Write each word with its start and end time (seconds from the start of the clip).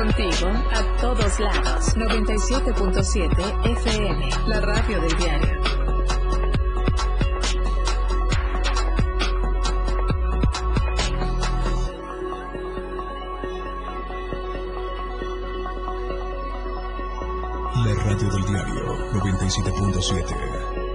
Contigo 0.00 0.48
a 0.48 0.96
todos 0.98 1.38
lados. 1.40 1.94
97.7 1.94 3.70
FM, 3.70 4.30
la 4.46 4.60
radio 4.62 4.98
del 4.98 5.14
diario. 5.18 5.60
La 17.84 17.94
radio 18.02 18.30
del 18.30 18.44
diario 18.46 18.96
97.7. 19.12 20.89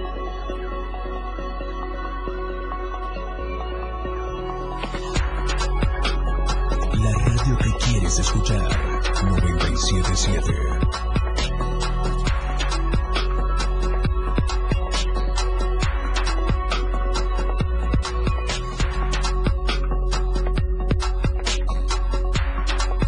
977. 10.16 10.66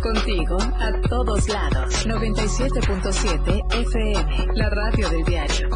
Contigo 0.02 0.58
a 0.58 1.00
todos 1.08 1.48
lados. 1.48 2.06
97.7 2.06 3.64
FM, 3.70 4.46
la 4.54 4.68
radio 4.68 5.08
del 5.08 5.24
diario. 5.24 5.67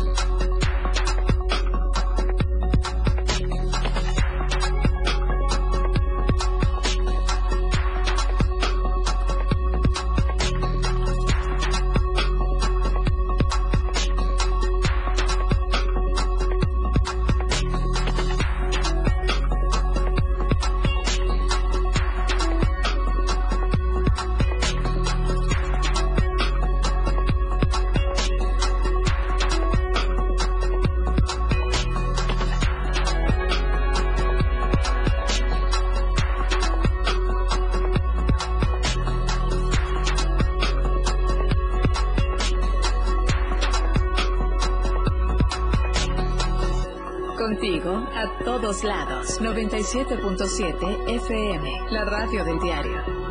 97.7 49.92 51.06
FM, 51.06 51.90
la 51.90 52.06
radio 52.06 52.42
del 52.44 52.58
diario. 52.60 53.21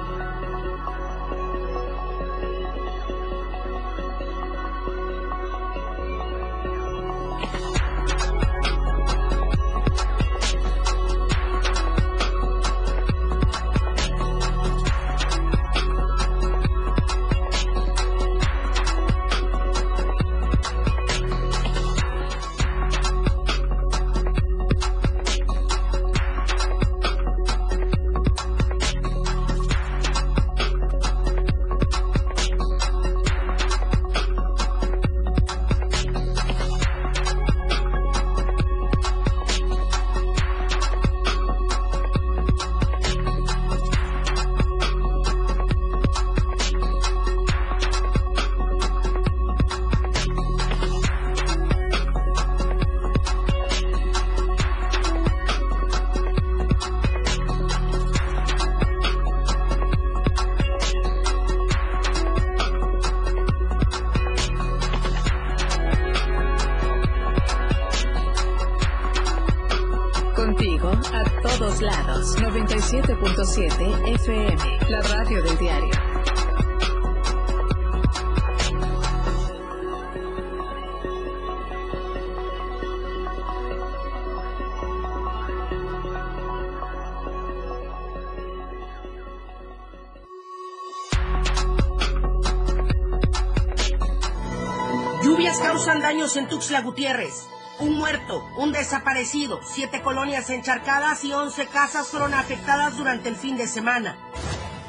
Tuxtla 96.71 96.85
Gutiérrez. 96.85 97.49
Un 97.79 97.97
muerto, 97.97 98.49
un 98.55 98.71
desaparecido, 98.71 99.59
siete 99.61 100.01
colonias 100.01 100.49
encharcadas 100.49 101.25
y 101.25 101.33
once 101.33 101.67
casas 101.67 102.07
fueron 102.07 102.33
afectadas 102.33 102.95
durante 102.95 103.27
el 103.27 103.35
fin 103.35 103.57
de 103.57 103.67
semana. 103.67 104.15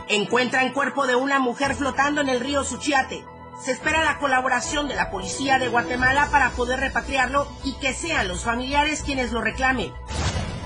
Encuentran 0.06 0.72
cuerpo 0.72 1.08
de 1.08 1.16
una 1.16 1.40
mujer 1.40 1.74
flotando 1.74 2.20
en 2.20 2.28
el 2.28 2.38
río 2.38 2.62
Suchiate. 2.62 3.24
Se 3.60 3.72
espera 3.72 4.04
la 4.04 4.20
colaboración 4.20 4.86
de 4.86 4.94
la 4.94 5.10
policía 5.10 5.58
de 5.58 5.66
Guatemala 5.66 6.28
para 6.30 6.50
poder 6.50 6.78
repatriarlo 6.78 7.48
y 7.64 7.72
que 7.80 7.94
sean 7.94 8.28
los 8.28 8.44
familiares 8.44 9.02
quienes 9.02 9.32
lo 9.32 9.40
reclamen. 9.40 9.92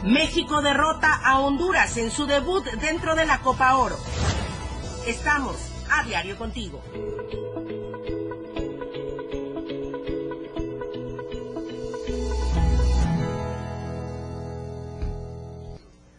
México 0.02 0.60
derrota 0.60 1.18
a 1.24 1.40
Honduras 1.40 1.96
en 1.96 2.10
su 2.10 2.26
debut 2.26 2.62
dentro 2.82 3.14
de 3.14 3.24
la 3.24 3.40
Copa 3.40 3.74
Oro. 3.76 3.96
Estamos 5.06 5.56
a 5.90 6.02
diario 6.02 6.36
contigo. 6.36 6.82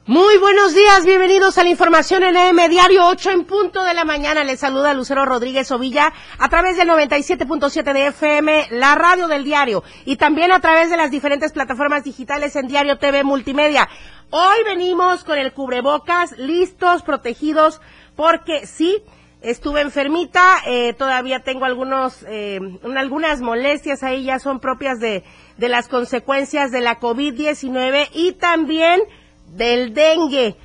Muy 0.07 0.38
buenos 0.38 0.73
días, 0.73 1.06
bienvenidos 1.06 1.57
a 1.57 1.63
la 1.63 1.69
información 1.69 2.23
en 2.23 2.38
EM 2.38 2.69
Diario 2.69 3.06
8 3.07 3.29
en 3.29 3.44
punto 3.44 3.84
de 3.84 3.94
la 3.94 4.06
mañana. 4.06 4.45
Les 4.45 4.62
saluda 4.62 4.94
Lucero 4.94 5.25
Rodríguez 5.25 5.69
Ovilla 5.69 6.13
a 6.40 6.47
través 6.47 6.78
del 6.78 6.88
97.7 6.88 7.91
de 7.91 8.07
FM, 8.07 8.67
la 8.72 8.96
radio 8.96 9.28
del 9.28 9.44
diario, 9.44 9.84
y 10.06 10.16
también 10.16 10.53
a 10.53 10.62
través 10.62 10.90
de 10.90 10.96
las 10.96 11.12
diferentes 11.12 11.51
plataformas 11.51 12.06
digitales 12.06 12.56
en 12.56 12.69
Diario 12.69 12.97
TV 12.97 13.25
Multimedia. 13.25 13.90
Hoy 14.29 14.56
venimos 14.63 15.25
con 15.25 15.38
el 15.38 15.51
cubrebocas, 15.51 16.37
listos, 16.37 17.03
protegidos, 17.03 17.81
porque 18.16 18.66
sí, 18.66 19.03
estuve 19.41 19.81
enfermita, 19.81 20.61
eh, 20.67 20.93
todavía 20.93 21.43
tengo 21.43 21.66
algunos, 21.66 22.23
eh, 22.29 22.61
algunas 22.96 23.41
molestias 23.41 24.03
ahí, 24.03 24.23
ya 24.23 24.40
son 24.40 24.61
propias 24.61 25.02
de, 25.02 25.26
de 25.58 25.67
las 25.67 25.90
consecuencias 25.90 26.72
de 26.72 26.79
la 26.79 26.97
COVID-19 26.97 28.08
y 28.14 28.31
también 28.31 29.02
del 29.47 29.94
dengue. 29.94 30.55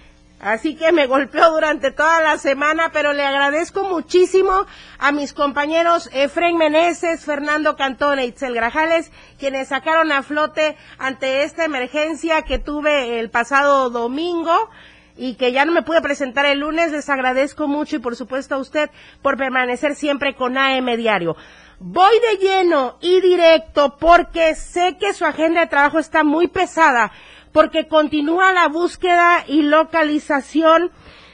Así 0.43 0.75
que 0.75 0.90
me 0.90 1.06
golpeó 1.06 1.52
durante 1.52 1.93
toda 1.93 2.20
la 2.20 2.37
semana, 2.37 2.90
pero 2.93 3.12
le 3.12 3.23
agradezco 3.23 3.84
muchísimo 3.84 4.67
a 4.99 5.12
mis 5.12 5.32
compañeros 5.32 6.11
Efren 6.12 6.56
Meneses, 6.56 7.25
Fernando 7.25 7.76
Cantón 7.76 8.19
e 8.19 8.26
Itzel 8.26 8.52
Grajales, 8.52 9.12
quienes 9.38 9.69
sacaron 9.69 10.11
a 10.11 10.25
flote 10.25 10.76
ante 10.99 11.44
esta 11.44 11.64
emergencia 11.64 12.43
que 12.43 12.58
tuve 12.58 13.20
el 13.20 13.31
pasado 13.31 13.88
domingo 13.90 14.69
y 15.17 15.35
que 15.35 15.52
ya 15.52 15.64
no 15.64 15.70
me 15.70 15.82
pude 15.82 16.02
presentar 16.02 16.44
el 16.46 16.58
lunes. 16.58 16.90
Les 16.90 17.08
agradezco 17.08 17.69
mucho 17.69 17.94
y 17.94 18.00
por 18.00 18.17
supuesto 18.17 18.56
a 18.56 18.58
usted 18.58 18.90
por 19.23 19.37
permanecer 19.37 19.94
siempre 19.94 20.35
con 20.35 20.58
AM 20.58 20.96
Diario. 20.96 21.37
Voy 21.78 22.14
de 22.19 22.44
lleno 22.44 22.96
y 23.00 23.20
directo 23.20 23.96
porque 23.96 24.56
sé 24.56 24.96
que 24.99 25.12
su 25.12 25.25
agenda 25.25 25.61
de 25.61 25.67
trabajo 25.69 26.00
está 26.00 26.25
muy 26.25 26.49
pesada 26.49 27.12
porque 27.52 27.88
continúa 27.88 28.52
la 28.52 28.69
búsqueda 28.69 29.44
y 29.46 29.62
localización 29.62 30.90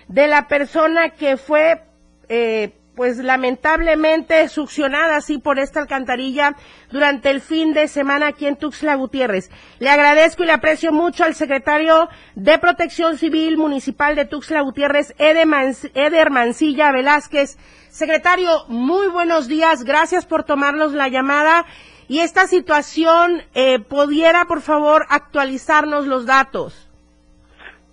de 0.09 0.27
la 0.27 0.49
persona 0.49 1.11
que 1.11 1.37
fue 1.37 1.83
eh, 2.29 2.73
pues 2.99 3.19
lamentablemente 3.19 4.49
succionada 4.49 5.15
así 5.15 5.39
por 5.39 5.61
esta 5.61 5.79
alcantarilla 5.79 6.57
durante 6.91 7.31
el 7.31 7.41
fin 7.41 7.73
de 7.73 7.87
semana 7.87 8.27
aquí 8.27 8.45
en 8.47 8.57
Tuxtla 8.57 8.97
Gutiérrez. 8.97 9.53
Le 9.79 9.89
agradezco 9.89 10.43
y 10.43 10.47
le 10.47 10.53
aprecio 10.53 10.91
mucho 10.91 11.23
al 11.23 11.37
secretario 11.37 12.09
de 12.35 12.59
Protección 12.59 13.17
Civil 13.17 13.57
Municipal 13.57 14.17
de 14.17 14.25
Tuxtla 14.25 14.63
Gutiérrez, 14.63 15.15
Eder 15.19 16.31
Mancilla 16.31 16.91
Velázquez. 16.91 17.57
Secretario, 17.89 18.65
muy 18.67 19.07
buenos 19.07 19.47
días, 19.47 19.85
gracias 19.85 20.27
por 20.27 20.43
tomarnos 20.43 20.93
la 20.93 21.09
llamada. 21.09 21.67
Y 22.09 22.21
esta 22.21 22.47
situación, 22.47 23.43
eh, 23.55 23.81
¿pudiera 23.81 24.47
por 24.47 24.63
favor 24.63 25.05
actualizarnos 25.11 26.07
los 26.07 26.25
datos? 26.25 26.89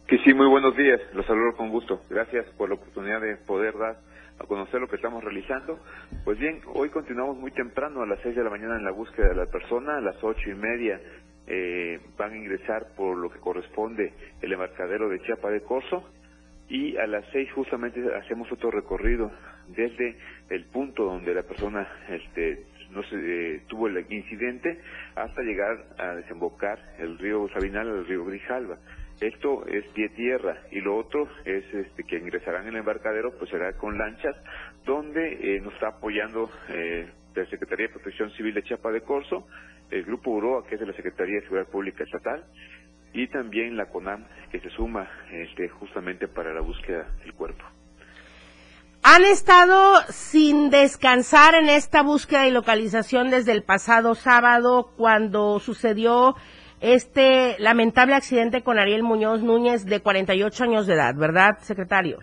Que 0.07 0.17
sí, 0.19 0.33
muy 0.33 0.47
buenos 0.47 0.73
días. 0.77 1.01
Los 1.13 1.25
saludo 1.25 1.57
con 1.57 1.69
gusto. 1.69 2.01
Gracias 2.09 2.45
por 2.57 2.69
la 2.69 2.75
oportunidad 2.75 3.19
de 3.19 3.35
poder 3.35 3.77
dar 3.77 3.97
a 4.39 4.45
conocer 4.45 4.79
lo 4.79 4.87
que 4.87 4.95
estamos 4.95 5.21
realizando. 5.21 5.79
Pues 6.23 6.39
bien, 6.39 6.61
hoy 6.73 6.89
continuamos 6.91 7.35
muy 7.35 7.51
temprano 7.51 8.03
a 8.03 8.05
las 8.05 8.19
seis 8.23 8.37
de 8.37 8.43
la 8.43 8.49
mañana 8.49 8.77
en 8.77 8.85
la 8.85 8.91
búsqueda 8.91 9.27
de 9.27 9.35
la 9.35 9.47
persona. 9.47 9.97
A 9.97 10.01
las 10.01 10.15
ocho 10.23 10.49
y 10.49 10.55
media 10.55 11.01
eh, 11.47 11.99
van 12.17 12.31
a 12.31 12.37
ingresar 12.37 12.95
por 12.95 13.17
lo 13.17 13.29
que 13.29 13.39
corresponde 13.39 14.13
el 14.41 14.53
embarcadero 14.53 15.09
de 15.09 15.19
Chiapa 15.23 15.49
de 15.49 15.61
Corso 15.61 16.09
y 16.69 16.95
a 16.97 17.05
las 17.05 17.25
seis 17.33 17.51
justamente 17.51 18.01
hacemos 18.15 18.49
otro 18.51 18.71
recorrido 18.71 19.29
desde 19.67 20.17
el 20.49 20.65
punto 20.65 21.03
donde 21.03 21.33
la 21.33 21.43
persona 21.43 21.87
este, 22.09 22.65
no 22.95 23.03
se 23.03 23.15
eh, 23.15 23.61
tuvo 23.67 23.87
el 23.87 24.05
incidente 24.09 24.79
hasta 25.15 25.41
llegar 25.41 25.85
a 25.97 26.15
desembocar 26.15 26.79
el 26.97 27.17
río 27.17 27.47
Sabinal 27.49 27.89
al 27.89 28.05
río 28.05 28.25
Grijalva. 28.25 28.77
Esto 29.19 29.65
es 29.67 29.85
pie 29.93 30.09
tierra 30.09 30.57
y 30.71 30.81
lo 30.81 30.97
otro 30.97 31.29
es 31.45 31.63
este, 31.73 32.03
que 32.03 32.17
ingresarán 32.17 32.63
en 32.63 32.73
el 32.73 32.79
embarcadero, 32.79 33.37
pues 33.37 33.49
será 33.49 33.73
con 33.73 33.97
lanchas, 33.97 34.35
donde 34.85 35.55
eh, 35.55 35.61
nos 35.61 35.73
está 35.73 35.89
apoyando 35.89 36.49
eh, 36.69 37.07
la 37.33 37.45
Secretaría 37.45 37.87
de 37.87 37.93
Protección 37.93 38.31
Civil 38.31 38.53
de 38.53 38.63
Chiapa 38.63 38.91
de 38.91 39.01
Corso, 39.01 39.47
el 39.89 40.03
Grupo 40.03 40.31
UROA, 40.31 40.65
que 40.67 40.75
es 40.75 40.81
de 40.81 40.87
la 40.87 40.93
Secretaría 40.93 41.35
de 41.35 41.41
Seguridad 41.41 41.69
Pública 41.69 42.03
Estatal, 42.03 42.43
y 43.13 43.27
también 43.27 43.77
la 43.77 43.85
CONAM, 43.85 44.25
que 44.51 44.59
se 44.59 44.69
suma 44.71 45.09
este, 45.31 45.69
justamente 45.69 46.27
para 46.27 46.53
la 46.53 46.59
búsqueda 46.59 47.07
del 47.23 47.33
cuerpo. 47.33 47.63
Han 49.07 49.23
estado 49.23 49.97
sin 50.09 50.71
descansar 50.71 51.53
en 51.53 51.69
esta 51.69 52.01
búsqueda 52.01 52.47
y 52.47 52.51
localización 52.51 53.29
desde 53.29 53.51
el 53.51 53.61
pasado 53.61 54.15
sábado, 54.15 54.89
cuando 54.97 55.59
sucedió 55.59 56.33
este 56.81 57.55
lamentable 57.59 58.15
accidente 58.15 58.63
con 58.63 58.79
Ariel 58.79 59.03
Muñoz 59.03 59.43
Núñez 59.43 59.85
de 59.85 59.99
48 59.99 60.63
años 60.63 60.87
de 60.87 60.95
edad, 60.95 61.13
¿verdad, 61.15 61.59
secretario? 61.59 62.17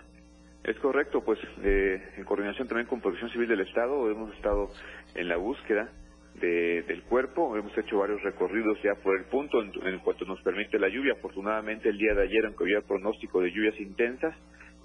Es 0.64 0.76
correcto, 0.80 1.22
pues 1.24 1.38
eh, 1.62 2.02
en 2.16 2.24
coordinación 2.24 2.66
también 2.66 2.88
con 2.88 3.00
Protección 3.00 3.30
Civil 3.30 3.48
del 3.48 3.60
Estado 3.60 4.10
hemos 4.10 4.34
estado 4.34 4.68
en 5.14 5.28
la 5.28 5.36
búsqueda 5.36 5.88
del 6.34 7.02
cuerpo, 7.04 7.56
hemos 7.56 7.78
hecho 7.78 7.98
varios 7.98 8.20
recorridos 8.24 8.76
ya 8.82 9.00
por 9.04 9.16
el 9.16 9.26
punto 9.26 9.62
en, 9.62 10.00
cuanto 10.00 10.24
nos 10.24 10.42
permite 10.42 10.80
la 10.80 10.88
lluvia. 10.88 11.12
Afortunadamente 11.12 11.90
el 11.90 11.98
día 11.98 12.14
de 12.14 12.24
ayer, 12.24 12.44
aunque 12.44 12.64
había 12.64 12.80
pronóstico 12.80 13.40
de 13.40 13.52
lluvias 13.52 13.78
intensas, 13.78 14.34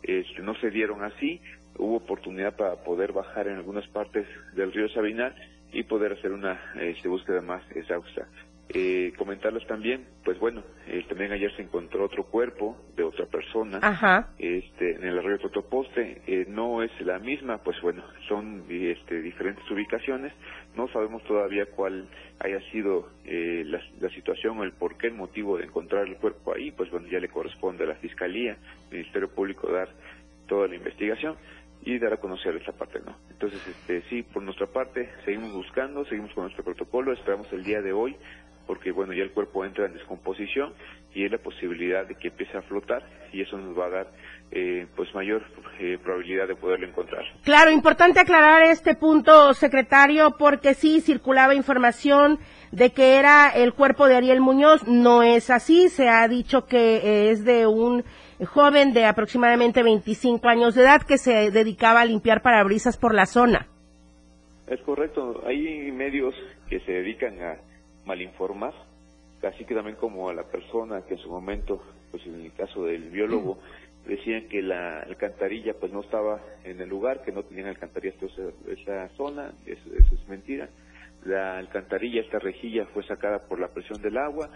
este, 0.04 0.42
no 0.42 0.56
se 0.56 0.70
dieron 0.70 1.04
así, 1.04 1.42
hubo 1.78 1.98
oportunidad 1.98 2.56
para 2.56 2.76
poder 2.84 3.14
bajar 3.14 3.48
en 3.48 3.56
algunas 3.56 3.88
partes 3.88 4.26
del 4.54 4.72
río 4.72 4.90
Sabinal 4.90 5.36
y 5.72 5.84
poder 5.84 6.14
hacer 6.14 6.32
una 6.32 6.60
este, 6.80 7.08
búsqueda 7.08 7.42
más 7.42 7.64
exhausta. 7.76 8.28
Eh, 8.70 9.14
comentarles 9.18 9.66
también, 9.66 10.06
pues 10.26 10.38
bueno, 10.40 10.62
eh, 10.88 11.06
también 11.08 11.32
ayer 11.32 11.56
se 11.56 11.62
encontró 11.62 12.04
otro 12.04 12.26
cuerpo 12.26 12.76
de 12.98 13.04
otra 13.04 13.26
persona 13.26 13.80
este 14.38 14.96
en 14.96 15.06
el 15.06 15.18
arroyo 15.18 15.40
Totoposte, 15.40 16.22
eh, 16.28 16.46
no 16.50 16.84
es 16.84 16.92
la 17.00 17.18
misma, 17.18 17.60
pues 17.60 17.80
bueno, 17.82 18.04
son 18.28 18.66
este, 18.70 19.22
diferentes 19.22 19.64
ubicaciones, 19.72 20.34
no 20.76 20.90
sabemos 20.90 21.24
todavía 21.24 21.68
cuál 21.68 22.10
haya 22.40 22.60
sido 22.72 23.08
eh, 23.24 23.64
la, 23.66 23.82
la, 24.02 24.10
situación 24.10 24.60
o 24.60 24.66
el 24.66 24.74
por 24.74 24.98
qué, 24.98 25.08
el 25.08 25.14
motivo 25.14 25.58
de 25.58 25.64
encontrar 25.64 26.06
el 26.06 26.18
cuerpo 26.18 26.54
ahí, 26.54 26.72
pues 26.72 26.92
bueno, 26.92 27.08
ya 27.08 27.22
le 27.22 27.30
corresponde 27.30 27.86
a 27.86 27.88
la 27.88 27.96
Fiscalía, 27.96 28.58
Ministerio 28.92 29.30
Público 29.30 29.72
dar 29.72 29.88
toda 30.48 30.68
la 30.68 30.76
investigación 30.76 31.38
y 31.88 32.00
dar 32.00 32.12
a 32.12 32.18
conocer 32.18 32.54
esa 32.58 32.74
parte, 32.74 33.00
¿no? 33.06 33.16
Entonces, 33.30 33.66
este, 33.66 34.02
sí, 34.10 34.22
por 34.22 34.44
nuestra 34.44 34.68
parte, 34.68 35.10
seguimos 35.24 35.54
buscando, 35.54 36.04
seguimos 36.06 36.34
con 36.34 36.44
nuestro 36.44 36.64
protocolo, 36.64 37.14
esperamos 37.14 37.52
el 37.54 37.64
día 37.64 37.82
de 37.82 37.94
hoy 37.94 38.16
porque 38.68 38.92
bueno, 38.92 39.14
ya 39.14 39.24
el 39.24 39.32
cuerpo 39.32 39.64
entra 39.64 39.86
en 39.86 39.94
descomposición 39.94 40.74
y 41.16 41.24
es 41.24 41.32
la 41.32 41.38
posibilidad 41.38 42.06
de 42.06 42.16
que 42.16 42.28
empiece 42.28 42.58
a 42.58 42.62
flotar 42.64 43.02
y 43.32 43.42
eso 43.42 43.58
nos 43.58 43.78
va 43.78 43.86
a 43.86 43.90
dar 43.90 44.12
eh, 44.52 44.86
pues 44.96 45.14
mayor 45.16 45.42
eh, 45.80 45.98
probabilidad 46.04 46.48
de 46.48 46.56
poderlo 46.56 46.86
encontrar. 46.86 47.24
Claro, 47.44 47.72
importante 47.72 48.20
aclarar 48.20 48.64
este 48.64 48.94
punto, 48.94 49.54
secretario, 49.54 50.36
porque 50.38 50.74
sí 50.74 51.00
circulaba 51.00 51.56
información 51.56 52.40
de 52.72 52.92
que 52.92 53.16
era 53.16 53.50
el 53.50 53.74
cuerpo 53.74 54.08
de 54.08 54.18
Ariel 54.18 54.42
Muñoz, 54.42 54.86
no 54.86 55.24
es 55.24 55.50
así, 55.50 55.88
se 55.88 56.10
ha 56.10 56.28
dicho 56.28 56.66
que 56.66 57.32
es 57.32 57.46
de 57.46 57.66
un 57.66 58.04
joven 58.46 58.94
de 58.94 59.06
aproximadamente 59.06 59.84
25 59.84 60.48
años 60.48 60.76
de 60.76 60.84
edad 60.84 61.02
que 61.02 61.18
se 61.18 61.52
dedicaba 61.52 62.02
a 62.02 62.06
limpiar 62.06 62.42
parabrisas 62.42 62.98
por 62.98 63.14
la 63.14 63.26
zona. 63.26 63.68
Es 64.68 64.82
correcto, 64.82 65.44
hay 65.46 65.92
medios 65.92 66.36
que 66.70 66.80
se 66.82 66.92
dedican 66.92 67.42
a 67.42 67.58
malinformar, 68.06 68.74
así 69.44 69.66
que 69.66 69.74
también 69.74 69.96
como 69.96 70.30
a 70.30 70.34
la 70.34 70.44
persona 70.44 71.02
que 71.08 71.14
en 71.14 71.20
su 71.20 71.30
momento, 71.30 71.82
pues 72.12 72.26
en 72.26 72.42
el 72.42 72.54
caso 72.54 72.84
del 72.84 73.10
biólogo, 73.10 73.60
decían 74.06 74.48
que 74.50 74.62
la 74.62 75.02
alcantarilla 75.02 75.74
pues 75.80 75.92
no 75.92 76.02
estaba 76.02 76.42
en 76.64 76.80
el 76.82 76.90
lugar, 76.90 77.24
que 77.24 77.32
no 77.32 77.44
tenían 77.44 77.68
alcantarilla 77.68 78.16
esa, 78.22 78.72
esa 78.72 79.10
zona, 79.16 79.54
eso, 79.66 79.90
eso 79.98 80.16
es 80.16 80.28
mentira. 80.28 80.70
La 81.28 81.58
alcantarilla, 81.58 82.22
esta 82.22 82.40
rejilla 82.40 82.86
fue 82.94 83.06
sacada 83.06 83.40
por 83.40 83.60
la 83.60 83.68
presión 83.68 84.02
del 84.02 84.18
agua, 84.18 84.50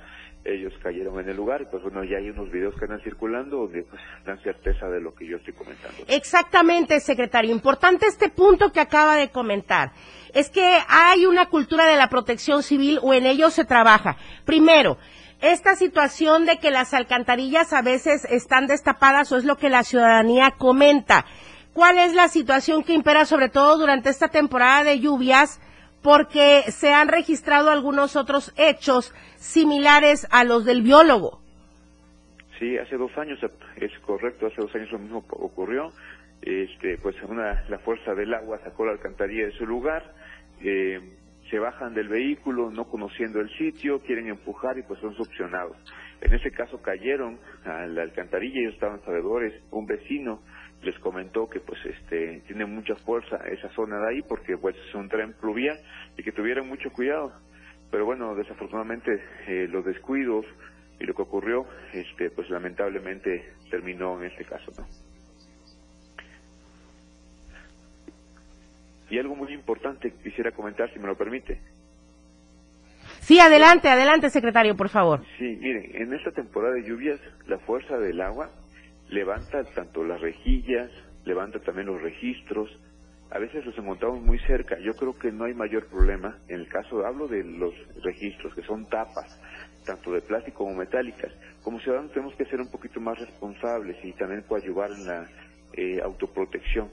ellos 0.45 0.71
cayeron 0.81 1.19
en 1.19 1.27
el 1.27 1.35
lugar, 1.35 1.69
pues 1.69 1.83
bueno, 1.83 2.01
ya 2.05 2.15
hay 2.15 2.29
unos 2.29 2.49
videos 2.49 2.73
que 2.79 2.85
andan 2.85 3.01
circulando 3.01 3.57
donde 3.57 3.83
pues 3.83 4.01
dan 4.25 4.41
certeza 4.41 4.87
de 4.87 5.01
lo 5.01 5.13
que 5.13 5.27
yo 5.27 5.35
estoy 5.35 5.53
comentando. 5.53 5.97
Exactamente, 6.07 7.01
secretario. 7.01 7.51
Importante 7.51 8.05
este 8.05 8.29
punto 8.29 8.71
que 8.71 8.79
acaba 8.79 9.17
de 9.17 9.31
comentar. 9.31 9.91
Es 10.33 10.49
que 10.49 10.79
hay 10.87 11.25
una 11.25 11.47
cultura 11.47 11.85
de 11.87 11.97
la 11.97 12.07
protección 12.07 12.63
civil 12.63 12.99
o 13.01 13.13
en 13.13 13.25
ello 13.25 13.49
se 13.49 13.65
trabaja. 13.65 14.15
Primero, 14.45 14.97
esta 15.41 15.75
situación 15.75 16.45
de 16.45 16.57
que 16.57 16.71
las 16.71 16.93
alcantarillas 16.93 17.73
a 17.73 17.81
veces 17.81 18.23
están 18.31 18.67
destapadas 18.67 19.29
o 19.33 19.37
es 19.37 19.43
lo 19.43 19.57
que 19.57 19.69
la 19.69 19.83
ciudadanía 19.83 20.51
comenta. 20.57 21.25
¿Cuál 21.73 21.97
es 21.97 22.13
la 22.13 22.29
situación 22.29 22.83
que 22.83 22.93
impera 22.93 23.25
sobre 23.25 23.49
todo 23.49 23.77
durante 23.77 24.09
esta 24.09 24.29
temporada 24.29 24.85
de 24.85 25.01
lluvias? 25.01 25.59
Porque 26.03 26.63
se 26.71 26.93
han 26.93 27.07
registrado 27.07 27.69
algunos 27.69 28.15
otros 28.15 28.53
hechos 28.57 29.13
similares 29.35 30.27
a 30.31 30.43
los 30.43 30.65
del 30.65 30.81
biólogo. 30.81 31.39
Sí, 32.59 32.77
hace 32.77 32.95
dos 32.95 33.11
años, 33.17 33.39
es 33.75 33.91
correcto, 34.05 34.47
hace 34.47 34.61
dos 34.61 34.73
años 34.75 34.91
lo 34.91 34.99
mismo 34.99 35.25
ocurrió. 35.29 35.91
Este, 36.41 36.97
pues 36.97 37.15
una, 37.23 37.63
la 37.69 37.79
fuerza 37.79 38.13
del 38.15 38.33
agua 38.33 38.59
sacó 38.63 38.85
la 38.85 38.93
alcantarilla 38.93 39.45
de 39.45 39.51
su 39.53 39.65
lugar, 39.65 40.13
eh, 40.63 40.99
se 41.51 41.59
bajan 41.59 41.93
del 41.93 42.07
vehículo 42.07 42.71
no 42.71 42.85
conociendo 42.85 43.39
el 43.41 43.49
sitio, 43.57 43.99
quieren 43.99 44.27
empujar 44.27 44.77
y 44.77 44.83
pues 44.83 44.99
son 45.01 45.13
succionados. 45.15 45.77
En 46.21 46.33
ese 46.33 46.51
caso 46.51 46.81
cayeron 46.81 47.39
a 47.65 47.85
la 47.85 48.03
alcantarilla, 48.03 48.59
ellos 48.59 48.73
estaban 48.73 49.01
sabedores, 49.03 49.53
un 49.71 49.85
vecino 49.85 50.41
les 50.81 50.97
comentó 50.99 51.49
que 51.49 51.59
pues 51.59 51.79
este 51.85 52.41
tiene 52.47 52.65
mucha 52.65 52.95
fuerza 52.95 53.37
esa 53.47 53.69
zona 53.69 53.99
de 53.99 54.09
ahí 54.09 54.21
porque 54.27 54.57
pues 54.57 54.75
es 54.75 54.95
un 54.95 55.09
tren 55.09 55.33
pluvial 55.33 55.79
y 56.17 56.23
que 56.23 56.31
tuvieran 56.31 56.67
mucho 56.67 56.91
cuidado. 56.91 57.33
Pero 57.91 58.05
bueno 58.05 58.35
desafortunadamente 58.35 59.11
eh, 59.47 59.67
los 59.69 59.85
descuidos 59.85 60.45
y 60.99 61.05
lo 61.05 61.13
que 61.13 61.21
ocurrió 61.21 61.65
este 61.93 62.29
pues 62.31 62.49
lamentablemente 62.49 63.53
terminó 63.69 64.19
en 64.21 64.31
este 64.31 64.45
caso 64.45 64.71
no 64.77 64.85
y 69.11 69.19
algo 69.19 69.35
muy 69.35 69.53
importante 69.53 70.13
quisiera 70.23 70.51
comentar 70.51 70.91
si 70.93 70.97
me 70.97 71.07
lo 71.07 71.15
permite. 71.17 71.59
Sí, 73.19 73.39
adelante, 73.39 73.89
adelante, 73.89 74.29
secretario, 74.29 74.75
por 74.75 74.89
favor. 74.89 75.21
Sí, 75.37 75.57
miren, 75.61 75.91
en 75.93 76.13
esta 76.13 76.31
temporada 76.31 76.73
de 76.75 76.83
lluvias, 76.83 77.19
la 77.45 77.59
fuerza 77.59 77.97
del 77.97 78.19
agua 78.21 78.49
levanta 79.11 79.63
tanto 79.75 80.03
las 80.03 80.19
rejillas, 80.19 80.89
levanta 81.25 81.59
también 81.59 81.87
los 81.87 82.01
registros. 82.01 82.69
A 83.29 83.39
veces 83.39 83.65
los 83.65 83.77
encontramos 83.77 84.21
muy 84.21 84.39
cerca. 84.39 84.77
Yo 84.79 84.93
creo 84.93 85.17
que 85.17 85.31
no 85.31 85.45
hay 85.45 85.53
mayor 85.53 85.85
problema. 85.87 86.39
En 86.47 86.61
el 86.61 86.67
caso, 86.67 87.05
hablo 87.05 87.27
de 87.27 87.43
los 87.43 87.73
registros, 88.03 88.53
que 88.55 88.63
son 88.63 88.87
tapas, 88.89 89.39
tanto 89.85 90.11
de 90.11 90.21
plástico 90.21 90.65
como 90.65 90.75
metálicas. 90.75 91.31
Como 91.63 91.79
ciudadanos 91.79 92.11
tenemos 92.11 92.35
que 92.35 92.45
ser 92.45 92.59
un 92.59 92.71
poquito 92.71 92.99
más 92.99 93.19
responsables 93.19 93.97
y 94.03 94.13
también 94.13 94.41
coadyuvar 94.47 94.91
en 94.91 95.07
la 95.07 95.27
eh, 95.73 96.01
autoprotección 96.01 96.89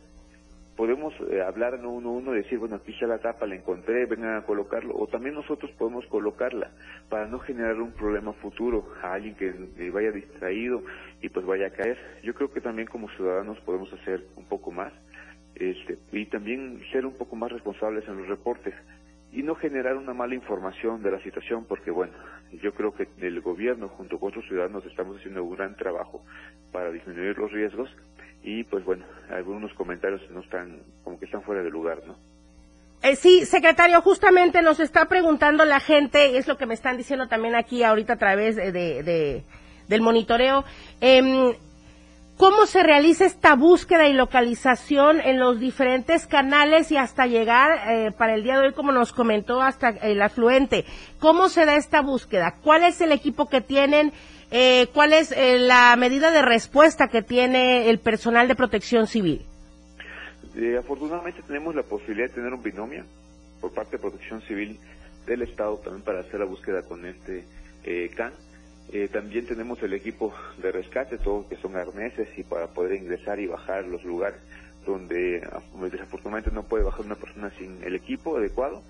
podemos 0.79 1.13
eh, 1.29 1.43
hablar 1.43 1.75
uno 1.85 2.09
a 2.09 2.13
uno 2.13 2.35
y 2.35 2.39
decir, 2.39 2.57
bueno, 2.57 2.77
aquí 2.77 2.93
está 2.93 3.09
la 3.09 3.19
tapa, 3.19 3.49
la 3.49 3.57
encontré, 3.57 4.07
vengan 4.07 4.37
a 4.37 4.43
colocarlo, 4.47 4.95
o 4.97 5.09
también 5.09 5.35
nosotros 5.35 5.73
podemos 5.73 6.07
colocarla 6.07 6.71
para 7.11 7.27
no 7.27 7.41
generar 7.41 7.75
un 7.81 7.91
problema 7.95 8.33
futuro 8.35 8.87
a 9.03 9.15
alguien 9.15 9.35
que 9.35 9.91
vaya 9.91 10.13
distraído 10.13 10.81
y 11.21 11.29
pues 11.29 11.45
vaya 11.47 11.67
a 11.69 11.71
caer. 11.71 11.99
Yo 12.23 12.35
creo 12.35 12.53
que 12.53 12.61
también 12.61 12.89
como 12.89 13.09
ciudadanos 13.11 13.59
podemos 13.61 13.93
hacer 13.93 14.25
un 14.37 14.45
poco 14.47 14.71
más. 14.71 14.93
este, 15.55 15.99
y 16.13 16.27
también 16.27 16.81
ser 16.93 17.05
un 17.05 17.15
poco 17.15 17.35
más 17.37 17.51
responsables 17.51 18.07
en 18.07 18.19
los 18.19 18.29
reportes 18.29 18.75
y 19.33 19.43
no 19.43 19.55
generar 19.57 19.97
una 19.97 20.15
mala 20.15 20.35
información 20.35 21.03
de 21.03 21.11
la 21.11 21.23
situación, 21.23 21.67
porque 21.67 21.91
bueno, 21.91 22.13
yo 22.63 22.73
creo 22.73 22.95
que 22.95 23.09
el 23.21 23.41
gobierno 23.41 23.89
junto 23.89 24.19
con 24.19 24.31
otros 24.31 24.47
ciudadanos 24.47 24.85
estamos 24.87 25.19
haciendo 25.19 25.45
un 25.45 25.55
gran 25.55 25.77
trabajo 25.77 26.25
para 26.73 26.91
disminuir 26.91 27.37
los 27.37 27.53
riesgos 27.53 27.91
y 28.43 28.65
pues 28.65 28.85
bueno, 28.85 29.05
algunos 29.31 29.73
comentarios 29.75 30.23
no 30.31 30.41
están, 30.41 30.81
como 31.05 31.19
que 31.19 31.27
están 31.27 31.43
fuera 31.43 31.63
de 31.63 31.71
lugar, 31.71 31.99
¿no? 32.07 32.17
Eh, 33.03 33.17
sí, 33.17 33.45
secretario, 33.45 34.01
justamente 34.01 34.63
nos 34.63 34.81
está 34.81 35.07
preguntando 35.07 35.65
la 35.65 35.79
gente, 35.79 36.37
es 36.39 36.49
lo 36.49 36.57
que 36.57 36.67
me 36.67 36.75
están 36.75 36.97
diciendo 36.97 37.29
también 37.29 37.55
aquí 37.55 37.85
ahorita 37.85 38.15
a 38.15 38.19
través 38.19 38.57
de, 38.57 38.73
de 38.73 39.45
del 39.89 40.01
monitoreo, 40.01 40.65
eh, 41.01 41.57
cómo 42.39 42.67
se 42.67 42.85
realiza 42.85 43.27
esta 43.27 43.57
búsqueda 43.57 44.09
y 44.09 44.13
localización 44.15 45.21
en 45.21 45.39
los 45.41 45.59
diferentes 45.59 46.27
canales 46.27 46.91
y 46.93 46.97
hasta 46.97 47.27
llegar 47.27 47.91
eh, 47.91 48.13
para 48.13 48.35
el 48.35 48.45
día 48.45 48.59
de 48.59 48.69
hoy, 48.69 48.73
como 48.73 48.93
nos 48.93 49.13
comentó, 49.13 49.61
hasta 49.61 49.91
el 49.91 50.23
afluente. 50.23 50.85
¿Cómo 51.19 51.49
se 51.49 51.67
da 51.67 51.75
esta 51.75 52.01
búsqueda? 52.01 52.55
¿Cuál 52.63 52.85
es 52.85 53.01
el 53.01 53.11
equipo 53.11 53.49
que 53.49 53.61
tienen? 53.61 54.13
Eh, 54.53 54.87
¿Cuál 54.95 55.13
es 55.13 55.33
eh, 55.33 55.59
la 55.59 55.95
medida 55.97 56.31
de 56.31 56.43
respuesta 56.43 57.09
que 57.09 57.23
tiene 57.23 57.91
el 57.91 57.99
personal 57.99 58.49
de 58.49 58.55
protección 58.55 59.07
civil? 59.07 59.45
afortunadamente 60.77 61.41
tenemos 61.47 61.73
la 61.73 61.85
posibilidad 61.85 62.27
de 62.27 62.35
tener 62.35 62.53
un 62.53 62.61
binomio 62.61 63.05
por 63.61 63.73
parte 63.73 63.93
de 63.93 63.99
protección 63.99 64.43
civil 64.43 64.77
del 65.25 65.43
Estado 65.43 65.77
también 65.77 66.03
para 66.03 66.19
hacer 66.19 66.41
la 66.41 66.47
búsqueda 66.47 66.83
con 66.83 67.07
este 67.07 67.45
CAN 68.17 68.33
eh, 68.91 69.09
también 69.09 69.47
tenemos 69.47 69.83
el 69.83 69.93
equipo 69.93 70.35
de 70.63 70.73
rescate, 70.73 71.19
todo 71.19 71.49
que 71.49 71.57
son 71.57 71.77
arneses 71.77 72.29
y 72.39 72.43
para 72.43 72.69
poder 72.69 72.95
ingresar 72.95 73.39
y 73.39 73.47
bajar 73.47 73.85
los 73.85 74.03
lugares 74.05 74.41
donde 74.87 75.47
desafortunadamente 75.91 76.51
no 76.51 76.63
puede 76.63 76.85
bajar 76.85 77.05
una 77.05 77.17
persona 77.17 77.51
sin 77.59 77.83
el 77.83 77.95
equipo 77.95 78.39
adecuado 78.39 78.83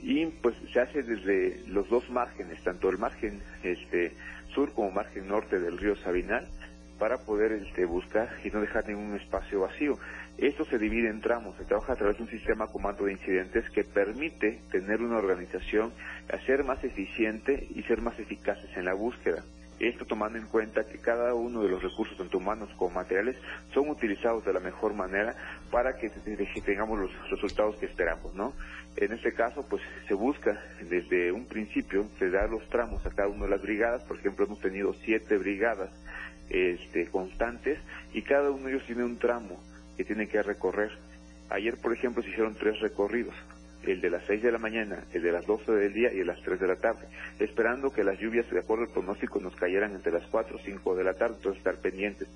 y 0.00 0.26
pues 0.26 0.56
se 0.72 0.80
hace 0.80 1.02
desde 1.02 1.62
los 1.68 1.88
dos 1.88 2.08
márgenes, 2.10 2.62
tanto 2.62 2.88
el 2.88 2.98
margen 2.98 3.40
este 3.62 4.12
sur 4.54 4.72
como 4.72 4.90
margen 4.90 5.28
norte 5.28 5.58
del 5.58 5.78
río 5.78 5.96
Sabinal 5.96 6.48
para 6.98 7.18
poder 7.18 7.52
este, 7.52 7.84
buscar 7.84 8.28
y 8.44 8.50
no 8.50 8.60
dejar 8.60 8.88
ningún 8.88 9.16
espacio 9.16 9.60
vacío. 9.60 9.98
Esto 10.38 10.64
se 10.66 10.78
divide 10.78 11.08
en 11.08 11.20
tramos, 11.20 11.56
se 11.56 11.64
trabaja 11.64 11.94
a 11.94 11.96
través 11.96 12.16
de 12.16 12.22
un 12.22 12.30
sistema 12.30 12.68
comando 12.68 13.04
de 13.04 13.12
incidentes 13.12 13.68
que 13.70 13.82
permite 13.82 14.60
tener 14.70 15.02
una 15.02 15.16
organización, 15.16 15.92
ser 16.46 16.62
más 16.62 16.82
eficiente 16.84 17.66
y 17.74 17.82
ser 17.82 18.00
más 18.00 18.16
eficaces 18.20 18.70
en 18.76 18.84
la 18.84 18.94
búsqueda. 18.94 19.42
Esto 19.80 20.04
tomando 20.04 20.38
en 20.38 20.46
cuenta 20.46 20.84
que 20.84 20.98
cada 20.98 21.34
uno 21.34 21.62
de 21.64 21.68
los 21.68 21.82
recursos, 21.82 22.16
tanto 22.16 22.38
humanos 22.38 22.70
como 22.76 22.94
materiales, 22.94 23.36
son 23.74 23.88
utilizados 23.88 24.44
de 24.44 24.52
la 24.52 24.60
mejor 24.60 24.94
manera 24.94 25.34
para 25.72 25.96
que 25.96 26.08
tengamos 26.64 27.00
los 27.00 27.30
resultados 27.30 27.76
que 27.78 27.86
esperamos, 27.86 28.32
¿no? 28.34 28.54
En 28.96 29.12
este 29.12 29.32
caso, 29.32 29.66
pues 29.68 29.82
se 30.06 30.14
busca 30.14 30.56
desde 30.88 31.32
un 31.32 31.46
principio, 31.46 32.08
se 32.16 32.30
da 32.30 32.46
los 32.46 32.68
tramos 32.68 33.04
a 33.04 33.10
cada 33.10 33.28
una 33.28 33.46
de 33.46 33.50
las 33.50 33.62
brigadas, 33.62 34.04
por 34.04 34.18
ejemplo, 34.18 34.46
hemos 34.46 34.60
tenido 34.60 34.92
siete 35.04 35.36
brigadas 35.36 35.90
este, 36.48 37.08
constantes 37.08 37.78
y 38.12 38.22
cada 38.22 38.52
uno 38.52 38.66
de 38.66 38.74
ellos 38.74 38.86
tiene 38.86 39.04
un 39.04 39.18
tramo 39.18 39.60
que 39.98 40.04
tiene 40.04 40.28
que 40.28 40.40
recorrer. 40.42 40.92
Ayer, 41.50 41.76
por 41.76 41.92
ejemplo, 41.92 42.22
se 42.22 42.30
hicieron 42.30 42.54
tres 42.54 42.78
recorridos, 42.80 43.34
el 43.82 44.00
de 44.00 44.10
las 44.10 44.22
6 44.26 44.42
de 44.42 44.52
la 44.52 44.58
mañana, 44.58 45.02
el 45.12 45.22
de 45.22 45.32
las 45.32 45.44
12 45.44 45.72
del 45.72 45.92
día 45.92 46.12
y 46.12 46.20
el 46.20 46.26
de 46.26 46.32
las 46.32 46.42
3 46.42 46.60
de 46.60 46.66
la 46.68 46.76
tarde, 46.76 47.08
esperando 47.40 47.90
que 47.90 48.04
las 48.04 48.18
lluvias, 48.20 48.48
de 48.48 48.60
acuerdo 48.60 48.84
al 48.84 48.92
pronóstico, 48.92 49.40
nos 49.40 49.56
cayeran 49.56 49.94
entre 49.94 50.12
las 50.12 50.24
4 50.28 50.56
o 50.56 50.60
5 50.60 50.94
de 50.94 51.04
la 51.04 51.14
tarde, 51.14 51.34
entonces 51.36 51.58
estar 51.58 51.80
pendientes. 51.80 52.28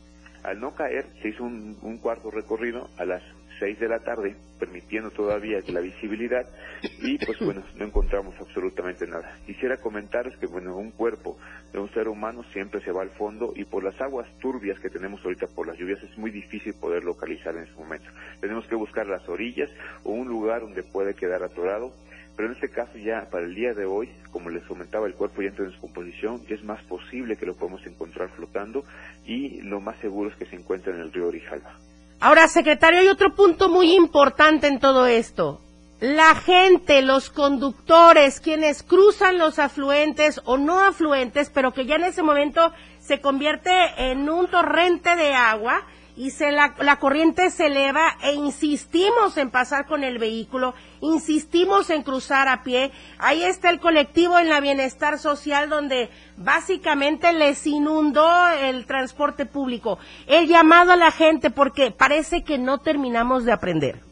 Al 0.42 0.58
no 0.58 0.74
caer, 0.74 1.06
se 1.22 1.28
hizo 1.28 1.44
un, 1.44 1.78
un 1.82 1.98
cuarto 1.98 2.32
recorrido 2.32 2.90
a 2.98 3.04
las 3.04 3.22
6 3.58 3.78
de 3.78 3.88
la 3.88 4.00
tarde, 4.00 4.36
permitiendo 4.58 5.10
todavía 5.10 5.60
la 5.68 5.80
visibilidad 5.80 6.46
y 6.82 7.18
pues 7.24 7.38
bueno, 7.40 7.62
no 7.76 7.84
encontramos 7.84 8.34
absolutamente 8.40 9.06
nada. 9.06 9.38
Quisiera 9.46 9.76
comentaros 9.76 10.36
que 10.38 10.46
bueno, 10.46 10.76
un 10.76 10.90
cuerpo 10.90 11.38
de 11.72 11.78
un 11.78 11.92
ser 11.92 12.08
humano 12.08 12.42
siempre 12.52 12.80
se 12.82 12.92
va 12.92 13.02
al 13.02 13.10
fondo 13.10 13.52
y 13.56 13.64
por 13.64 13.84
las 13.84 14.00
aguas 14.00 14.28
turbias 14.38 14.78
que 14.80 14.90
tenemos 14.90 15.24
ahorita 15.24 15.46
por 15.54 15.66
las 15.66 15.78
lluvias 15.78 16.02
es 16.02 16.16
muy 16.18 16.30
difícil 16.30 16.74
poder 16.74 17.04
localizar 17.04 17.54
en 17.56 17.64
ese 17.64 17.74
momento. 17.74 18.10
Tenemos 18.40 18.66
que 18.66 18.74
buscar 18.74 19.06
las 19.06 19.28
orillas 19.28 19.70
o 20.04 20.10
un 20.12 20.28
lugar 20.28 20.60
donde 20.60 20.82
puede 20.82 21.14
quedar 21.14 21.42
atorado 21.42 21.92
pero 22.36 22.48
en 22.48 22.54
este 22.54 22.70
caso 22.70 22.96
ya 22.98 23.28
para 23.30 23.44
el 23.44 23.54
día 23.54 23.74
de 23.74 23.84
hoy, 23.84 24.10
como 24.30 24.48
les 24.48 24.64
comentaba, 24.64 25.06
el 25.06 25.14
cuerpo 25.14 25.42
ya 25.42 25.48
entra 25.48 25.64
en 25.64 25.70
descomposición, 25.70 26.44
ya 26.46 26.54
es 26.54 26.64
más 26.64 26.82
posible 26.84 27.36
que 27.36 27.46
lo 27.46 27.54
podamos 27.54 27.86
encontrar 27.86 28.30
flotando 28.30 28.84
y 29.26 29.60
lo 29.62 29.80
más 29.80 29.98
seguro 30.00 30.30
es 30.30 30.36
que 30.36 30.46
se 30.46 30.56
encuentre 30.56 30.94
en 30.94 31.00
el 31.00 31.12
río 31.12 31.28
Orijalba. 31.28 31.76
Ahora, 32.24 32.46
secretario, 32.46 33.00
hay 33.00 33.08
otro 33.08 33.34
punto 33.34 33.68
muy 33.68 33.96
importante 33.96 34.68
en 34.68 34.78
todo 34.78 35.08
esto. 35.08 35.60
La 35.98 36.36
gente, 36.36 37.02
los 37.02 37.30
conductores, 37.30 38.38
quienes 38.38 38.84
cruzan 38.84 39.38
los 39.38 39.58
afluentes 39.58 40.40
o 40.44 40.56
no 40.56 40.78
afluentes, 40.78 41.50
pero 41.50 41.72
que 41.72 41.84
ya 41.84 41.96
en 41.96 42.04
ese 42.04 42.22
momento 42.22 42.72
se 43.00 43.20
convierte 43.20 43.72
en 43.96 44.28
un 44.30 44.46
torrente 44.46 45.16
de 45.16 45.34
agua, 45.34 45.82
y 46.16 46.30
se 46.30 46.52
la, 46.52 46.74
la 46.78 46.96
corriente 46.96 47.50
se 47.50 47.66
eleva 47.66 48.16
e 48.22 48.34
insistimos 48.34 49.36
en 49.36 49.50
pasar 49.50 49.86
con 49.86 50.04
el 50.04 50.18
vehículo, 50.18 50.74
insistimos 51.00 51.90
en 51.90 52.02
cruzar 52.02 52.48
a 52.48 52.62
pie. 52.62 52.92
Ahí 53.18 53.42
está 53.42 53.70
el 53.70 53.80
colectivo 53.80 54.38
en 54.38 54.48
la 54.48 54.60
bienestar 54.60 55.18
social 55.18 55.68
donde 55.68 56.10
básicamente 56.36 57.32
les 57.32 57.66
inundó 57.66 58.48
el 58.48 58.86
transporte 58.86 59.46
público. 59.46 59.98
El 60.26 60.48
llamado 60.48 60.92
a 60.92 60.96
la 60.96 61.10
gente 61.10 61.50
porque 61.50 61.90
parece 61.90 62.44
que 62.44 62.58
no 62.58 62.78
terminamos 62.78 63.44
de 63.44 63.52
aprender. 63.52 64.11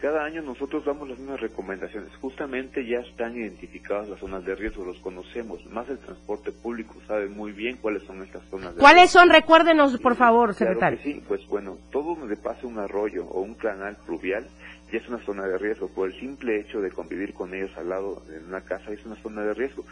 Cada 0.00 0.24
año 0.24 0.42
nosotros 0.42 0.84
damos 0.84 1.08
las 1.08 1.18
mismas 1.18 1.40
recomendaciones. 1.40 2.14
Justamente 2.16 2.86
ya 2.86 2.98
están 2.98 3.34
identificadas 3.36 4.08
las 4.08 4.20
zonas 4.20 4.44
de 4.44 4.54
riesgo, 4.54 4.84
los 4.84 4.98
conocemos. 4.98 5.64
Más 5.66 5.88
el 5.88 5.98
transporte 5.98 6.52
público 6.52 6.94
sabe 7.06 7.28
muy 7.28 7.52
bien 7.52 7.78
cuáles 7.78 8.02
son 8.02 8.22
estas 8.22 8.42
zonas 8.50 8.74
de 8.74 8.80
¿Cuáles 8.80 9.10
son? 9.10 9.30
Recuérdenos, 9.30 9.98
por 10.00 10.16
favor, 10.16 10.52
secretario. 10.54 10.98
sí, 11.02 11.22
pues 11.26 11.46
bueno, 11.46 11.78
todo 11.90 12.16
donde 12.16 12.36
pase 12.36 12.66
un 12.66 12.78
arroyo 12.78 13.24
o 13.24 13.40
un 13.40 13.54
canal 13.54 13.96
pluvial 14.04 14.46
ya 14.92 14.98
es 14.98 15.08
una 15.08 15.18
zona 15.24 15.46
de 15.46 15.56
riesgo. 15.56 15.88
Por 15.88 16.10
el 16.10 16.20
simple 16.20 16.60
hecho 16.60 16.80
de 16.80 16.90
convivir 16.90 17.32
con 17.32 17.54
ellos 17.54 17.70
al 17.78 17.88
lado 17.88 18.22
de 18.28 18.38
una 18.44 18.60
casa 18.60 18.90
es 18.92 19.04
una 19.06 19.16
zona 19.16 19.42
de 19.42 19.54
riesgo. 19.54 19.84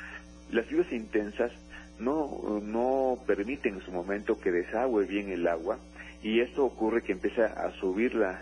Las 0.50 0.68
lluvias 0.68 0.92
intensas 0.92 1.52
no, 1.98 2.60
no 2.62 3.16
permiten 3.26 3.74
en 3.74 3.80
su 3.80 3.92
momento 3.92 4.38
que 4.38 4.50
desagüe 4.50 5.06
bien 5.06 5.30
el 5.30 5.46
agua 5.48 5.78
y 6.22 6.40
esto 6.40 6.64
ocurre 6.64 7.02
que 7.02 7.12
empieza 7.12 7.46
a 7.46 7.72
subirla 7.72 8.40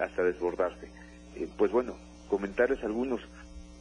hasta 0.00 0.24
desbordarse. 0.24 0.88
Eh, 1.36 1.48
pues 1.56 1.70
bueno, 1.70 1.94
comentarles 2.28 2.82
algunos. 2.82 3.20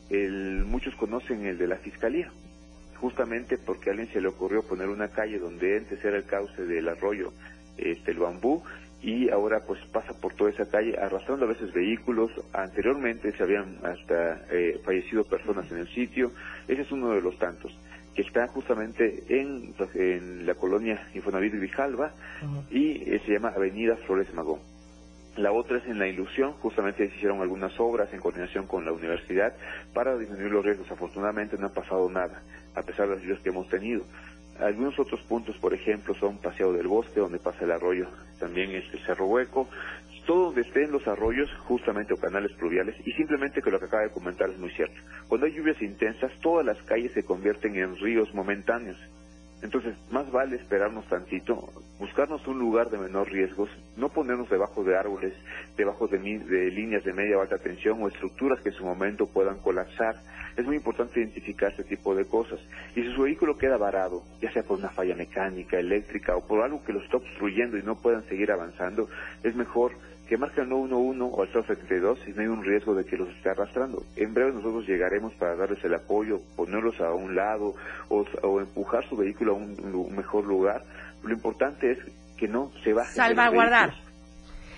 El, 0.10 0.66
muchos 0.66 0.94
conocen 0.96 1.46
el 1.46 1.58
de 1.58 1.68
la 1.68 1.78
fiscalía, 1.78 2.32
justamente 3.00 3.58
porque 3.58 3.90
a 3.90 3.94
alguien 3.94 4.12
se 4.12 4.22
le 4.22 4.28
ocurrió 4.28 4.64
poner 4.64 4.90
una 4.90 5.08
calle 5.08 5.40
donde 5.40 5.78
antes 5.78 6.04
era 6.04 6.18
el 6.18 6.26
cauce 6.26 6.64
del 6.66 6.88
arroyo, 6.90 7.32
este, 7.78 8.12
el 8.12 8.20
bambú, 8.20 8.62
y 9.02 9.30
ahora 9.30 9.62
pues 9.66 9.80
pasa 9.92 10.14
por 10.20 10.34
toda 10.34 10.50
esa 10.50 10.70
calle 10.70 10.96
arrastrando 10.98 11.46
a 11.46 11.50
veces 11.50 11.74
vehículos. 11.74 12.32
Anteriormente 12.54 13.32
se 13.32 13.44
habían 13.44 13.78
hasta 13.84 14.46
eh, 14.52 14.80
fallecido 14.84 15.24
personas 15.24 15.72
en 15.72 15.78
el 15.78 15.88
sitio. 15.88 16.32
Ese 16.68 16.82
es 16.82 16.92
uno 16.92 17.12
de 17.12 17.22
los 17.22 17.38
tantos 17.38 17.72
que 18.16 18.22
está 18.22 18.48
justamente 18.48 19.24
en, 19.28 19.76
en 19.94 20.46
la 20.46 20.56
colonia 20.56 21.08
Infonavit 21.14 21.54
de 21.54 21.60
Vijalba 21.60 22.14
y 22.72 23.04
eh, 23.10 23.22
se 23.26 23.34
llama 23.34 23.50
Avenida 23.50 23.98
Flores 24.08 24.34
Magón. 24.34 24.60
La 25.36 25.52
otra 25.52 25.80
es 25.80 25.86
en 25.86 26.00
La 26.00 26.08
Ilusión, 26.08 26.54
justamente 26.54 27.10
se 27.10 27.16
hicieron 27.18 27.42
algunas 27.42 27.78
obras 27.78 28.08
en 28.14 28.22
coordinación 28.22 28.68
con 28.68 28.86
la 28.86 28.94
universidad 28.94 29.54
para 29.94 30.18
disminuir 30.18 30.50
los 30.50 30.64
riesgos. 30.64 30.90
Afortunadamente 30.90 31.58
no 31.58 31.68
ha 31.68 31.74
pasado 31.74 32.10
nada, 32.10 32.42
a 32.74 32.82
pesar 32.84 33.10
de 33.10 33.16
las 33.16 33.22
lluvias 33.22 33.42
que 33.42 33.50
hemos 33.50 33.68
tenido. 33.68 34.06
Algunos 34.60 34.98
otros 34.98 35.20
puntos, 35.24 35.58
por 35.58 35.74
ejemplo, 35.74 36.16
son 36.16 36.38
Paseo 36.38 36.72
del 36.72 36.88
Bosque, 36.88 37.20
donde 37.20 37.40
pasa 37.40 37.66
el 37.66 37.72
arroyo, 37.72 38.08
también 38.40 38.72
es 38.72 38.86
el 38.94 39.00
Cerro 39.06 39.26
Hueco, 39.26 39.68
todo 40.26 40.46
donde 40.46 40.62
estén 40.62 40.92
los 40.92 41.08
arroyos, 41.08 41.50
justamente, 41.68 42.14
o 42.14 42.18
canales 42.18 42.52
pluviales, 42.54 42.96
y 43.06 43.12
simplemente 43.14 43.62
que 43.62 43.72
lo 43.72 43.80
que 43.80 43.86
acaba 43.86 44.04
de 44.04 44.12
comentar 44.12 44.50
es 44.50 44.58
muy 44.58 44.72
cierto. 44.72 44.96
Cuando 45.28 45.48
hay 45.48 45.54
lluvias 45.54 45.82
intensas, 45.82 46.32
todas 46.42 46.66
las 46.66 46.82
calles 46.84 47.12
se 47.14 47.24
convierten 47.24 47.76
en 47.76 47.96
ríos 47.98 48.34
momentáneos. 48.34 48.98
Entonces, 49.62 49.96
más 50.12 50.30
vale 50.32 50.58
esperarnos 50.58 51.08
tantito, 51.08 51.70
buscarnos 51.98 52.46
un 52.46 52.60
lugar 52.60 52.90
de 52.90 52.98
menor 52.98 53.32
riesgos, 53.32 53.70
no 53.96 54.10
ponernos 54.10 54.50
debajo 54.50 54.84
de 54.84 54.98
árboles, 54.98 55.34
debajo 55.78 56.08
de, 56.08 56.20
de 56.20 56.72
líneas 56.72 57.04
de 57.04 57.14
media 57.14 57.38
o 57.38 57.42
alta 57.42 57.58
tensión 57.58 58.04
o 58.04 58.08
estructuras 58.08 58.62
que 58.62 58.70
en 58.70 58.76
su 58.76 58.86
momento 58.86 59.28
puedan 59.28 59.60
colapsar. 59.60 60.18
Es 60.58 60.66
muy 60.66 60.76
importante 60.76 61.20
identificar 61.20 61.72
este 61.72 61.84
tipo 61.84 62.14
de 62.14 62.26
cosas. 62.26 62.60
Y 62.96 63.02
si 63.02 63.14
su 63.14 63.24
vehículo 63.24 63.58
queda 63.58 63.78
varado, 63.78 64.24
ya 64.42 64.52
sea 64.52 64.64
por 64.64 64.78
una 64.78 64.90
falla 64.90 65.16
mecánica, 65.16 65.80
eléctrica 65.80 66.36
o 66.36 66.46
por 66.46 66.62
algo 66.62 66.84
que 66.84 66.94
lo 66.94 67.02
está 67.02 67.18
obstruyendo 67.18 67.78
y 67.78 67.84
no 67.84 67.96
puedan 67.96 68.24
seguir 68.26 68.52
avanzando, 68.52 69.10
es 69.44 69.56
mejor 69.56 69.94
que 70.28 70.38
marque 70.38 70.62
al 70.62 70.70
911 70.70 71.22
o 71.22 71.42
al 71.42 71.52
072 71.52 72.20
si 72.26 72.32
no 72.32 72.42
hay 72.42 72.48
un 72.48 72.64
riesgo 72.64 72.96
de 72.96 73.04
que 73.06 73.18
los 73.18 73.30
esté 73.30 73.50
arrastrando. 73.50 74.04
En 74.16 74.34
breve 74.34 74.54
nosotros 74.54 74.88
llegaremos 74.88 75.34
para 75.36 75.56
darles 75.56 75.84
el 75.84 75.94
apoyo, 75.94 76.40
ponerlos 76.56 77.00
a 77.02 77.14
un 77.14 77.36
lado 77.36 77.76
o, 78.10 78.60
empujar 78.60 79.08
su 79.08 79.16
vehículo 79.16 79.54
a 79.54 79.56
un, 79.56 80.16
mejor 80.16 80.46
lugar. 80.46 80.84
Lo 81.24 81.34
importante 81.34 81.92
es 81.92 82.00
que 82.38 82.48
no 82.48 82.72
se 82.84 82.94
baje. 82.94 83.14
Salvaguardar. 83.14 84.05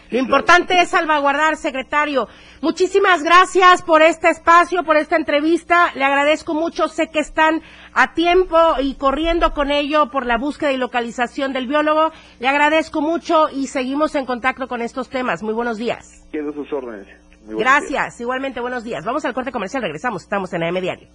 Lo 0.09 0.19
importante 0.19 0.79
es 0.79 0.89
salvaguardar, 0.89 1.57
secretario. 1.57 2.27
Muchísimas 2.61 3.23
gracias 3.23 3.81
por 3.83 4.01
este 4.01 4.29
espacio, 4.29 4.83
por 4.83 4.97
esta 4.97 5.15
entrevista. 5.15 5.91
Le 5.95 6.03
agradezco 6.03 6.53
mucho. 6.53 6.87
Sé 6.87 7.09
que 7.09 7.19
están 7.19 7.61
a 7.93 8.13
tiempo 8.13 8.57
y 8.79 8.95
corriendo 8.95 9.53
con 9.53 9.71
ello 9.71 10.09
por 10.09 10.25
la 10.25 10.37
búsqueda 10.37 10.71
y 10.71 10.77
localización 10.77 11.53
del 11.53 11.67
biólogo. 11.67 12.11
Le 12.39 12.47
agradezco 12.47 13.01
mucho 13.01 13.49
y 13.49 13.67
seguimos 13.67 14.15
en 14.15 14.25
contacto 14.25 14.67
con 14.67 14.81
estos 14.81 15.09
temas. 15.09 15.43
Muy 15.43 15.53
buenos 15.53 15.77
días. 15.77 16.25
Quedo 16.31 16.53
sus 16.53 16.71
órdenes. 16.71 17.07
Gracias. 17.43 18.19
Igualmente, 18.19 18.59
buenos 18.59 18.83
días. 18.83 19.05
Vamos 19.05 19.23
al 19.25 19.33
corte 19.33 19.51
comercial. 19.51 19.83
Regresamos. 19.83 20.23
Estamos 20.23 20.51
en 20.53 20.63
AM 20.63 20.81
Diario. 20.81 21.07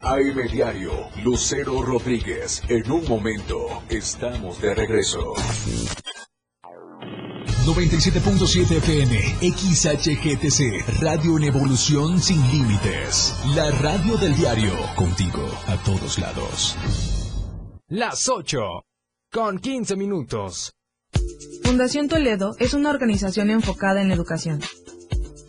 AM 0.00 0.48
Diario, 0.52 0.92
Lucero 1.24 1.82
Rodríguez. 1.82 2.62
En 2.68 2.90
un 2.92 3.08
momento, 3.08 3.82
estamos 3.88 4.60
de 4.60 4.74
regreso. 4.74 5.34
97.7 7.64 8.76
FM, 8.76 9.16
XHGTC, 9.40 11.00
Radio 11.00 11.36
en 11.38 11.44
Evolución 11.44 12.20
Sin 12.20 12.40
Límites. 12.50 13.34
La 13.54 13.70
radio 13.70 14.16
del 14.16 14.36
diario, 14.36 14.72
contigo 14.94 15.46
a 15.66 15.76
todos 15.84 16.18
lados. 16.18 16.76
Las 17.88 18.28
8, 18.28 18.58
con 19.32 19.58
15 19.58 19.96
minutos. 19.96 20.72
Fundación 21.62 22.08
Toledo 22.08 22.54
es 22.58 22.74
una 22.74 22.90
organización 22.90 23.50
enfocada 23.50 24.00
en 24.00 24.08
la 24.08 24.14
educación 24.14 24.60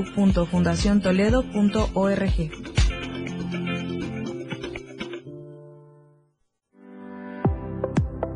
www.fundaciontoledo.org. 0.00 2.79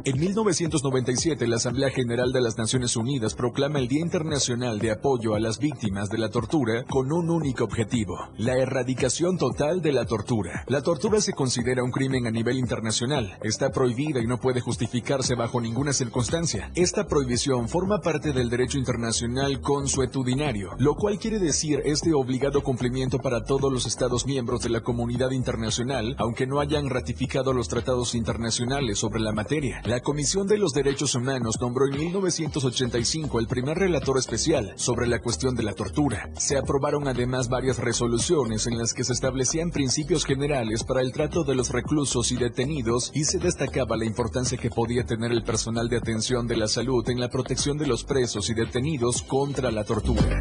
En 0.07 0.21
1997, 0.21 1.47
la 1.47 1.57
Asamblea 1.57 1.89
General 1.89 2.31
de 2.31 2.43
las 2.43 2.59
Naciones 2.59 2.95
Unidas 2.95 3.35
proclama 3.35 3.79
el 3.79 3.89
Día 3.89 4.03
Internacional 4.03 4.79
de 4.79 4.91
Apoyo 4.91 5.35
a 5.35 5.41
las 5.41 5.59
Víctimas 5.59 6.11
de 6.11 6.19
la 6.19 6.29
Tortura 6.29 6.85
con 6.85 7.11
un 7.11 7.31
único 7.31 7.65
objetivo, 7.65 8.19
la 8.37 8.53
erradicación 8.59 9.39
total 9.39 9.81
de 9.81 9.93
la 9.93 10.05
tortura. 10.05 10.63
La 10.69 10.83
tortura 10.83 11.23
se 11.23 11.33
considera 11.33 11.83
un 11.83 11.91
crimen 11.91 12.27
a 12.27 12.31
nivel 12.31 12.59
internacional, 12.59 13.39
está 13.43 13.71
prohibida 13.71 14.21
y 14.21 14.27
no 14.27 14.39
puede 14.39 14.61
justificarse 14.61 15.37
bajo 15.37 15.59
ninguna 15.59 15.95
circunstancia. 15.95 16.71
Esta 16.75 17.07
prohibición 17.07 17.71
forma 17.71 18.03
parte 18.03 18.35
del 18.35 18.51
derecho 18.51 18.77
internacional 18.77 19.63
consuetudinario, 19.63 20.73
lo 20.77 20.97
cual 20.97 21.19
quiere 21.19 21.39
decir 21.39 21.81
este 21.87 22.13
obligado 22.13 22.63
cumplimiento 22.63 23.21
para 23.21 23.45
todos 23.45 23.73
los 23.73 23.87
Estados 23.87 24.27
miembros 24.27 24.61
de 24.61 24.69
la 24.69 24.83
comunidad 24.83 25.31
internacional, 25.31 26.15
aunque 26.19 26.47
no 26.47 26.61
hayan 26.61 26.91
ratificado 26.91 27.55
los 27.55 27.69
tratados 27.69 28.15
internacionales 28.15 28.99
sobre 28.99 29.21
la 29.21 29.33
materia. 29.33 29.81
Comisión 30.01 30.47
de 30.47 30.59
los 30.59 30.73
Derechos 30.73 31.15
Humanos 31.15 31.57
nombró 31.61 31.87
en 31.87 31.99
1985 31.99 33.39
el 33.39 33.47
primer 33.47 33.79
relator 33.79 34.19
especial 34.19 34.73
sobre 34.77 35.07
la 35.07 35.21
cuestión 35.21 35.55
de 35.55 35.63
la 35.63 35.75
tortura. 35.75 36.31
Se 36.39 36.57
aprobaron 36.57 37.09
además 37.09 37.49
varias 37.49 37.79
resoluciones 37.79 38.67
en 38.67 38.79
las 38.79 38.95
que 38.95 39.05
se 39.05 39.13
establecían 39.13 39.71
principios 39.71 40.25
generales 40.25 40.85
para 40.85 41.03
el 41.03 41.13
trato 41.13 41.45
de 41.45 41.55
los 41.55 41.71
reclusos 41.71 42.33
y 42.33 42.37
detenidos 42.37 43.11
y 43.15 43.25
se 43.25 43.39
destacaba 43.39 43.97
la 43.97 44.05
importancia 44.05 44.59
que 44.59 44.71
podía 44.71 45.05
tener 45.05 45.33
el 45.33 45.45
personal 45.45 45.89
de 45.89 45.99
atención 45.99 46.47
de 46.47 46.57
la 46.57 46.69
salud 46.69 47.09
en 47.09 47.21
la 47.21 47.29
protección 47.29 47.77
de 47.77 47.87
los 47.87 48.05
presos 48.05 48.51
y 48.51 48.55
detenidos 48.55 49.23
contra 49.23 49.71
la 49.71 49.85
tortura. 49.85 50.41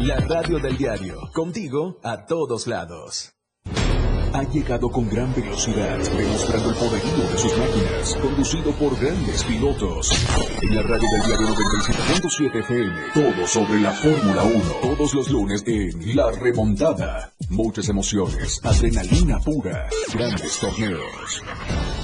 La 0.00 0.16
radio 0.16 0.58
del 0.58 0.76
diario, 0.76 1.30
contigo 1.32 1.98
a 2.02 2.26
todos 2.26 2.66
lados 2.66 3.34
ha 4.34 4.42
llegado 4.42 4.90
con 4.90 5.08
gran 5.08 5.32
velocidad, 5.32 5.96
demostrando 5.96 6.70
el 6.70 6.74
poderío 6.76 7.30
de 7.30 7.38
sus 7.38 7.56
máquinas, 7.56 8.16
conducido 8.20 8.72
por 8.72 8.98
grandes 8.98 9.44
pilotos. 9.44 10.10
En 10.60 10.74
la 10.74 10.82
radio 10.82 11.08
del 11.08 11.22
diario 11.22 11.46
97.7 11.54 12.60
FM, 12.60 12.96
todo 13.14 13.46
sobre 13.46 13.80
la 13.80 13.92
Fórmula 13.92 14.42
1, 14.42 14.64
todos 14.82 15.14
los 15.14 15.30
lunes 15.30 15.62
en 15.66 16.16
La 16.16 16.32
Remontada. 16.32 17.32
Muchas 17.48 17.88
emociones, 17.88 18.60
adrenalina 18.64 19.38
pura, 19.38 19.88
grandes 20.12 20.58
torneos. 20.58 22.03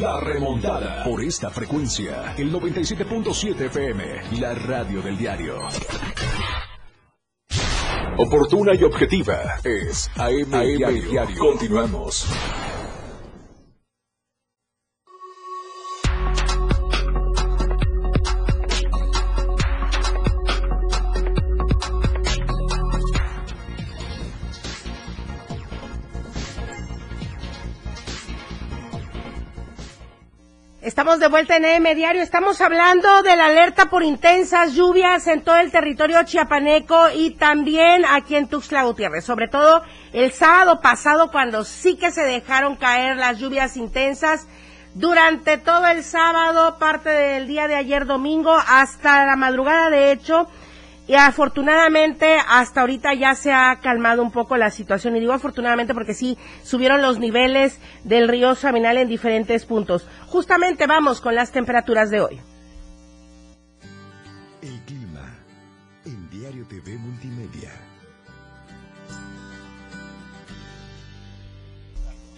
La 0.00 0.18
remontada. 0.18 1.04
Por 1.04 1.22
esta 1.22 1.50
frecuencia, 1.50 2.34
el 2.38 2.50
97.7 2.50 3.66
FM, 3.66 4.40
la 4.40 4.54
radio 4.54 5.02
del 5.02 5.18
diario. 5.18 5.58
Oportuna 8.16 8.74
y 8.74 8.82
objetiva 8.82 9.58
es 9.62 10.10
AM, 10.16 10.50
diario. 10.78 11.38
Continuamos. 11.38 12.26
De 31.18 31.26
vuelta 31.26 31.56
en 31.56 31.64
EM 31.64 31.96
Diario. 31.96 32.22
Estamos 32.22 32.60
hablando 32.60 33.22
de 33.24 33.34
la 33.34 33.46
alerta 33.46 33.90
por 33.90 34.04
intensas 34.04 34.74
lluvias 34.74 35.26
en 35.26 35.42
todo 35.42 35.56
el 35.56 35.72
territorio 35.72 36.22
chiapaneco 36.22 37.10
y 37.12 37.32
también 37.32 38.04
aquí 38.04 38.36
en 38.36 38.46
Tuxtla 38.46 38.84
Gutiérrez. 38.84 39.24
Sobre 39.24 39.48
todo 39.48 39.82
el 40.12 40.30
sábado 40.30 40.80
pasado 40.80 41.32
cuando 41.32 41.64
sí 41.64 41.96
que 41.96 42.12
se 42.12 42.22
dejaron 42.22 42.76
caer 42.76 43.16
las 43.16 43.40
lluvias 43.40 43.76
intensas. 43.76 44.46
Durante 44.94 45.58
todo 45.58 45.88
el 45.88 46.04
sábado, 46.04 46.78
parte 46.78 47.08
del 47.08 47.48
día 47.48 47.66
de 47.66 47.74
ayer 47.74 48.06
domingo, 48.06 48.54
hasta 48.54 49.26
la 49.26 49.34
madrugada 49.34 49.90
de 49.90 50.12
hecho, 50.12 50.46
y 51.10 51.16
afortunadamente 51.16 52.36
hasta 52.48 52.82
ahorita 52.82 53.14
ya 53.14 53.34
se 53.34 53.50
ha 53.50 53.80
calmado 53.82 54.22
un 54.22 54.30
poco 54.30 54.56
la 54.56 54.70
situación. 54.70 55.16
Y 55.16 55.20
digo 55.20 55.32
afortunadamente 55.32 55.92
porque 55.92 56.14
sí 56.14 56.38
subieron 56.62 57.02
los 57.02 57.18
niveles 57.18 57.80
del 58.04 58.28
río 58.28 58.54
Saminal 58.54 58.96
en 58.96 59.08
diferentes 59.08 59.66
puntos. 59.66 60.06
Justamente 60.28 60.86
vamos 60.86 61.20
con 61.20 61.34
las 61.34 61.50
temperaturas 61.50 62.10
de 62.10 62.20
hoy. 62.20 62.40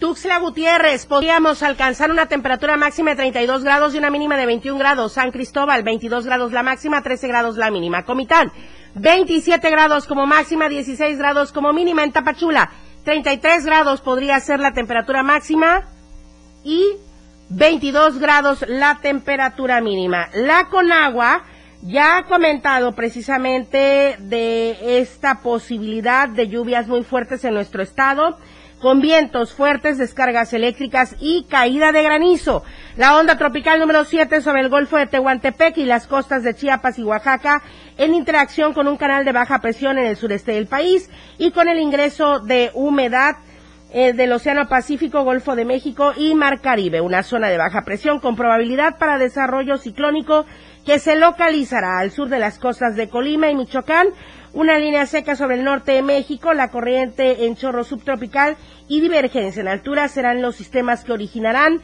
Tuxtla 0.03 0.39
Gutiérrez, 0.39 1.05
podríamos 1.05 1.63
alcanzar 1.63 2.11
una 2.11 2.25
temperatura 2.25 2.75
máxima 2.75 3.11
de 3.11 3.15
32 3.15 3.63
grados 3.63 3.95
y 3.95 3.99
una 3.99 4.09
mínima 4.09 4.35
de 4.35 4.45
21 4.45 4.77
grados. 4.77 5.13
San 5.13 5.31
Cristóbal, 5.31 5.81
22 5.81 6.25
grados 6.25 6.51
la 6.51 6.61
máxima, 6.61 7.01
13 7.01 7.25
grados 7.29 7.55
la 7.55 7.71
mínima. 7.71 8.03
Comitán, 8.03 8.51
27 8.95 9.69
grados 9.69 10.05
como 10.05 10.25
máxima, 10.25 10.67
16 10.67 11.17
grados 11.17 11.53
como 11.53 11.71
mínima. 11.71 12.03
En 12.03 12.11
Tapachula, 12.11 12.69
33 13.05 13.65
grados 13.65 14.01
podría 14.01 14.37
ser 14.41 14.59
la 14.59 14.73
temperatura 14.73 15.23
máxima 15.23 15.85
y 16.65 16.97
22 17.47 18.19
grados 18.19 18.65
la 18.67 18.99
temperatura 19.01 19.79
mínima. 19.79 20.27
La 20.33 20.65
Conagua 20.65 21.45
ya 21.81 22.17
ha 22.17 22.23
comentado 22.23 22.93
precisamente 22.93 24.17
de 24.19 24.99
esta 24.99 25.39
posibilidad 25.41 26.27
de 26.27 26.49
lluvias 26.49 26.89
muy 26.89 27.03
fuertes 27.03 27.45
en 27.45 27.53
nuestro 27.53 27.81
estado 27.81 28.37
con 28.83 28.99
vientos 28.99 29.53
fuertes, 29.53 29.97
descargas 29.97 30.51
eléctricas 30.51 31.15
y 31.21 31.45
caída 31.45 31.93
de 31.93 32.03
granizo. 32.03 32.65
La 32.97 33.17
onda 33.17 33.37
tropical 33.37 33.79
número 33.79 34.03
7 34.03 34.41
sobre 34.41 34.59
el 34.59 34.67
Golfo 34.67 34.97
de 34.97 35.07
Tehuantepec 35.07 35.77
y 35.77 35.85
las 35.85 36.05
costas 36.05 36.43
de 36.43 36.53
Chiapas 36.53 36.99
y 36.99 37.03
Oaxaca 37.03 37.63
en 37.97 38.13
interacción 38.13 38.73
con 38.73 38.89
un 38.89 38.97
canal 38.97 39.23
de 39.23 39.31
baja 39.31 39.59
presión 39.59 39.97
en 39.97 40.05
el 40.05 40.17
sureste 40.17 40.51
del 40.51 40.67
país 40.67 41.09
y 41.37 41.51
con 41.51 41.69
el 41.69 41.79
ingreso 41.79 42.41
de 42.41 42.71
humedad 42.73 43.37
eh, 43.93 44.11
del 44.11 44.33
Océano 44.33 44.67
Pacífico, 44.67 45.23
Golfo 45.23 45.55
de 45.55 45.63
México 45.63 46.11
y 46.17 46.35
Mar 46.35 46.59
Caribe, 46.59 46.99
una 46.99 47.23
zona 47.23 47.47
de 47.47 47.57
baja 47.57 47.83
presión 47.85 48.19
con 48.19 48.35
probabilidad 48.35 48.97
para 48.97 49.17
desarrollo 49.17 49.77
ciclónico 49.77 50.45
que 50.85 50.99
se 50.99 51.15
localizará 51.15 51.99
al 51.99 52.11
sur 52.11 52.27
de 52.27 52.39
las 52.39 52.59
costas 52.59 52.97
de 52.97 53.07
Colima 53.07 53.49
y 53.49 53.55
Michoacán, 53.55 54.07
una 54.53 54.77
línea 54.77 55.05
seca 55.07 55.35
sobre 55.35 55.55
el 55.55 55.63
norte 55.63 55.93
de 55.93 56.03
México, 56.03 56.53
la 56.53 56.69
corriente 56.69 57.45
en 57.45 57.55
chorro 57.55 57.83
subtropical 57.83 58.55
y 58.87 59.01
divergencia 59.01 59.61
en 59.61 59.67
altura 59.67 60.07
serán 60.07 60.41
los 60.41 60.55
sistemas 60.55 61.03
que 61.03 61.11
originarán 61.11 61.81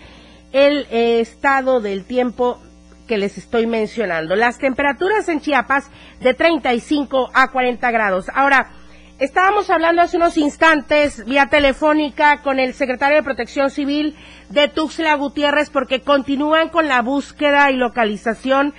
el 0.52 0.88
eh, 0.92 1.20
estado 1.20 1.82
del 1.82 2.06
tiempo 2.06 2.60
que 3.08 3.18
les 3.18 3.40
estoy 3.40 3.66
mencionando. 3.66 4.36
Las 4.36 4.60
temperaturas 4.60 5.28
en 5.30 5.42
Chiapas 5.42 5.90
de 6.22 6.36
35 6.36 7.32
a 7.34 7.52
40 7.52 7.90
grados. 7.90 8.30
Ahora, 8.36 8.70
estábamos 9.18 9.72
hablando 9.72 10.04
hace 10.04 10.18
unos 10.18 10.38
instantes 10.38 11.26
vía 11.26 11.48
telefónica 11.48 12.44
con 12.44 12.60
el 12.60 12.76
secretario 12.76 13.18
de 13.18 13.24
Protección 13.24 13.72
Civil 13.72 14.16
de 14.50 14.68
Tuxtla 14.68 15.16
Gutiérrez 15.16 15.72
porque 15.72 16.02
continúan 16.02 16.70
con 16.70 16.88
la 16.88 17.02
búsqueda 17.02 17.72
y 17.72 17.78
localización 17.78 18.76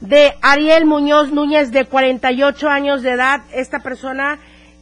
de 0.00 0.34
Ariel 0.42 0.84
Muñoz 0.84 1.32
Núñez 1.32 1.72
de 1.72 1.84
48 1.84 2.68
años 2.68 3.02
de 3.02 3.12
edad, 3.12 3.42
esta 3.52 3.80
persona 3.80 4.38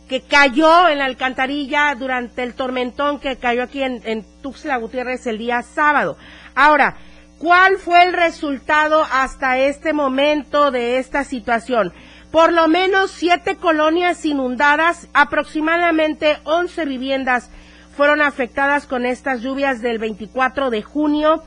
que 0.08 0.20
cayó 0.20 0.88
en 0.88 0.98
la 0.98 1.06
alcantarilla 1.06 1.94
durante 1.94 2.42
el 2.42 2.54
tormentón 2.54 3.18
que 3.18 3.36
cayó 3.36 3.62
aquí 3.62 3.82
en, 3.82 4.24
Tuxtla 4.42 4.76
Gutiérrez 4.76 5.26
el 5.26 5.38
día 5.38 5.62
sábado. 5.62 6.16
Ahora, 6.54 6.96
¿cuál 7.38 7.78
fue 7.78 8.04
el 8.04 8.12
resultado 8.12 9.04
hasta 9.10 9.58
este 9.58 9.92
momento 9.92 10.70
de 10.70 10.98
esta 10.98 11.24
situación? 11.24 11.92
Por 12.30 12.52
lo 12.52 12.68
menos 12.68 13.10
siete 13.10 13.56
colonias 13.56 14.24
inundadas, 14.24 15.08
aproximadamente 15.12 16.38
11 16.44 16.84
viviendas 16.84 17.50
fueron 17.96 18.20
afectadas 18.20 18.86
con 18.86 19.06
estas 19.06 19.40
lluvias 19.40 19.80
del 19.80 19.98
24 19.98 20.70
de 20.70 20.82
junio. 20.82 21.42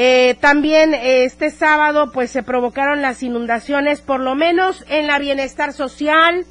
Eh, 0.00 0.36
también 0.38 0.94
eh, 0.94 1.24
este 1.24 1.50
sábado 1.50 2.12
pues 2.12 2.30
se 2.30 2.44
provocaron 2.44 3.02
las 3.02 3.20
inundaciones, 3.24 4.00
por 4.00 4.20
lo 4.20 4.36
menos 4.36 4.84
en 4.88 5.08
la 5.08 5.18
bienestar 5.18 5.72
social, 5.72 6.46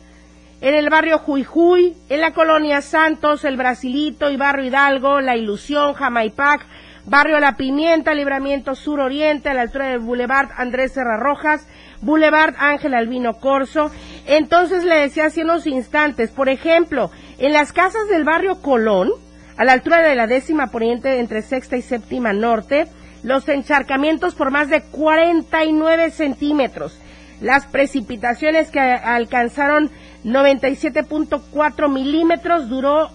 en 0.60 0.76
el 0.76 0.90
barrio 0.90 1.18
Juijuy, 1.20 1.96
en 2.10 2.20
la 2.20 2.34
colonia 2.34 2.82
Santos, 2.82 3.46
el 3.46 3.56
Brasilito 3.56 4.30
y 4.30 4.36
barrio 4.36 4.66
Hidalgo, 4.66 5.22
La 5.22 5.38
Ilusión, 5.38 5.94
Jamaipac, 5.94 6.66
barrio 7.06 7.40
La 7.40 7.56
Pimienta, 7.56 8.14
Libramiento 8.14 8.76
Sur 8.76 9.00
Oriente, 9.00 9.48
a 9.48 9.54
la 9.54 9.62
altura 9.62 9.88
del 9.88 10.00
Boulevard 10.00 10.50
Andrés 10.58 10.92
Serra 10.92 11.16
Rojas, 11.16 11.70
Boulevard 12.02 12.54
Ángel 12.58 12.96
Albino 12.96 13.40
Corso. 13.40 13.92
Entonces 14.26 14.84
le 14.84 14.96
decía 14.96 15.28
hace 15.28 15.46
unos 15.46 15.68
instantes, 15.68 16.32
por 16.32 16.50
ejemplo, 16.50 17.12
en 17.38 17.54
las 17.54 17.72
casas 17.72 18.10
del 18.10 18.26
barrio 18.26 18.62
Colón, 18.62 19.10
a 19.56 19.64
la 19.64 19.72
altura 19.72 20.02
de 20.02 20.16
la 20.16 20.28
décima 20.28 20.68
poniente 20.68 21.22
entre 21.22 21.42
sexta 21.42 21.78
y 21.78 21.82
séptima 21.82 22.34
norte, 22.34 22.90
los 23.24 23.48
encharcamientos 23.50 24.36
por 24.36 24.52
más 24.52 24.70
de 24.70 24.82
49 24.82 26.12
centímetros. 26.12 27.00
Las 27.42 27.68
precipitaciones 27.68 28.72
que 28.72 28.80
alcanzaron 28.80 29.92
97.4 30.24 31.92
milímetros 31.92 32.70
duró 32.70 33.10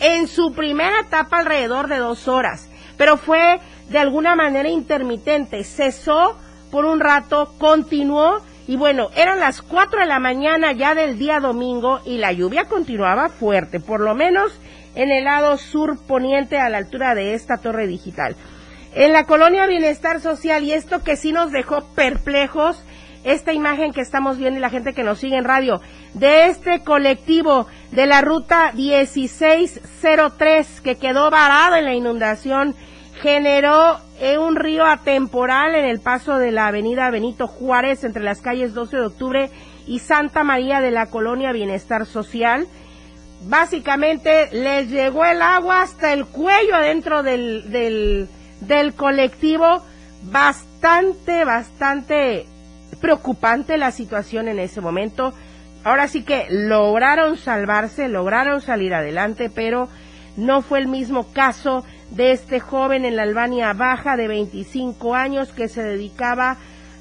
en 0.00 0.28
su 0.28 0.52
primera 0.52 1.00
etapa 1.00 1.38
alrededor 1.38 1.88
de 1.88 1.96
dos 1.96 2.28
horas, 2.28 2.68
pero 2.98 3.16
fue 3.16 3.60
de 3.88 3.98
alguna 3.98 4.34
manera 4.34 4.68
intermitente, 4.68 5.64
cesó 5.64 6.36
por 6.70 6.84
un 6.84 7.00
rato, 7.00 7.54
continuó 7.58 8.42
y 8.68 8.76
bueno, 8.76 9.10
eran 9.14 9.38
las 9.38 9.62
4 9.62 10.00
de 10.00 10.06
la 10.06 10.18
mañana 10.18 10.72
ya 10.72 10.94
del 10.94 11.18
día 11.18 11.38
domingo 11.38 12.00
y 12.04 12.18
la 12.18 12.32
lluvia 12.32 12.64
continuaba 12.64 13.28
fuerte, 13.28 13.78
por 13.80 14.00
lo 14.00 14.14
menos 14.14 14.52
en 14.96 15.10
el 15.10 15.24
lado 15.24 15.56
sur 15.56 15.98
poniente 16.06 16.58
a 16.58 16.68
la 16.68 16.78
altura 16.78 17.14
de 17.14 17.34
esta 17.34 17.58
torre 17.58 17.86
digital. 17.86 18.34
En 18.94 19.12
la 19.12 19.24
colonia 19.24 19.66
Bienestar 19.66 20.20
Social, 20.20 20.64
y 20.64 20.72
esto 20.72 21.02
que 21.02 21.16
sí 21.16 21.32
nos 21.32 21.52
dejó 21.52 21.84
perplejos, 21.94 22.82
esta 23.24 23.52
imagen 23.52 23.92
que 23.92 24.00
estamos 24.00 24.38
viendo 24.38 24.58
y 24.58 24.62
la 24.62 24.70
gente 24.70 24.94
que 24.94 25.02
nos 25.02 25.18
sigue 25.18 25.36
en 25.36 25.44
radio, 25.44 25.80
de 26.14 26.46
este 26.46 26.84
colectivo 26.84 27.66
de 27.90 28.06
la 28.06 28.20
ruta 28.20 28.70
1603 28.72 30.80
que 30.80 30.96
quedó 30.96 31.30
varado 31.30 31.76
en 31.76 31.84
la 31.84 31.94
inundación, 31.94 32.76
generó 33.20 33.98
un 34.38 34.56
río 34.56 34.86
atemporal 34.86 35.74
en 35.74 35.84
el 35.84 36.00
paso 36.00 36.38
de 36.38 36.52
la 36.52 36.68
avenida 36.68 37.10
Benito 37.10 37.48
Juárez 37.48 38.04
entre 38.04 38.22
las 38.22 38.40
calles 38.40 38.74
12 38.74 38.96
de 38.96 39.06
octubre 39.06 39.50
y 39.86 39.98
Santa 39.98 40.44
María 40.44 40.80
de 40.80 40.90
la 40.90 41.06
colonia 41.06 41.52
Bienestar 41.52 42.06
Social. 42.06 42.66
Básicamente 43.42 44.48
les 44.52 44.90
llegó 44.90 45.24
el 45.24 45.42
agua 45.42 45.82
hasta 45.82 46.12
el 46.12 46.26
cuello 46.26 46.74
adentro 46.74 47.22
del, 47.22 48.28
del 48.60 48.94
colectivo. 48.94 49.82
Bastante, 50.22 51.44
bastante 51.44 52.46
preocupante 53.00 53.76
la 53.76 53.90
situación 53.90 54.48
en 54.48 54.58
ese 54.58 54.80
momento. 54.80 55.32
Ahora 55.84 56.08
sí 56.08 56.22
que 56.22 56.46
lograron 56.50 57.36
salvarse, 57.36 58.08
lograron 58.08 58.60
salir 58.60 58.92
adelante, 58.94 59.50
pero 59.50 59.88
no 60.36 60.62
fue 60.62 60.80
el 60.80 60.88
mismo 60.88 61.32
caso 61.32 61.84
de 62.10 62.32
este 62.32 62.60
joven 62.60 63.04
en 63.04 63.16
la 63.16 63.22
Albania 63.22 63.72
Baja 63.72 64.16
de 64.16 64.28
25 64.28 65.14
años 65.14 65.52
que 65.52 65.68
se 65.68 65.82
dedicaba 65.82 66.56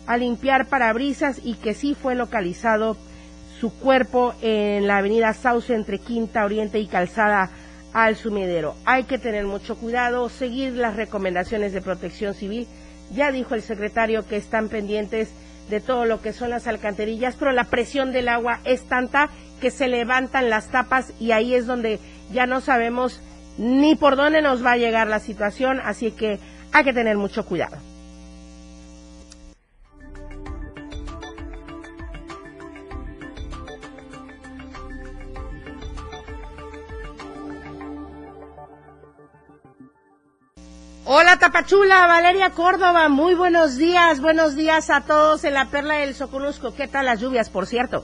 a 0.08 0.18
limpiar 0.18 0.68
parabrisas 0.68 1.42
y 1.44 1.56
que 1.56 1.74
sí 1.74 1.96
fue 1.96 2.16
localizado 2.16 2.96
su 3.60 3.74
cuerpo 3.74 4.34
en 4.42 4.88
la 4.88 4.98
avenida 4.98 5.34
Sauce 5.34 5.74
entre 5.74 6.00
Quinta 6.00 6.46
Oriente 6.46 6.80
y 6.80 6.88
Calzada 6.88 7.50
al 7.96 8.18
Sumidero. 8.18 8.76
Hay 8.84 9.06
que 9.06 9.18
tener 9.18 9.46
mucho 9.46 9.78
cuidado, 9.78 10.28
seguir 10.28 10.74
las 10.74 10.98
recomendaciones 10.98 11.72
de 11.72 11.82
protección 11.82 12.34
civil. 12.34 12.68
Ya 13.14 13.32
dijo 13.32 13.56
el 13.56 13.62
secretario 13.62 14.28
que 14.28 14.36
están 14.36 14.68
pendientes 14.68 15.32
de 15.70 15.80
todo 15.80 16.04
lo 16.04 16.22
que 16.22 16.34
son 16.34 16.50
las 16.50 16.68
alcantarillas, 16.68 17.38
pero 17.40 17.54
la 17.54 17.64
presión 17.64 18.12
del 18.12 18.28
agua 18.28 18.60
es 18.66 18.84
tanta 18.84 19.30
que 19.62 19.72
se 19.72 19.88
levantan 19.88 20.50
las 20.50 20.70
tapas 20.72 21.14
y 21.22 21.32
ahí 21.32 21.56
es 21.56 21.68
donde 21.68 22.00
ya 22.34 22.46
no 22.46 22.60
sabemos 22.60 23.22
ni 23.58 23.96
por 23.96 24.18
dónde 24.18 24.42
nos 24.42 24.64
va 24.64 24.74
a 24.74 24.78
llegar 24.78 25.08
la 25.08 25.20
situación, 25.20 25.80
así 25.82 26.12
que 26.12 26.40
hay 26.74 26.84
que 26.84 26.92
tener 26.92 27.16
mucho 27.16 27.46
cuidado. 27.46 27.78
Hola 41.08 41.38
Tapachula, 41.38 42.08
Valeria 42.08 42.50
Córdoba, 42.50 43.10
muy 43.10 43.36
buenos 43.36 43.78
días, 43.78 44.22
buenos 44.22 44.56
días 44.56 44.90
a 44.90 45.02
todos 45.02 45.44
en 45.44 45.54
la 45.54 45.70
Perla 45.70 45.98
del 45.98 46.16
Soconusco. 46.16 46.74
¿Qué 46.74 46.88
tal 46.88 47.06
las 47.06 47.22
lluvias, 47.22 47.52
por 47.52 47.68
cierto? 47.68 48.04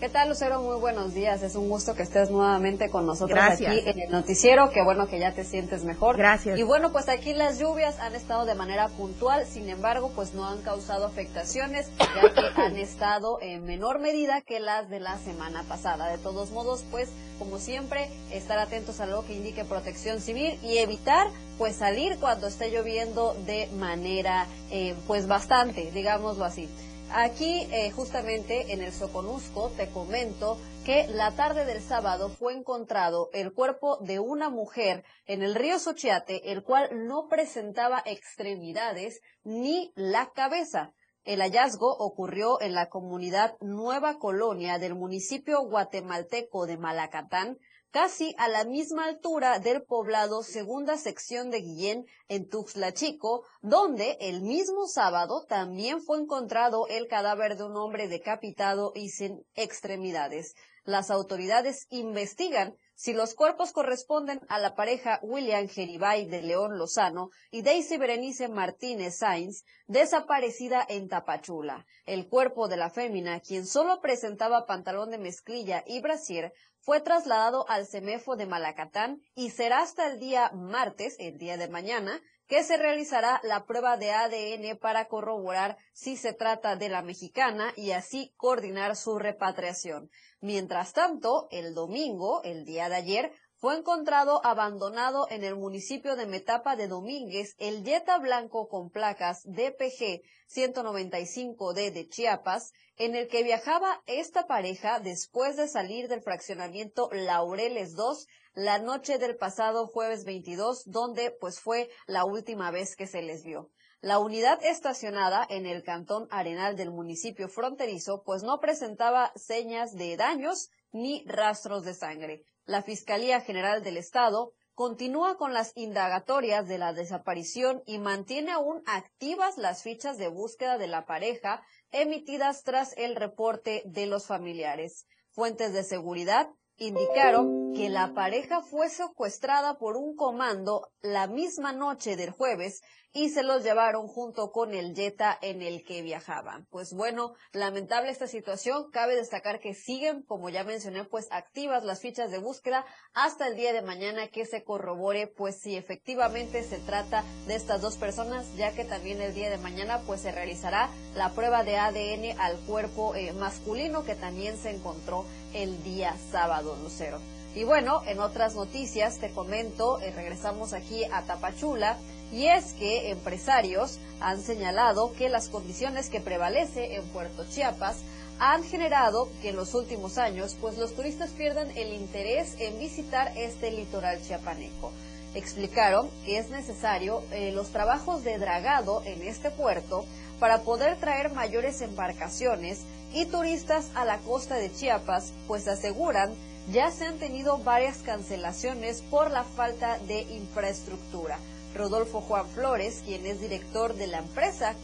¿Qué 0.00 0.08
tal, 0.08 0.28
Lucero? 0.28 0.60
Muy 0.60 0.76
buenos 0.80 1.14
días. 1.14 1.42
Es 1.42 1.54
un 1.54 1.68
gusto 1.68 1.94
que 1.94 2.02
estés 2.02 2.28
nuevamente 2.28 2.90
con 2.90 3.06
nosotros 3.06 3.38
aquí 3.38 3.64
en 3.64 3.98
el 4.00 4.10
noticiero. 4.10 4.70
Qué 4.70 4.82
bueno 4.82 5.06
que 5.06 5.20
ya 5.20 5.32
te 5.32 5.44
sientes 5.44 5.84
mejor. 5.84 6.16
Gracias. 6.16 6.58
Y 6.58 6.62
bueno, 6.64 6.90
pues 6.90 7.08
aquí 7.08 7.32
las 7.32 7.60
lluvias 7.60 7.98
han 8.00 8.14
estado 8.14 8.44
de 8.44 8.54
manera 8.54 8.88
puntual, 8.88 9.46
sin 9.46 9.68
embargo, 9.68 10.10
pues 10.14 10.34
no 10.34 10.46
han 10.46 10.60
causado 10.62 11.06
afectaciones, 11.06 11.88
ya 11.98 12.34
que 12.34 12.60
han 12.60 12.76
estado 12.76 13.38
en 13.40 13.64
menor 13.64 14.00
medida 14.00 14.40
que 14.40 14.58
las 14.58 14.90
de 14.90 14.98
la 14.98 15.16
semana 15.18 15.62
pasada. 15.68 16.08
De 16.08 16.18
todos 16.18 16.50
modos, 16.50 16.84
pues, 16.90 17.08
como 17.38 17.58
siempre, 17.58 18.10
estar 18.32 18.58
atentos 18.58 19.00
a 19.00 19.06
lo 19.06 19.24
que 19.24 19.34
indique 19.34 19.64
protección 19.64 20.20
civil 20.20 20.58
y 20.62 20.78
evitar, 20.78 21.28
pues, 21.56 21.76
salir 21.76 22.18
cuando 22.18 22.48
esté 22.48 22.70
lloviendo 22.70 23.34
de 23.46 23.68
manera, 23.78 24.48
eh, 24.72 24.94
pues, 25.06 25.28
bastante, 25.28 25.92
digámoslo 25.92 26.44
así. 26.44 26.68
Aquí, 27.10 27.68
eh, 27.70 27.90
justamente 27.90 28.72
en 28.72 28.82
el 28.82 28.92
Soconusco, 28.92 29.70
te 29.76 29.88
comento 29.88 30.58
que 30.84 31.06
la 31.06 31.30
tarde 31.30 31.64
del 31.64 31.80
sábado 31.80 32.28
fue 32.28 32.54
encontrado 32.54 33.30
el 33.32 33.52
cuerpo 33.52 33.98
de 34.00 34.18
una 34.18 34.50
mujer 34.50 35.04
en 35.26 35.42
el 35.42 35.54
río 35.54 35.78
Sochiate, 35.78 36.52
el 36.52 36.62
cual 36.62 37.06
no 37.06 37.28
presentaba 37.28 38.02
extremidades 38.04 39.20
ni 39.44 39.92
la 39.94 40.30
cabeza. 40.34 40.92
El 41.24 41.40
hallazgo 41.40 41.90
ocurrió 41.96 42.60
en 42.60 42.74
la 42.74 42.90
comunidad 42.90 43.56
Nueva 43.60 44.18
Colonia 44.18 44.78
del 44.78 44.94
municipio 44.94 45.62
guatemalteco 45.62 46.66
de 46.66 46.76
Malacatán, 46.76 47.58
casi 47.94 48.34
a 48.38 48.48
la 48.48 48.64
misma 48.64 49.04
altura 49.04 49.60
del 49.60 49.84
poblado 49.84 50.42
segunda 50.42 50.98
sección 50.98 51.52
de 51.52 51.60
Guillén 51.60 52.06
en 52.26 52.48
Tuxtla 52.48 52.92
Chico, 52.92 53.46
donde 53.62 54.16
el 54.20 54.42
mismo 54.42 54.88
sábado 54.88 55.44
también 55.48 56.02
fue 56.02 56.18
encontrado 56.18 56.88
el 56.88 57.06
cadáver 57.06 57.56
de 57.56 57.62
un 57.62 57.76
hombre 57.76 58.08
decapitado 58.08 58.90
y 58.96 59.10
sin 59.10 59.46
extremidades. 59.54 60.56
Las 60.82 61.12
autoridades 61.12 61.86
investigan 61.88 62.76
si 62.96 63.12
los 63.12 63.34
cuerpos 63.34 63.72
corresponden 63.72 64.40
a 64.48 64.58
la 64.58 64.74
pareja 64.74 65.18
William 65.22 65.68
Geribay 65.68 66.26
de 66.26 66.42
León 66.42 66.76
Lozano 66.76 67.30
y 67.50 67.62
Daisy 67.62 67.96
Berenice 67.96 68.48
Martínez 68.48 69.18
Sainz, 69.18 69.64
desaparecida 69.86 70.84
en 70.88 71.08
Tapachula. 71.08 71.86
El 72.06 72.28
cuerpo 72.28 72.68
de 72.68 72.76
la 72.76 72.90
fémina, 72.90 73.40
quien 73.40 73.66
solo 73.66 74.00
presentaba 74.00 74.66
pantalón 74.66 75.10
de 75.10 75.18
mezclilla 75.18 75.84
y 75.86 76.00
brasier, 76.00 76.52
fue 76.84 77.00
trasladado 77.00 77.64
al 77.70 77.86
CEMEFO 77.86 78.36
de 78.36 78.44
Malacatán 78.44 79.22
y 79.34 79.50
será 79.50 79.80
hasta 79.80 80.06
el 80.06 80.20
día 80.20 80.50
martes, 80.52 81.16
el 81.18 81.38
día 81.38 81.56
de 81.56 81.68
mañana, 81.68 82.20
que 82.46 82.62
se 82.62 82.76
realizará 82.76 83.40
la 83.42 83.64
prueba 83.64 83.96
de 83.96 84.12
ADN 84.12 84.76
para 84.78 85.08
corroborar 85.08 85.78
si 85.94 86.18
se 86.18 86.34
trata 86.34 86.76
de 86.76 86.90
la 86.90 87.00
mexicana 87.00 87.72
y 87.74 87.92
así 87.92 88.34
coordinar 88.36 88.96
su 88.96 89.18
repatriación. 89.18 90.10
Mientras 90.40 90.92
tanto, 90.92 91.48
el 91.50 91.72
domingo, 91.72 92.42
el 92.42 92.66
día 92.66 92.90
de 92.90 92.96
ayer, 92.96 93.32
fue 93.64 93.78
encontrado 93.78 94.42
abandonado 94.44 95.26
en 95.30 95.42
el 95.42 95.56
municipio 95.56 96.16
de 96.16 96.26
Metapa 96.26 96.76
de 96.76 96.86
Domínguez 96.86 97.54
el 97.56 97.82
Jetta 97.82 98.18
blanco 98.18 98.68
con 98.68 98.90
placas 98.90 99.40
DPG 99.44 100.20
195D 100.54 101.90
de 101.90 102.06
Chiapas, 102.06 102.74
en 102.98 103.16
el 103.16 103.26
que 103.26 103.42
viajaba 103.42 104.02
esta 104.04 104.46
pareja 104.46 105.00
después 105.00 105.56
de 105.56 105.66
salir 105.66 106.08
del 106.08 106.20
fraccionamiento 106.20 107.08
Laureles 107.10 107.94
2 107.94 108.26
la 108.52 108.80
noche 108.80 109.16
del 109.16 109.34
pasado 109.34 109.86
jueves 109.86 110.26
22, 110.26 110.82
donde 110.84 111.30
pues 111.30 111.58
fue 111.58 111.88
la 112.06 112.26
última 112.26 112.70
vez 112.70 112.94
que 112.94 113.06
se 113.06 113.22
les 113.22 113.44
vio. 113.44 113.70
La 114.02 114.18
unidad 114.18 114.62
estacionada 114.62 115.46
en 115.48 115.64
el 115.64 115.82
cantón 115.82 116.28
Arenal 116.30 116.76
del 116.76 116.90
municipio 116.90 117.48
fronterizo 117.48 118.24
pues 118.24 118.42
no 118.42 118.60
presentaba 118.60 119.32
señas 119.36 119.94
de 119.94 120.18
daños 120.18 120.68
ni 120.94 121.24
rastros 121.26 121.84
de 121.84 121.92
sangre. 121.92 122.44
La 122.64 122.80
Fiscalía 122.80 123.40
General 123.40 123.82
del 123.82 123.98
Estado 123.98 124.52
continúa 124.74 125.36
con 125.36 125.52
las 125.52 125.72
indagatorias 125.74 126.66
de 126.66 126.78
la 126.78 126.92
desaparición 126.92 127.82
y 127.84 127.98
mantiene 127.98 128.52
aún 128.52 128.82
activas 128.86 129.58
las 129.58 129.82
fichas 129.82 130.16
de 130.18 130.28
búsqueda 130.28 130.78
de 130.78 130.86
la 130.86 131.04
pareja 131.04 131.62
emitidas 131.90 132.62
tras 132.62 132.96
el 132.96 133.16
reporte 133.16 133.82
de 133.86 134.06
los 134.06 134.26
familiares. 134.26 135.06
Fuentes 135.30 135.72
de 135.72 135.82
seguridad 135.82 136.48
indicaron 136.76 137.72
que 137.74 137.88
la 137.88 138.14
pareja 138.14 138.62
fue 138.62 138.88
secuestrada 138.88 139.78
por 139.78 139.96
un 139.96 140.16
comando 140.16 140.90
la 141.02 141.26
misma 141.26 141.72
noche 141.72 142.16
del 142.16 142.30
jueves 142.30 142.82
y 143.16 143.30
se 143.30 143.44
los 143.44 143.62
llevaron 143.62 144.08
junto 144.08 144.50
con 144.50 144.74
el 144.74 144.94
Jetta 144.94 145.38
en 145.40 145.62
el 145.62 145.84
que 145.84 146.02
viajaban. 146.02 146.66
Pues 146.70 146.92
bueno, 146.92 147.34
lamentable 147.52 148.10
esta 148.10 148.26
situación. 148.26 148.90
Cabe 148.90 149.14
destacar 149.14 149.60
que 149.60 149.72
siguen, 149.72 150.22
como 150.22 150.50
ya 150.50 150.64
mencioné, 150.64 151.04
pues 151.04 151.28
activas 151.30 151.84
las 151.84 152.00
fichas 152.00 152.32
de 152.32 152.38
búsqueda 152.38 152.84
hasta 153.14 153.46
el 153.46 153.54
día 153.54 153.72
de 153.72 153.82
mañana 153.82 154.26
que 154.28 154.44
se 154.46 154.64
corrobore, 154.64 155.28
pues 155.28 155.60
si 155.60 155.76
efectivamente 155.76 156.64
se 156.64 156.78
trata 156.80 157.22
de 157.46 157.54
estas 157.54 157.80
dos 157.80 157.96
personas, 157.96 158.56
ya 158.56 158.72
que 158.72 158.84
también 158.84 159.20
el 159.20 159.32
día 159.32 159.48
de 159.48 159.58
mañana 159.58 160.02
pues 160.06 160.20
se 160.20 160.32
realizará 160.32 160.90
la 161.14 161.30
prueba 161.30 161.62
de 161.62 161.76
ADN 161.76 162.40
al 162.40 162.58
cuerpo 162.66 163.14
eh, 163.14 163.32
masculino 163.32 164.04
que 164.04 164.16
también 164.16 164.58
se 164.58 164.70
encontró 164.70 165.24
el 165.54 165.84
día 165.84 166.16
sábado, 166.32 166.76
Lucero. 166.82 167.20
Y 167.54 167.62
bueno, 167.62 168.02
en 168.06 168.18
otras 168.18 168.56
noticias 168.56 169.20
te 169.20 169.30
comento, 169.30 170.00
eh, 170.00 170.10
regresamos 170.10 170.72
aquí 170.72 171.04
a 171.04 171.22
Tapachula, 171.22 171.96
y 172.34 172.48
es 172.48 172.72
que 172.72 173.10
empresarios 173.10 173.98
han 174.20 174.42
señalado 174.42 175.12
que 175.12 175.28
las 175.28 175.48
condiciones 175.48 176.10
que 176.10 176.20
prevalece 176.20 176.96
en 176.96 177.04
Puerto 177.04 177.44
Chiapas 177.48 177.98
han 178.40 178.64
generado 178.64 179.28
que 179.40 179.50
en 179.50 179.56
los 179.56 179.72
últimos 179.74 180.18
años 180.18 180.56
pues 180.60 180.76
los 180.76 180.94
turistas 180.96 181.30
pierdan 181.30 181.70
el 181.76 181.92
interés 181.92 182.56
en 182.58 182.76
visitar 182.80 183.30
este 183.36 183.70
litoral 183.70 184.20
chiapaneco. 184.20 184.90
Explicaron 185.36 186.10
que 186.24 186.38
es 186.38 186.50
necesario 186.50 187.22
eh, 187.30 187.52
los 187.52 187.68
trabajos 187.68 188.24
de 188.24 188.36
dragado 188.38 189.02
en 189.04 189.22
este 189.22 189.52
puerto 189.52 190.04
para 190.40 190.62
poder 190.62 190.96
traer 190.96 191.32
mayores 191.32 191.82
embarcaciones 191.82 192.80
y 193.12 193.26
turistas 193.26 193.90
a 193.94 194.04
la 194.04 194.18
costa 194.18 194.56
de 194.56 194.72
Chiapas, 194.72 195.32
pues 195.46 195.68
aseguran 195.68 196.34
ya 196.72 196.90
se 196.90 197.04
han 197.04 197.18
tenido 197.18 197.58
varias 197.58 197.98
cancelaciones 197.98 199.02
por 199.02 199.30
la 199.30 199.44
falta 199.44 199.98
de 200.08 200.22
infraestructura. 200.22 201.38
Rodolfo 201.74 202.20
Juan 202.20 202.46
Flores, 202.46 203.02
quien 203.04 203.26
es 203.26 203.40
director 203.40 203.94
de 203.94 204.06
la 204.06 204.18
empresa 204.18 204.74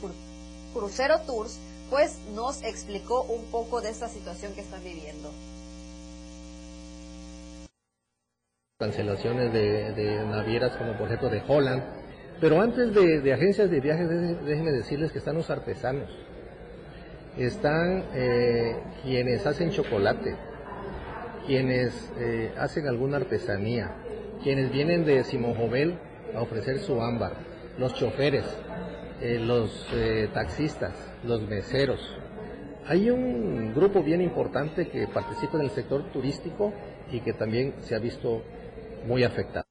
Crucero 0.74 1.20
Tours, 1.20 1.58
pues 1.88 2.18
nos 2.34 2.62
explicó 2.62 3.22
un 3.22 3.44
poco 3.50 3.80
de 3.80 3.90
esta 3.90 4.08
situación 4.08 4.54
que 4.54 4.60
están 4.60 4.82
viviendo. 4.82 5.30
Cancelaciones 8.78 9.52
de, 9.52 10.24
navieras 10.24 10.76
como 10.76 10.96
por 10.96 11.06
ejemplo 11.06 11.28
de 11.28 11.42
Holland, 11.46 11.82
pero 12.40 12.60
antes 12.60 12.94
de, 12.94 13.32
agencias 13.32 13.70
de 13.70 13.80
viajes, 13.80 14.08
déjenme 14.08 14.72
decirles 14.72 15.12
que 15.12 15.18
están 15.18 15.36
los 15.36 15.50
artesanos, 15.50 16.08
están 17.36 18.04
eh, 18.14 18.76
quienes 19.02 19.46
hacen 19.46 19.70
chocolate, 19.70 20.34
quienes 21.46 22.10
eh, 22.18 22.54
hacen 22.56 22.88
alguna 22.88 23.18
artesanía, 23.18 23.94
quienes 24.42 24.72
vienen 24.72 25.04
de 25.04 25.22
Simón 25.24 25.54
Jovel 25.54 25.98
a 26.34 26.42
ofrecer 26.42 26.78
su 26.78 27.00
ámbar, 27.00 27.32
los 27.78 27.94
choferes, 27.94 28.44
eh, 29.20 29.38
los 29.38 29.86
eh, 29.92 30.28
taxistas, 30.32 30.92
los 31.24 31.42
meseros. 31.42 32.00
Hay 32.86 33.10
un 33.10 33.74
grupo 33.74 34.02
bien 34.02 34.20
importante 34.20 34.88
que 34.88 35.06
participa 35.06 35.58
en 35.58 35.64
el 35.64 35.70
sector 35.70 36.10
turístico 36.12 36.72
y 37.12 37.20
que 37.20 37.32
también 37.32 37.74
se 37.80 37.94
ha 37.94 37.98
visto 37.98 38.42
muy 39.06 39.22
afectado. 39.24 39.69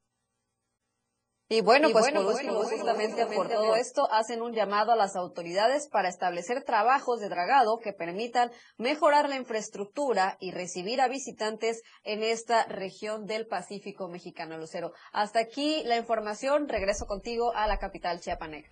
Y 1.52 1.62
bueno, 1.62 1.90
pues 1.92 2.06
justamente 2.14 3.26
por 3.26 3.50
todo 3.50 3.76
esto 3.76 4.08
hacen 4.12 4.44
un 4.44 4.54
llamado 4.54 4.92
a 4.92 4.96
las 4.96 5.16
autoridades 5.16 5.90
para 5.90 6.08
establecer 6.08 6.64
trabajos 6.64 7.20
de 7.20 7.28
dragado 7.28 7.80
que 7.80 7.92
permitan 7.92 8.52
mejorar 8.78 9.28
la 9.28 9.36
infraestructura 9.36 10.38
y 10.40 10.52
recibir 10.52 11.02
a 11.02 11.08
visitantes 11.08 11.82
en 12.04 12.22
esta 12.22 12.66
región 12.66 13.26
del 13.26 13.48
Pacífico 13.48 14.08
mexicano, 14.10 14.60
Lucero. 14.60 14.94
Hasta 15.12 15.40
aquí 15.40 15.82
la 15.86 15.98
información. 15.98 16.70
Regreso 16.70 17.08
contigo 17.08 17.52
a 17.56 17.66
la 17.66 17.80
capital 17.80 18.20
chiapaneca. 18.20 18.70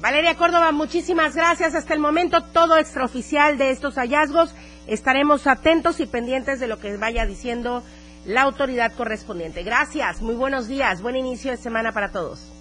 Valeria 0.00 0.38
Córdoba, 0.38 0.72
muchísimas 0.72 1.36
gracias. 1.36 1.74
Hasta 1.74 1.92
el 1.92 2.00
momento 2.00 2.42
todo 2.42 2.78
extraoficial 2.78 3.58
de 3.58 3.68
estos 3.68 3.96
hallazgos. 3.96 4.54
Estaremos 4.86 5.46
atentos 5.46 6.00
y 6.00 6.06
pendientes 6.06 6.60
de 6.60 6.66
lo 6.66 6.80
que 6.80 6.96
vaya 6.96 7.26
diciendo 7.26 7.82
la 8.26 8.42
autoridad 8.42 8.92
correspondiente. 8.94 9.62
Gracias, 9.62 10.20
muy 10.20 10.34
buenos 10.34 10.68
días, 10.68 11.00
buen 11.00 11.16
inicio 11.16 11.50
de 11.50 11.56
semana 11.56 11.92
para 11.92 12.10
todos. 12.10 12.52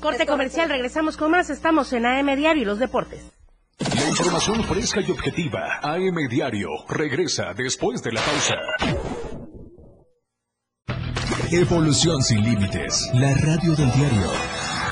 Corte 0.00 0.26
comercial, 0.26 0.68
regresamos 0.68 1.16
con 1.16 1.30
más, 1.30 1.48
estamos 1.48 1.92
en 1.92 2.06
AM 2.06 2.34
Diario 2.36 2.62
y 2.62 2.64
los 2.64 2.78
deportes. 2.78 3.20
La 3.78 4.08
información 4.08 4.64
fresca 4.64 5.00
y 5.00 5.10
objetiva, 5.10 5.78
AM 5.82 6.28
Diario, 6.28 6.68
regresa 6.88 7.54
después 7.54 8.02
de 8.02 8.12
la 8.12 8.20
pausa. 8.20 8.54
Evolución 11.50 12.20
sin 12.22 12.42
límites, 12.42 13.10
la 13.14 13.34
radio 13.34 13.74
del 13.74 13.92
diario. 13.92 14.30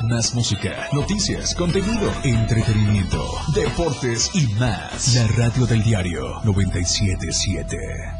Más 0.09 0.35
música, 0.35 0.88
noticias, 0.92 1.55
contenido, 1.55 2.12
entretenimiento, 2.22 3.24
deportes 3.55 4.31
y 4.35 4.46
más. 4.59 5.14
La 5.14 5.26
radio 5.37 5.66
del 5.66 5.83
diario 5.83 6.40
977. 6.44 8.19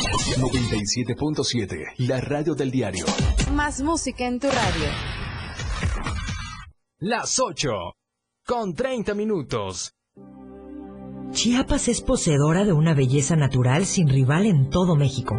97.7, 0.11 1.93
la 1.99 2.19
radio 2.19 2.53
del 2.53 2.69
diario. 2.69 3.05
Más 3.53 3.81
música 3.81 4.27
en 4.27 4.39
tu 4.39 4.47
radio. 4.47 4.89
Las 6.99 7.39
8. 7.39 7.69
Con 8.45 8.73
30 8.73 9.13
minutos. 9.13 9.93
Chiapas 11.31 11.87
es 11.87 12.01
poseedora 12.01 12.65
de 12.65 12.73
una 12.73 12.93
belleza 12.93 13.37
natural 13.37 13.85
sin 13.85 14.09
rival 14.09 14.45
en 14.45 14.69
todo 14.69 14.97
México. 14.97 15.35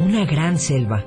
Una 0.00 0.24
gran 0.26 0.58
selva, 0.58 1.06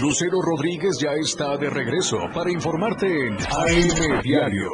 Lucero 0.00 0.40
Rodríguez 0.40 0.96
ya 1.00 1.12
está 1.12 1.56
de 1.56 1.68
regreso 1.68 2.16
para 2.32 2.50
informarte 2.50 3.06
en 3.06 3.34
AM 3.34 4.22
Diario. 4.22 4.68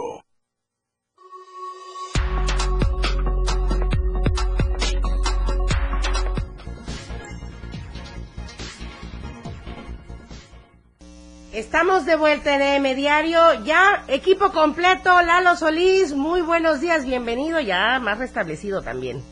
Estamos 11.52 12.04
de 12.04 12.14
vuelta 12.16 12.54
en 12.54 12.86
AM 12.86 12.94
Diario, 12.94 13.64
ya 13.64 14.04
equipo 14.08 14.52
completo, 14.52 15.22
Lalo 15.22 15.56
Solís, 15.56 16.12
muy 16.12 16.42
buenos 16.42 16.80
días, 16.80 17.04
bienvenido, 17.06 17.60
ya 17.60 17.98
más 17.98 18.18
restablecido 18.18 18.82
también. 18.82 19.22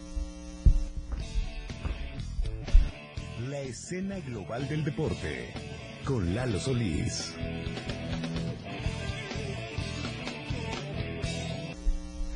Escena 3.69 4.21
global 4.21 4.69
del 4.69 4.85
deporte 4.85 5.53
con 6.05 6.35
Lalo 6.35 6.61
Solís. 6.61 7.35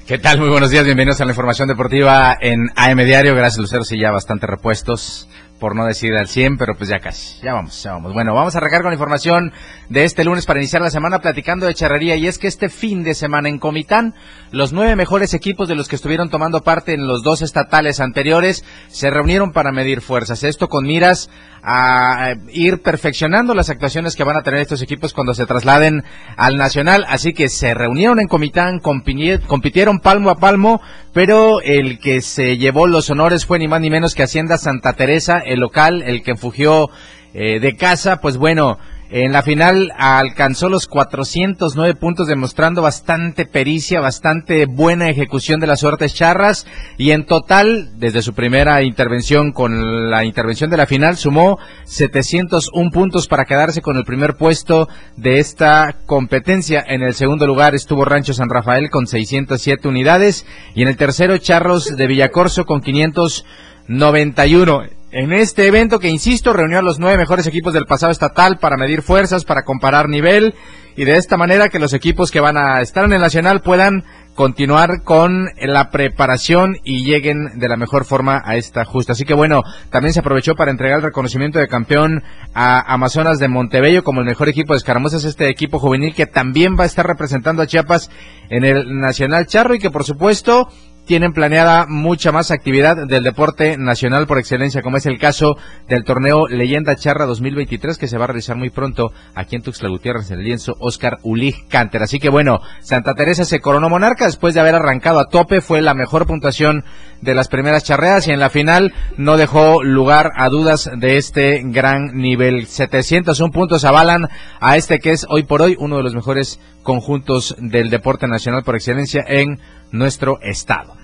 ¿Qué 0.08 0.18
tal? 0.18 0.40
Muy 0.40 0.48
buenos 0.48 0.70
días, 0.70 0.84
bienvenidos 0.84 1.20
a 1.20 1.24
la 1.24 1.30
información 1.30 1.68
deportiva 1.68 2.36
en 2.40 2.70
AM 2.74 2.98
Diario. 3.04 3.36
Gracias, 3.36 3.58
Lucero, 3.60 3.84
sí, 3.84 3.96
ya 3.96 4.10
bastante 4.10 4.48
repuestos, 4.48 5.28
por 5.60 5.76
no 5.76 5.84
decir 5.84 6.16
al 6.16 6.26
100, 6.26 6.56
pero 6.56 6.74
pues 6.74 6.88
ya 6.90 6.98
casi, 6.98 7.38
ya 7.42 7.52
vamos, 7.52 7.80
ya 7.82 7.92
vamos. 7.92 8.12
Bueno, 8.12 8.34
vamos 8.34 8.54
a 8.54 8.58
arrancar 8.58 8.80
con 8.80 8.90
la 8.90 8.94
información 8.94 9.52
de 9.88 10.04
este 10.04 10.24
lunes 10.24 10.46
para 10.46 10.58
iniciar 10.58 10.82
la 10.82 10.90
semana 10.90 11.20
platicando 11.20 11.66
de 11.66 11.74
charrería 11.74 12.16
y 12.16 12.26
es 12.26 12.38
que 12.38 12.48
este 12.48 12.68
fin 12.68 13.04
de 13.04 13.14
semana 13.14 13.48
en 13.48 13.58
Comitán, 13.58 14.14
los 14.50 14.72
nueve 14.72 14.96
mejores 14.96 15.34
equipos 15.34 15.68
de 15.68 15.74
los 15.76 15.86
que 15.86 15.96
estuvieron 15.96 16.30
tomando 16.30 16.62
parte 16.62 16.94
en 16.94 17.06
los 17.06 17.22
dos 17.22 17.42
estatales 17.42 18.00
anteriores 18.00 18.64
se 18.88 19.10
reunieron 19.10 19.52
para 19.52 19.70
medir 19.70 20.00
fuerzas. 20.00 20.42
Esto 20.42 20.68
con 20.68 20.86
miras 20.86 21.28
a 21.62 22.34
ir 22.52 22.80
perfeccionando 22.80 23.54
las 23.54 23.70
actuaciones 23.70 24.16
que 24.16 24.24
van 24.24 24.36
a 24.36 24.42
tener 24.42 24.60
estos 24.60 24.82
equipos 24.82 25.12
cuando 25.12 25.34
se 25.34 25.46
trasladen 25.46 26.04
al 26.36 26.56
Nacional. 26.56 27.04
Así 27.08 27.32
que 27.32 27.48
se 27.48 27.74
reunieron 27.74 28.20
en 28.20 28.28
Comitán, 28.28 28.80
compitieron 28.80 30.00
palmo 30.00 30.30
a 30.30 30.36
palmo, 30.36 30.80
pero 31.12 31.60
el 31.60 31.98
que 31.98 32.22
se 32.22 32.56
llevó 32.56 32.86
los 32.86 33.10
honores 33.10 33.44
fue 33.44 33.58
ni 33.58 33.68
más 33.68 33.80
ni 33.80 33.90
menos 33.90 34.14
que 34.14 34.22
Hacienda 34.22 34.58
Santa 34.58 34.94
Teresa, 34.94 35.38
el 35.52 35.60
local, 35.60 36.02
el 36.02 36.22
que 36.22 36.36
fugió 36.36 36.90
eh, 37.34 37.60
de 37.60 37.76
casa. 37.76 38.20
Pues 38.20 38.36
bueno, 38.36 38.78
en 39.12 39.32
la 39.32 39.42
final 39.42 39.92
alcanzó 39.98 40.68
los 40.68 40.86
409 40.86 41.94
puntos 41.94 42.28
demostrando 42.28 42.80
bastante 42.80 43.44
pericia, 43.44 44.00
bastante 44.00 44.66
buena 44.66 45.08
ejecución 45.08 45.58
de 45.58 45.66
las 45.66 45.80
suertes 45.80 46.14
charras 46.14 46.64
y 46.96 47.10
en 47.10 47.26
total, 47.26 47.98
desde 47.98 48.22
su 48.22 48.34
primera 48.34 48.82
intervención 48.82 49.50
con 49.50 50.10
la 50.10 50.24
intervención 50.24 50.70
de 50.70 50.76
la 50.76 50.86
final, 50.86 51.16
sumó 51.16 51.58
701 51.86 52.90
puntos 52.92 53.26
para 53.26 53.46
quedarse 53.46 53.82
con 53.82 53.96
el 53.96 54.04
primer 54.04 54.36
puesto 54.36 54.88
de 55.16 55.40
esta 55.40 55.96
competencia. 56.06 56.84
En 56.86 57.02
el 57.02 57.14
segundo 57.14 57.48
lugar 57.48 57.74
estuvo 57.74 58.04
Rancho 58.04 58.32
San 58.32 58.48
Rafael 58.48 58.90
con 58.90 59.08
607 59.08 59.88
unidades 59.88 60.46
y 60.76 60.82
en 60.82 60.88
el 60.88 60.96
tercero 60.96 61.36
Charros 61.38 61.96
de 61.96 62.06
Villacorso 62.06 62.64
con 62.64 62.80
591 62.80 64.99
en 65.12 65.32
este 65.32 65.66
evento 65.66 65.98
que, 65.98 66.08
insisto, 66.08 66.52
reunió 66.52 66.78
a 66.78 66.82
los 66.82 66.98
nueve 66.98 67.18
mejores 67.18 67.46
equipos 67.46 67.72
del 67.72 67.86
pasado 67.86 68.12
estatal 68.12 68.58
para 68.58 68.76
medir 68.76 69.02
fuerzas, 69.02 69.44
para 69.44 69.62
comparar 69.62 70.08
nivel 70.08 70.54
y 70.96 71.04
de 71.04 71.16
esta 71.16 71.36
manera 71.36 71.68
que 71.68 71.78
los 71.78 71.94
equipos 71.94 72.30
que 72.30 72.40
van 72.40 72.56
a 72.56 72.80
estar 72.80 73.04
en 73.04 73.12
el 73.12 73.20
Nacional 73.20 73.62
puedan 73.62 74.04
continuar 74.34 75.02
con 75.02 75.48
la 75.60 75.90
preparación 75.90 76.76
y 76.84 77.04
lleguen 77.04 77.58
de 77.58 77.68
la 77.68 77.76
mejor 77.76 78.04
forma 78.04 78.42
a 78.44 78.56
esta 78.56 78.84
justa. 78.84 79.12
Así 79.12 79.24
que 79.24 79.34
bueno, 79.34 79.62
también 79.90 80.12
se 80.12 80.20
aprovechó 80.20 80.54
para 80.54 80.70
entregar 80.70 80.98
el 80.98 81.04
reconocimiento 81.04 81.58
de 81.58 81.68
campeón 81.68 82.22
a 82.54 82.80
Amazonas 82.92 83.38
de 83.38 83.48
Montebello 83.48 84.04
como 84.04 84.20
el 84.20 84.26
mejor 84.26 84.48
equipo 84.48 84.72
de 84.72 84.78
escaramuzas, 84.78 85.24
este 85.24 85.48
equipo 85.48 85.78
juvenil 85.78 86.14
que 86.14 86.26
también 86.26 86.76
va 86.78 86.84
a 86.84 86.86
estar 86.86 87.06
representando 87.06 87.62
a 87.62 87.66
Chiapas 87.66 88.10
en 88.48 88.64
el 88.64 88.98
Nacional 88.98 89.46
Charro 89.46 89.74
y 89.74 89.78
que 89.78 89.90
por 89.90 90.04
supuesto 90.04 90.68
tienen 91.10 91.32
planeada 91.32 91.86
mucha 91.88 92.30
más 92.30 92.52
actividad 92.52 93.08
del 93.08 93.24
deporte 93.24 93.76
nacional 93.76 94.28
por 94.28 94.38
excelencia, 94.38 94.80
como 94.80 94.96
es 94.96 95.06
el 95.06 95.18
caso 95.18 95.56
del 95.88 96.04
torneo 96.04 96.46
Leyenda 96.46 96.94
Charra 96.94 97.26
2023, 97.26 97.98
que 97.98 98.06
se 98.06 98.16
va 98.16 98.22
a 98.22 98.26
realizar 98.28 98.54
muy 98.54 98.70
pronto 98.70 99.10
aquí 99.34 99.56
en 99.56 99.62
Tuxtla 99.62 99.88
Gutiérrez, 99.88 100.30
en 100.30 100.38
el 100.38 100.44
lienzo 100.44 100.76
Oscar 100.78 101.18
Ulig 101.24 101.66
Canter. 101.66 102.04
Así 102.04 102.20
que 102.20 102.28
bueno, 102.28 102.60
Santa 102.78 103.14
Teresa 103.14 103.44
se 103.44 103.58
coronó 103.58 103.88
monarca 103.88 104.26
después 104.26 104.54
de 104.54 104.60
haber 104.60 104.76
arrancado 104.76 105.18
a 105.18 105.24
tope, 105.24 105.60
fue 105.60 105.80
la 105.80 105.94
mejor 105.94 106.28
puntuación 106.28 106.84
de 107.20 107.34
las 107.34 107.48
primeras 107.48 107.82
charreas 107.82 108.28
y 108.28 108.30
en 108.30 108.38
la 108.38 108.48
final 108.48 108.94
no 109.16 109.36
dejó 109.36 109.82
lugar 109.82 110.30
a 110.36 110.48
dudas 110.48 110.88
de 110.96 111.16
este 111.16 111.60
gran 111.64 112.12
nivel. 112.14 112.66
701 112.66 113.50
puntos 113.50 113.84
avalan 113.84 114.28
a 114.60 114.76
este 114.76 115.00
que 115.00 115.10
es 115.10 115.26
hoy 115.28 115.42
por 115.42 115.60
hoy 115.60 115.74
uno 115.76 115.96
de 115.96 116.04
los 116.04 116.14
mejores 116.14 116.60
conjuntos 116.84 117.56
del 117.58 117.90
deporte 117.90 118.28
nacional 118.28 118.62
por 118.62 118.76
excelencia 118.76 119.24
en 119.26 119.58
nuestro 119.90 120.38
estado. 120.40 120.99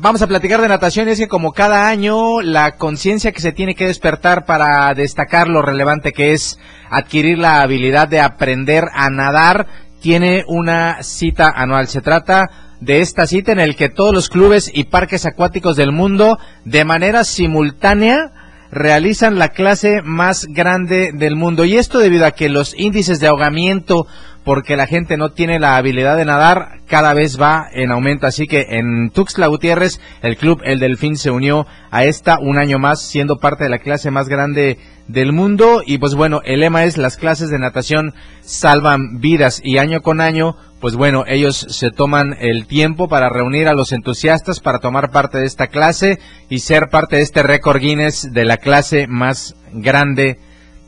Vamos 0.00 0.22
a 0.22 0.28
platicar 0.28 0.60
de 0.60 0.68
natación 0.68 1.08
y 1.08 1.10
es 1.10 1.18
que 1.18 1.26
como 1.26 1.52
cada 1.52 1.88
año 1.88 2.40
la 2.40 2.76
conciencia 2.76 3.32
que 3.32 3.40
se 3.40 3.50
tiene 3.50 3.74
que 3.74 3.88
despertar 3.88 4.44
para 4.44 4.94
destacar 4.94 5.48
lo 5.48 5.60
relevante 5.60 6.12
que 6.12 6.30
es 6.30 6.56
adquirir 6.88 7.36
la 7.38 7.62
habilidad 7.62 8.06
de 8.06 8.20
aprender 8.20 8.84
a 8.94 9.10
nadar 9.10 9.66
tiene 10.00 10.44
una 10.46 11.02
cita 11.02 11.48
anual. 11.48 11.88
Se 11.88 12.00
trata 12.00 12.48
de 12.80 13.00
esta 13.00 13.26
cita 13.26 13.50
en 13.50 13.58
el 13.58 13.74
que 13.74 13.88
todos 13.88 14.14
los 14.14 14.28
clubes 14.28 14.70
y 14.72 14.84
parques 14.84 15.26
acuáticos 15.26 15.74
del 15.74 15.90
mundo 15.90 16.38
de 16.64 16.84
manera 16.84 17.24
simultánea 17.24 18.30
realizan 18.70 19.38
la 19.38 19.50
clase 19.50 20.02
más 20.02 20.46
grande 20.46 21.12
del 21.12 21.36
mundo. 21.36 21.64
Y 21.64 21.76
esto 21.76 21.98
debido 21.98 22.26
a 22.26 22.32
que 22.32 22.48
los 22.48 22.74
índices 22.78 23.20
de 23.20 23.28
ahogamiento 23.28 24.06
porque 24.44 24.76
la 24.76 24.86
gente 24.86 25.18
no 25.18 25.32
tiene 25.32 25.58
la 25.58 25.76
habilidad 25.76 26.16
de 26.16 26.24
nadar, 26.24 26.80
cada 26.86 27.12
vez 27.12 27.38
va 27.38 27.68
en 27.70 27.90
aumento. 27.90 28.26
Así 28.26 28.46
que 28.46 28.64
en 28.70 29.10
Tuxtla 29.10 29.46
Gutiérrez, 29.46 30.00
el 30.22 30.38
club 30.38 30.62
El 30.64 30.78
Delfín 30.78 31.18
se 31.18 31.30
unió 31.30 31.66
a 31.90 32.04
esta 32.04 32.38
un 32.38 32.56
año 32.56 32.78
más, 32.78 33.02
siendo 33.02 33.40
parte 33.40 33.64
de 33.64 33.70
la 33.70 33.78
clase 33.78 34.10
más 34.10 34.26
grande 34.28 34.78
del 35.06 35.34
mundo. 35.34 35.82
Y 35.84 35.98
pues 35.98 36.14
bueno, 36.14 36.40
el 36.46 36.60
lema 36.60 36.84
es 36.84 36.96
las 36.96 37.18
clases 37.18 37.50
de 37.50 37.58
natación 37.58 38.14
salvan 38.40 39.20
vidas 39.20 39.60
y 39.62 39.76
año 39.76 40.00
con 40.00 40.22
año 40.22 40.56
pues 40.80 40.94
bueno, 40.94 41.24
ellos 41.26 41.66
se 41.68 41.90
toman 41.90 42.36
el 42.38 42.66
tiempo 42.66 43.08
para 43.08 43.28
reunir 43.28 43.68
a 43.68 43.74
los 43.74 43.92
entusiastas 43.92 44.60
para 44.60 44.78
tomar 44.78 45.10
parte 45.10 45.38
de 45.38 45.46
esta 45.46 45.66
clase 45.66 46.18
y 46.48 46.60
ser 46.60 46.88
parte 46.88 47.16
de 47.16 47.22
este 47.22 47.42
récord 47.42 47.80
Guinness 47.80 48.32
de 48.32 48.44
la 48.44 48.58
clase 48.58 49.06
más 49.08 49.56
grande 49.72 50.38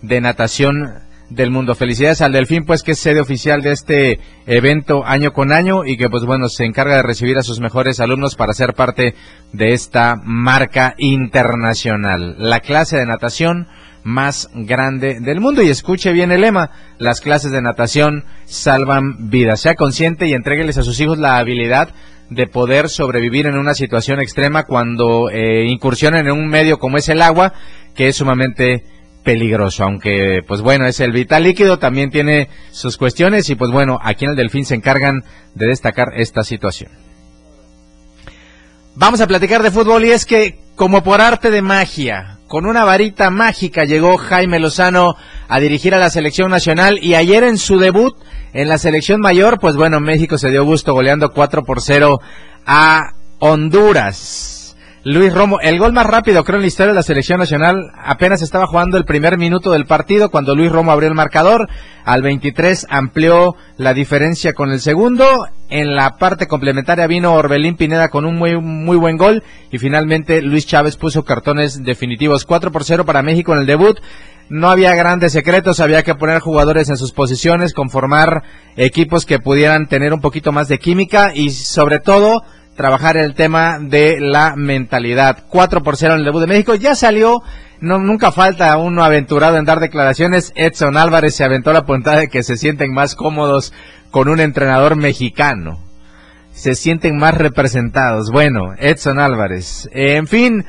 de 0.03 0.21
natación 0.21 1.01
del 1.31 1.51
mundo. 1.51 1.75
Felicidades 1.75 2.23
al 2.23 2.33
Delfín, 2.33 2.65
pues 2.65 2.83
que 2.83 2.93
es 2.93 2.99
sede 2.99 3.21
oficial 3.21 3.63
de 3.63 3.73
este 3.73 4.21
evento 4.47 5.05
año 5.05 5.33
con 5.33 5.53
año 5.53 5.85
y 5.85 5.97
que 5.97 6.09
pues 6.09 6.25
bueno, 6.25 6.49
se 6.49 6.65
encarga 6.65 6.97
de 6.97 7.03
recibir 7.03 7.39
a 7.39 7.43
sus 7.43 7.61
mejores 7.61 8.01
alumnos 8.01 8.37
para 8.37 8.53
ser 8.53 8.75
parte 8.75 9.15
de 9.53 9.73
esta 9.73 10.17
marca 10.23 10.95
internacional. 10.99 12.37
La 12.39 12.61
clase 12.61 12.97
de 12.97 13.07
natación 13.07 13.69
más 14.03 14.49
grande 14.55 15.21
del 15.21 15.41
mundo. 15.41 15.63
Y 15.63 15.69
escuche 15.69 16.13
bien 16.13 16.33
el 16.33 16.43
lema, 16.43 16.71
las 16.99 17.21
clases 17.21 17.53
de 17.53 17.63
natación 17.63 18.25
salvan 18.45 19.31
vidas. 19.31 19.61
Sea 19.61 19.75
consciente 19.75 20.27
y 20.27 20.33
entrégueles 20.33 20.79
a 20.79 20.83
sus 20.83 21.01
hijos 21.01 21.19
la 21.19 21.39
habilidad 21.39 21.91
de 22.31 22.47
poder 22.47 22.89
sobrevivir 22.89 23.47
en 23.47 23.59
una 23.59 23.75
situación 23.75 24.21
extrema 24.21 24.65
cuando 24.65 25.31
eh, 25.31 25.67
incursionen 25.67 26.27
en 26.27 26.33
un 26.33 26.49
medio 26.49 26.79
como 26.79 26.97
es 26.97 27.09
el 27.09 27.23
agua, 27.23 27.53
que 27.95 28.09
es 28.09 28.17
sumamente 28.17 28.85
peligroso, 29.25 29.85
aunque 29.85 30.43
pues 30.47 30.63
bueno, 30.63 30.87
es 30.87 31.01
el 31.01 31.13
vital 31.13 31.43
líquido, 31.43 31.79
también 31.79 32.11
tiene 32.11 32.49
sus 32.71 32.97
cuestiones 32.97 33.51
y 33.51 33.55
pues 33.55 33.71
bueno, 33.71 33.99
aquí 34.03 34.25
en 34.25 34.31
el 34.31 34.37
Delfín 34.37 34.65
se 34.65 34.77
encargan 34.77 35.25
de 35.55 35.67
destacar 35.67 36.09
esta 36.17 36.43
situación. 36.43 36.91
Vamos 38.95 39.21
a 39.21 39.27
platicar 39.27 39.63
de 39.63 39.71
fútbol 39.71 40.05
y 40.05 40.11
es 40.11 40.25
que 40.25 40.59
como 40.77 41.03
por 41.03 41.21
arte 41.21 41.51
de 41.51 41.63
magia, 41.63 42.30
con 42.51 42.67
una 42.67 42.85
varita 42.85 43.31
mágica 43.31 43.85
llegó 43.85 44.17
Jaime 44.17 44.59
Lozano 44.59 45.15
a 45.47 45.61
dirigir 45.61 45.95
a 45.95 45.99
la 45.99 46.11
selección 46.11 46.51
nacional 46.51 46.99
y 47.01 47.15
ayer 47.15 47.45
en 47.45 47.59
su 47.59 47.79
debut 47.79 48.17
en 48.53 48.69
la 48.69 48.77
selección 48.77 49.21
mayor, 49.21 49.61
pues 49.61 49.77
bueno, 49.77 50.01
México 50.01 50.37
se 50.37 50.51
dio 50.51 50.65
gusto 50.65 50.93
goleando 50.93 51.31
4 51.31 51.63
por 51.63 51.81
0 51.81 52.19
a 52.67 53.13
Honduras. 53.39 54.60
Luis 55.03 55.33
Romo, 55.33 55.61
el 55.61 55.79
gol 55.79 55.95
más 55.95 56.07
rápido 56.07 56.45
creo 56.45 56.57
en 56.57 56.63
la 56.63 56.69
historia 56.69 56.93
de 56.93 56.97
la 56.97 57.03
selección 57.03 57.39
nacional, 57.39 57.91
apenas 57.97 58.43
estaba 58.43 58.67
jugando 58.67 58.99
el 58.99 59.07
primer 59.07 59.39
minuto 59.39 59.73
del 59.73 59.87
partido 59.87 60.31
cuando 60.31 60.55
Luis 60.55 60.71
Romo 60.71 60.93
abrió 60.93 61.09
el 61.09 61.15
marcador, 61.15 61.71
al 62.05 62.21
23 62.21 62.87
amplió 62.91 63.57
la 63.79 63.95
diferencia 63.95 64.53
con 64.53 64.71
el 64.71 64.79
segundo, 64.79 65.47
en 65.71 65.95
la 65.95 66.19
parte 66.19 66.47
complementaria 66.47 67.07
vino 67.07 67.33
Orbelín 67.33 67.77
Pineda 67.77 68.09
con 68.09 68.27
un 68.27 68.37
muy, 68.37 68.61
muy 68.61 68.97
buen 68.97 69.17
gol. 69.17 69.45
Y 69.71 69.79
finalmente 69.79 70.43
Luis 70.43 70.67
Chávez 70.67 70.97
puso 70.97 71.25
cartones 71.25 71.85
definitivos. 71.85 72.45
4 72.45 72.73
por 72.73 72.83
0 72.83 73.05
para 73.05 73.23
México 73.23 73.53
en 73.53 73.61
el 73.61 73.67
debut. 73.67 74.01
No 74.49 74.69
había 74.69 74.97
grandes 74.97 75.31
secretos, 75.33 75.79
había 75.79 76.03
que 76.03 76.17
poner 76.17 76.41
jugadores 76.41 76.89
en 76.89 76.97
sus 76.97 77.13
posiciones, 77.13 77.73
conformar 77.73 78.43
equipos 78.77 79.25
que 79.25 79.39
pudieran 79.39 79.87
tener 79.87 80.13
un 80.13 80.21
poquito 80.21 80.51
más 80.51 80.67
de 80.67 80.79
química 80.79 81.31
y 81.33 81.51
sobre 81.51 82.01
todo 82.01 82.43
trabajar 82.81 83.19
el 83.19 83.35
tema 83.35 83.79
de 83.79 84.23
la 84.23 84.57
mentalidad. 84.57 85.45
4 85.51 85.83
por 85.83 85.99
0 85.99 86.15
en 86.15 86.21
el 86.21 86.25
debut 86.25 86.41
de 86.41 86.47
México. 86.47 86.75
Ya 86.75 86.95
salió, 86.95 87.43
no, 87.79 87.99
nunca 87.99 88.33
falta 88.33 88.75
uno 88.79 89.05
aventurado 89.05 89.59
en 89.59 89.67
dar 89.67 89.81
declaraciones. 89.81 90.51
Edson 90.55 90.97
Álvarez 90.97 91.35
se 91.35 91.45
aventó 91.45 91.75
la 91.75 91.85
puntada 91.85 92.21
de 92.21 92.29
que 92.29 92.43
se 92.43 92.57
sienten 92.57 92.95
más 92.95 93.17
cómodos 93.17 93.75
con 94.11 94.31
un 94.31 94.41
entrenador 94.41 94.97
mexicano. 94.97 95.79
Se 96.53 96.75
sienten 96.75 97.19
más 97.19 97.35
representados. 97.35 98.31
Bueno, 98.33 98.73
Edson 98.79 99.19
Álvarez. 99.19 99.87
En 99.93 100.27
fin, 100.27 100.65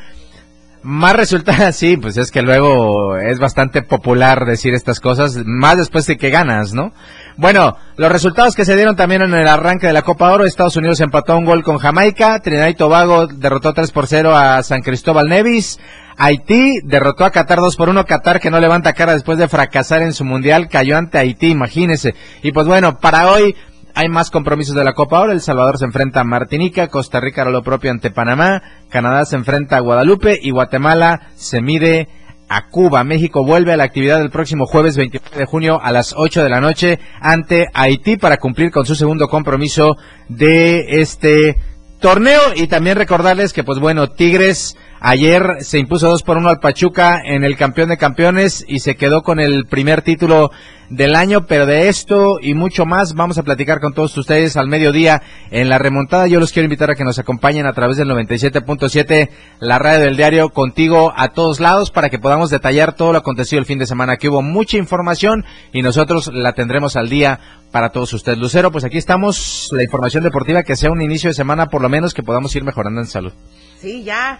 más 0.84 1.15
resulta 1.15 1.71
sí, 1.71 1.97
pues 1.97 2.17
es 2.17 2.32
que 2.32 2.41
luego 2.41 3.17
es 3.17 3.39
bastante 3.39 3.82
popular 3.82 4.45
decir 4.45 4.73
estas 4.73 4.99
cosas, 4.99 5.38
más 5.45 5.77
después 5.77 6.05
de 6.07 6.17
que 6.17 6.29
ganas, 6.29 6.73
¿no? 6.73 6.91
Bueno, 7.38 7.77
los 7.97 8.11
resultados 8.11 8.55
que 8.55 8.65
se 8.65 8.75
dieron 8.75 8.95
también 8.95 9.21
en 9.21 9.34
el 9.34 9.47
arranque 9.47 9.88
de 9.88 9.93
la 9.93 10.01
Copa 10.01 10.32
Oro, 10.32 10.45
Estados 10.45 10.77
Unidos 10.77 10.99
empató 10.99 11.38
un 11.38 11.45
gol 11.45 11.63
con 11.63 11.77
Jamaica, 11.77 12.39
Trinidad 12.39 12.67
y 12.67 12.75
Tobago 12.75 13.27
derrotó 13.27 13.73
3 13.73 13.91
por 13.91 14.07
0 14.07 14.36
a 14.36 14.61
San 14.63 14.82
Cristóbal 14.82 15.27
Nevis, 15.27 15.79
Haití 16.17 16.82
derrotó 16.84 17.25
a 17.25 17.32
Qatar 17.32 17.59
2 17.59 17.75
por 17.75 17.89
1, 17.89 18.05
Qatar 18.05 18.39
que 18.39 18.51
no 18.51 18.59
levanta 18.59 18.93
cara 18.93 19.13
después 19.13 19.38
de 19.38 19.47
fracasar 19.47 20.01
en 20.01 20.13
su 20.13 20.25
mundial, 20.25 20.67
cayó 20.69 20.97
ante 20.97 21.17
Haití, 21.17 21.47
imagínese. 21.47 22.15
Y 22.43 22.51
pues 22.51 22.67
bueno, 22.67 22.99
para 22.99 23.32
hoy 23.32 23.55
hay 23.95 24.09
más 24.09 24.31
compromisos 24.31 24.75
de 24.75 24.83
la 24.83 24.93
Copa 24.93 25.19
Oro. 25.19 25.31
El 25.31 25.41
Salvador 25.41 25.77
se 25.77 25.85
enfrenta 25.85 26.21
a 26.21 26.23
Martinica, 26.23 26.87
Costa 26.87 27.19
Rica 27.19 27.41
hará 27.41 27.51
lo 27.51 27.63
propio 27.63 27.91
ante 27.91 28.11
Panamá, 28.11 28.61
Canadá 28.89 29.25
se 29.25 29.35
enfrenta 29.35 29.77
a 29.77 29.81
Guadalupe 29.81 30.39
y 30.41 30.51
Guatemala 30.51 31.29
se 31.35 31.61
mide 31.61 32.07
a 32.49 32.67
Cuba. 32.67 33.03
México 33.03 33.45
vuelve 33.45 33.71
a 33.71 33.77
la 33.77 33.85
actividad 33.85 34.21
el 34.21 34.29
próximo 34.29 34.65
jueves 34.65 34.97
29 34.97 35.37
de 35.37 35.45
junio 35.45 35.79
a 35.81 35.91
las 35.91 36.13
8 36.17 36.43
de 36.43 36.49
la 36.49 36.59
noche 36.59 36.99
ante 37.21 37.67
Haití 37.73 38.17
para 38.17 38.37
cumplir 38.37 38.71
con 38.71 38.85
su 38.85 38.95
segundo 38.95 39.29
compromiso 39.29 39.95
de 40.27 41.01
este 41.01 41.55
torneo 42.01 42.41
y 42.55 42.67
también 42.67 42.97
recordarles 42.97 43.53
que 43.53 43.63
pues 43.63 43.79
bueno, 43.79 44.09
Tigres 44.09 44.75
ayer 45.02 45.58
se 45.62 45.80
impuso 45.80 46.08
2 46.08 46.24
por 46.24 46.38
1 46.38 46.47
al 46.47 46.60
Pachuca 46.60 47.20
en 47.26 47.43
el 47.43 47.58
campeón 47.58 47.89
de 47.89 47.97
campeones 47.97 48.64
y 48.68 48.80
se 48.80 48.95
quedó 48.95 49.24
con 49.24 49.39
el 49.39 49.66
primer 49.66 50.02
título 50.02 50.52
del 50.91 51.16
año, 51.16 51.47
pero 51.47 51.66
de 51.66 51.88
esto 51.88 52.38
y 52.41 52.54
mucho 52.54 52.86
más 52.86 53.14
vamos 53.14 53.38
a 53.38 53.43
platicar 53.43 53.80
con 53.80 53.93
todos 53.93 54.16
ustedes 54.18 54.58
al 54.58 54.68
mediodía 54.68 55.22
en 55.49 55.70
la 55.70 55.78
remontada. 55.78 56.28
Yo 56.28 56.39
los 56.39 56.52
quiero 56.52 56.66
invitar 56.66 56.91
a 56.91 56.95
que 56.95 57.06
nos 57.06 57.18
acompañen 57.18 57.66
a 57.66 57.74
través 57.74 57.97
del 57.97 58.10
97.7, 58.10 59.30
la 59.60 59.80
radio 59.80 60.02
del 60.02 60.18
diario, 60.18 60.49
contigo 60.49 61.14
a 61.16 61.30
todos 61.30 61.60
lados 61.60 61.91
para 61.91 62.10
que 62.10 62.20
podamos 62.20 62.49
detallar 62.49 62.93
todo 62.93 63.14
lo 63.14 63.20
acontecido 63.20 63.60
el 63.60 63.66
fin 63.66 63.80
de 63.80 63.88
semana, 63.88 64.18
que 64.18 64.30
hubo 64.30 64.41
mucha 64.41 64.78
información 64.78 65.45
y 65.72 65.82
nosotros 65.82 66.30
la 66.34 66.54
tendremos 66.54 66.95
al 66.97 67.10
día 67.10 67.39
para 67.72 67.89
todos 67.89 68.12
ustedes. 68.14 68.38
Lucero, 68.38 68.72
pues 68.72 68.84
aquí 68.84 68.97
estamos, 68.97 69.70
la 69.72 69.84
información 69.84 70.24
deportiva, 70.24 70.64
que 70.64 70.76
sea 70.76 70.91
un 70.91 71.02
inicio 71.02 71.30
de 71.30 71.34
semana 71.34 71.68
por 71.68 71.82
lo 71.82 71.89
menos 71.89 72.14
que 72.14 72.22
podamos 72.22 72.54
ir 72.56 72.66
mejorando 72.66 72.99
en 72.99 73.08
salud. 73.08 73.32
Sí, 73.80 74.04
ya 74.04 74.39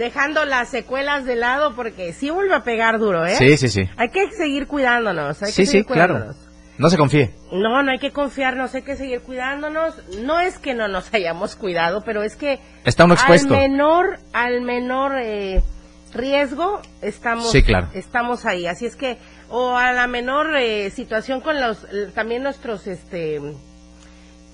dejando 0.00 0.46
las 0.46 0.70
secuelas 0.70 1.24
de 1.26 1.36
lado 1.36 1.76
porque 1.76 2.12
sí 2.12 2.30
vuelve 2.30 2.54
a 2.54 2.64
pegar 2.64 2.98
duro, 2.98 3.26
¿eh? 3.26 3.36
Sí, 3.36 3.56
sí, 3.58 3.68
sí. 3.68 3.88
Hay 3.96 4.08
que 4.08 4.30
seguir 4.32 4.66
cuidándonos, 4.66 5.40
hay 5.42 5.52
sí, 5.52 5.62
que 5.62 5.66
seguir 5.66 5.84
sí, 5.84 5.92
claro. 5.92 6.34
No 6.78 6.88
se 6.88 6.96
confíe. 6.96 7.30
No, 7.52 7.82
no 7.82 7.90
hay 7.92 7.98
que 7.98 8.10
confiarnos, 8.10 8.74
hay 8.74 8.80
que 8.80 8.96
seguir 8.96 9.20
cuidándonos. 9.20 9.94
No 10.22 10.40
es 10.40 10.58
que 10.58 10.72
no 10.72 10.88
nos 10.88 11.12
hayamos 11.14 11.54
cuidado, 11.54 12.02
pero 12.04 12.22
es 12.22 12.34
que 12.34 12.58
está 12.84 13.04
uno 13.04 13.14
expuesto. 13.14 13.54
Al 13.54 13.60
menor, 13.60 14.18
al 14.32 14.62
menor 14.62 15.12
eh, 15.20 15.62
riesgo 16.14 16.80
estamos, 17.02 17.52
sí, 17.52 17.62
claro. 17.62 17.88
estamos 17.92 18.46
ahí. 18.46 18.66
Así 18.66 18.86
es 18.86 18.96
que 18.96 19.18
o 19.50 19.76
a 19.76 19.92
la 19.92 20.06
menor 20.06 20.56
eh, 20.56 20.88
situación 20.90 21.42
con 21.42 21.60
los 21.60 21.86
también 22.14 22.42
nuestros 22.42 22.86
este 22.86 23.38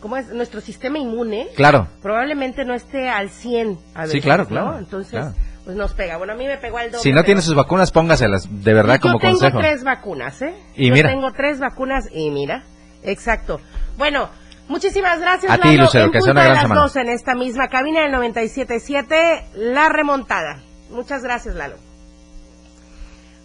¿cómo 0.01 0.17
es? 0.17 0.29
Nuestro 0.29 0.61
sistema 0.61 0.99
inmune. 0.99 1.49
Claro. 1.57 1.89
Probablemente 2.03 2.65
no 2.65 2.75
esté 2.75 3.09
al 3.09 3.31
100. 3.31 3.79
A 3.95 4.07
sí, 4.07 4.21
claro, 4.21 4.47
claro. 4.47 4.79
Entonces, 4.79 5.25
pues 5.65 5.77
nos 5.77 5.93
pega. 5.95 6.17
Bueno, 6.17 6.35
a 6.35 6.37
mí 6.37 6.47
me 6.47 6.59
pegó 6.59 6.79
al 6.79 6.91
doble. 6.91 7.03
Si 7.03 7.13
no 7.13 7.25
tiene 7.25 7.43
sus 7.43 7.55
vacunas, 7.55 7.91
póngaselas, 7.91 8.49
de 8.51 8.75
verdad, 8.75 9.01
como 9.01 9.19
consejo. 9.19 9.41
Yo 9.43 9.49
tengo 9.49 9.61
tres 9.61 9.85
vacunas, 9.85 10.43
¿eh? 10.43 10.55
Y 10.77 10.89
yo 10.89 10.95
mira. 10.95 11.11
tengo 11.11 11.33
tres 11.33 11.59
vacunas 11.61 12.09
y 12.13 12.31
mira, 12.31 12.63
exacto. 13.03 13.61
Bueno, 13.99 14.29
muchísimas 14.69 15.21
gracias, 15.21 15.51
A 15.51 15.59
ti, 15.59 15.77
Lucero, 15.77 16.11
que 16.11 16.21
sea 16.21 16.33
una 16.33 16.45
gran 16.45 16.63
semana. 16.63 16.87
en 16.97 17.09
esta 17.09 17.35
misma 17.35 17.69
cabina 17.69 18.03
del 18.03 18.13
97.7, 18.13 19.43
La 19.55 19.89
Remontada. 19.89 20.63
Muchas 20.91 21.23
gracias, 21.23 21.55
Lalo. 21.57 21.77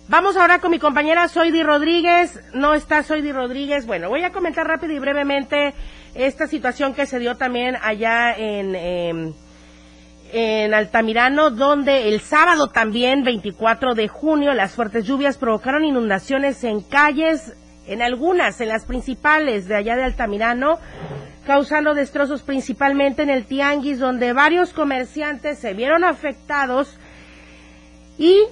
Vamos 0.08 0.36
ahora 0.36 0.60
con 0.60 0.72
mi 0.72 0.80
compañera 0.80 1.28
Soidi 1.30 1.64
Rodríguez. 1.64 2.38
No 2.54 2.74
está 2.74 3.02
Soidi 3.02 3.32
Rodríguez. 3.32 3.86
Bueno, 3.86 4.10
voy 4.10 4.24
a 4.24 4.32
comentar 4.32 4.68
rápido 4.68 4.94
y 4.94 5.00
brevemente 5.00 5.74
esta 6.16 6.48
situación 6.48 6.94
que 6.94 7.06
se 7.06 7.20
dio 7.20 7.38
también 7.38 7.78
allá 7.82 8.34
en, 8.36 8.76
em, 8.76 9.34
en 10.34 10.74
Altamirano, 10.74 11.50
donde 11.50 12.10
el 12.10 12.22
sábado 12.22 12.68
también, 12.68 13.24
24 13.24 13.96
de 13.96 14.08
junio, 14.08 14.54
las 14.54 14.74
fuertes 14.74 15.06
lluvias 15.06 15.38
provocaron 15.38 15.84
inundaciones 15.84 16.64
en 16.64 16.82
calles, 16.82 17.54
en 17.88 18.02
algunas, 18.02 18.62
en 18.62 18.70
las 18.70 18.86
principales 18.86 19.68
de 19.68 19.76
allá 19.76 19.96
de 19.96 20.04
Altamirano. 20.04 20.80
causando 21.46 21.96
destrozos 21.96 22.44
principalmente 22.44 23.24
en 23.24 23.32
el 23.32 23.46
tianguis 23.46 23.98
donde 23.98 24.32
varios 24.32 24.74
comerciantes 24.74 25.58
se 25.58 25.74
vieron 25.74 26.04
afectados 26.04 27.00
y 28.20 28.46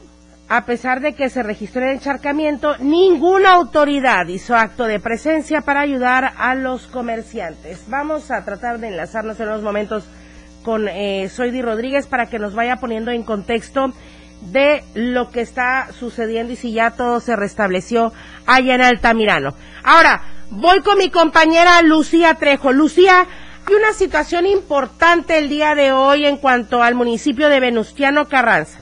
a 0.49 0.65
pesar 0.65 0.99
de 0.99 1.13
que 1.13 1.29
se 1.29 1.43
registró 1.43 1.85
el 1.85 1.91
encharcamiento, 1.91 2.75
ninguna 2.79 3.51
autoridad 3.51 4.25
hizo 4.27 4.55
acto 4.55 4.85
de 4.85 4.99
presencia 4.99 5.61
para 5.61 5.81
ayudar 5.81 6.33
a 6.37 6.55
los 6.55 6.87
comerciantes. 6.87 7.83
Vamos 7.87 8.31
a 8.31 8.43
tratar 8.43 8.79
de 8.79 8.87
enlazarnos 8.87 9.39
en 9.39 9.47
unos 9.47 9.61
momentos 9.61 10.05
con 10.63 10.87
eh, 10.87 11.29
Soidi 11.29 11.61
Rodríguez 11.61 12.07
para 12.07 12.25
que 12.25 12.39
nos 12.39 12.55
vaya 12.55 12.77
poniendo 12.77 13.11
en 13.11 13.21
contexto 13.21 13.93
de 14.41 14.83
lo 14.95 15.29
que 15.29 15.41
está 15.41 15.89
sucediendo 15.91 16.53
y 16.53 16.55
si 16.55 16.71
ya 16.71 16.91
todo 16.91 17.19
se 17.19 17.35
restableció 17.35 18.11
allá 18.47 18.73
en 18.73 18.81
Altamirano. 18.81 19.53
Ahora, 19.83 20.23
voy 20.49 20.81
con 20.81 20.97
mi 20.97 21.11
compañera 21.11 21.83
Lucía 21.83 22.33
Trejo. 22.33 22.71
Lucía, 22.71 23.27
hay 23.67 23.75
una 23.75 23.93
situación 23.93 24.47
importante 24.47 25.37
el 25.37 25.47
día 25.47 25.75
de 25.75 25.91
hoy 25.91 26.25
en 26.25 26.37
cuanto 26.37 26.81
al 26.81 26.95
municipio 26.95 27.49
de 27.49 27.59
Venustiano 27.59 28.27
Carranza. 28.27 28.79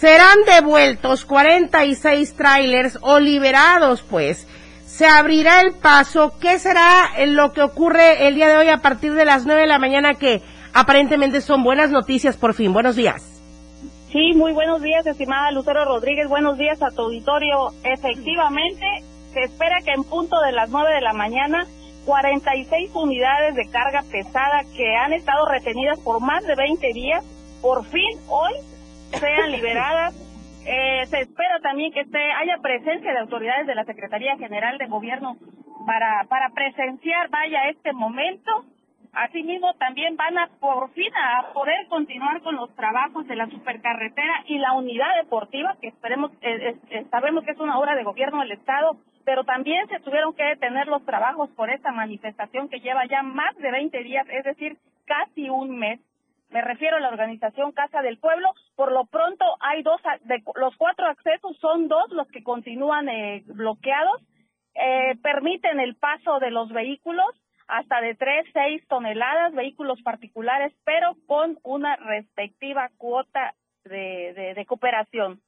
Serán 0.00 0.38
devueltos 0.46 1.26
46 1.26 2.34
trailers 2.34 2.98
o 3.02 3.20
liberados, 3.20 4.00
pues. 4.00 4.48
Se 4.86 5.06
abrirá 5.06 5.60
el 5.60 5.74
paso. 5.74 6.32
¿Qué 6.40 6.58
será 6.58 7.10
lo 7.26 7.52
que 7.52 7.60
ocurre 7.60 8.26
el 8.26 8.34
día 8.34 8.48
de 8.48 8.56
hoy 8.56 8.68
a 8.68 8.78
partir 8.78 9.12
de 9.12 9.26
las 9.26 9.44
9 9.44 9.60
de 9.60 9.66
la 9.66 9.78
mañana 9.78 10.14
que 10.14 10.40
aparentemente 10.72 11.42
son 11.42 11.62
buenas 11.62 11.90
noticias 11.90 12.38
por 12.38 12.54
fin? 12.54 12.72
Buenos 12.72 12.96
días. 12.96 13.42
Sí, 14.10 14.32
muy 14.34 14.52
buenos 14.52 14.80
días, 14.80 15.06
estimada 15.06 15.50
Lucero 15.50 15.84
Rodríguez. 15.84 16.30
Buenos 16.30 16.56
días 16.56 16.82
a 16.82 16.88
tu 16.92 17.02
auditorio. 17.02 17.68
Efectivamente, 17.84 18.86
se 19.34 19.40
espera 19.40 19.82
que 19.84 19.92
en 19.92 20.04
punto 20.04 20.40
de 20.40 20.52
las 20.52 20.70
9 20.70 20.94
de 20.94 21.02
la 21.02 21.12
mañana, 21.12 21.66
46 22.06 22.90
unidades 22.94 23.54
de 23.54 23.66
carga 23.66 24.02
pesada 24.10 24.62
que 24.74 24.96
han 24.96 25.12
estado 25.12 25.44
retenidas 25.44 26.00
por 26.00 26.22
más 26.22 26.42
de 26.46 26.54
20 26.54 26.90
días, 26.94 27.22
por 27.60 27.84
fin 27.84 28.18
hoy 28.28 28.54
sean 29.18 29.50
liberadas. 29.50 30.14
Eh, 30.66 31.06
se 31.06 31.20
espera 31.20 31.58
también 31.60 31.92
que 31.92 32.00
esté, 32.00 32.32
haya 32.32 32.58
presencia 32.58 33.12
de 33.12 33.18
autoridades 33.18 33.66
de 33.66 33.74
la 33.74 33.84
Secretaría 33.84 34.36
General 34.36 34.76
de 34.78 34.86
Gobierno 34.86 35.36
para, 35.86 36.24
para 36.28 36.50
presenciar, 36.50 37.28
vaya, 37.30 37.68
este 37.68 37.92
momento 37.92 38.64
Asimismo, 39.12 39.74
también 39.74 40.16
van 40.16 40.38
a 40.38 40.48
por 40.60 40.90
fin 40.92 41.10
a 41.16 41.52
poder 41.52 41.88
continuar 41.88 42.40
con 42.42 42.54
los 42.54 42.74
trabajos 42.76 43.26
de 43.26 43.34
la 43.34 43.48
supercarretera 43.48 44.44
y 44.46 44.58
la 44.58 44.72
unidad 44.72 45.16
deportiva, 45.20 45.76
que 45.80 45.88
esperemos, 45.88 46.30
eh, 46.42 46.76
eh, 46.90 47.06
sabemos 47.10 47.44
que 47.44 47.50
es 47.50 47.58
una 47.58 47.78
obra 47.78 47.96
de 47.96 48.04
gobierno 48.04 48.40
del 48.40 48.52
Estado, 48.52 48.98
pero 49.24 49.42
también 49.42 49.88
se 49.88 49.98
tuvieron 50.00 50.32
que 50.34 50.44
detener 50.44 50.86
los 50.86 51.04
trabajos 51.04 51.50
por 51.50 51.70
esta 51.70 51.90
manifestación 51.90 52.68
que 52.68 52.80
lleva 52.80 53.04
ya 53.06 53.22
más 53.22 53.56
de 53.56 53.72
20 53.72 54.00
días, 54.04 54.26
es 54.30 54.44
decir, 54.44 54.76
casi 55.06 55.50
un 55.50 55.76
mes. 55.76 55.98
Me 56.50 56.62
refiero 56.62 56.96
a 56.96 57.00
la 57.00 57.08
organización 57.08 57.72
Casa 57.72 58.02
del 58.02 58.18
Pueblo. 58.18 58.52
Por 58.74 58.90
lo 58.92 59.06
pronto 59.06 59.44
hay 59.60 59.82
dos, 59.82 60.00
de 60.24 60.42
los 60.56 60.76
cuatro 60.76 61.06
accesos 61.06 61.56
son 61.60 61.86
dos 61.88 62.10
los 62.10 62.26
que 62.28 62.42
continúan 62.42 63.08
eh, 63.08 63.42
bloqueados. 63.46 64.20
Eh, 64.74 65.16
permiten 65.22 65.78
el 65.78 65.96
paso 65.96 66.38
de 66.40 66.50
los 66.50 66.70
vehículos 66.70 67.28
hasta 67.68 68.00
de 68.00 68.14
3, 68.14 68.46
6 68.52 68.82
toneladas, 68.88 69.54
vehículos 69.54 70.02
particulares, 70.02 70.72
pero 70.84 71.14
con 71.26 71.58
una 71.62 71.94
respectiva 71.96 72.90
cuota 72.98 73.54
de, 73.84 74.54
de, 74.56 74.66
cooperación. 74.66 75.40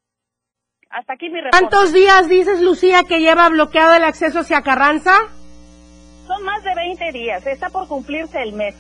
Hasta 0.88 1.14
aquí 1.14 1.28
mi 1.30 1.40
reporte. 1.40 1.58
¿Cuántos 1.58 1.92
días 1.92 2.28
dices, 2.28 2.60
Lucía, 2.60 3.02
que 3.08 3.20
lleva 3.20 3.48
bloqueado 3.48 3.94
el 3.94 4.04
acceso 4.04 4.40
hacia 4.40 4.62
Carranza? 4.62 5.12
Son 6.26 6.44
más 6.44 6.62
de 6.62 6.74
20 6.74 7.12
días, 7.12 7.46
está 7.46 7.70
por 7.70 7.88
cumplirse 7.88 8.40
el 8.40 8.52
mes. 8.52 8.76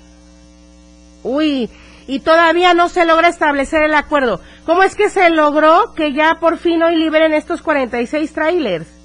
Uy, 1.24 1.68
y 2.06 2.20
todavía 2.20 2.74
no 2.74 2.88
se 2.88 3.06
logra 3.06 3.28
establecer 3.28 3.82
el 3.82 3.94
acuerdo. 3.94 4.40
¿Cómo 4.66 4.82
es 4.82 4.96
que 4.96 5.08
se 5.08 5.30
logró 5.30 5.94
que 5.94 6.12
ya 6.12 6.36
por 6.40 6.58
fin 6.58 6.82
hoy 6.82 6.96
liberen 6.96 7.34
estos 7.34 7.62
46 7.62 8.32
trailers? 8.32 9.02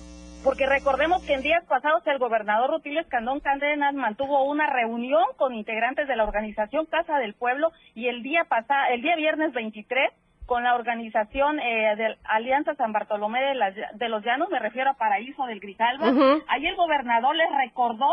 porque 0.48 0.66
recordemos 0.66 1.22
que 1.26 1.34
en 1.34 1.42
días 1.42 1.66
pasados 1.66 2.08
el 2.08 2.20
gobernador 2.20 2.70
Rutilio 2.70 3.02
Escandón 3.02 3.42
Cárdenas 3.42 3.94
mantuvo 3.94 4.46
una 4.46 4.66
reunión 4.66 5.24
con 5.36 5.54
integrantes 5.54 6.08
de 6.08 6.16
la 6.16 6.24
organización 6.24 6.86
Casa 6.86 7.18
del 7.18 7.34
Pueblo 7.34 7.74
y 7.96 8.08
el 8.08 8.24
día 8.24 8.46
pasado, 8.46 8.94
el 8.94 9.02
día 9.02 9.18
viernes 9.18 9.52
23 9.52 10.10
con 10.46 10.64
la 10.64 10.76
organización 10.76 11.60
eh, 11.60 11.98
de 11.98 12.16
Alianza 12.24 12.76
San 12.76 12.94
Bartolomé 12.94 13.42
de, 13.42 14.08
los 14.08 14.24
Llanos, 14.24 14.50
me 14.50 14.60
refiero 14.60 14.92
a 14.92 14.94
Paraíso 14.94 15.46
del 15.48 15.60
Grijalva, 15.60 16.14
ahí 16.48 16.66
el 16.66 16.78
gobernador 16.78 17.36
les 17.36 17.50
recordó, 17.52 18.08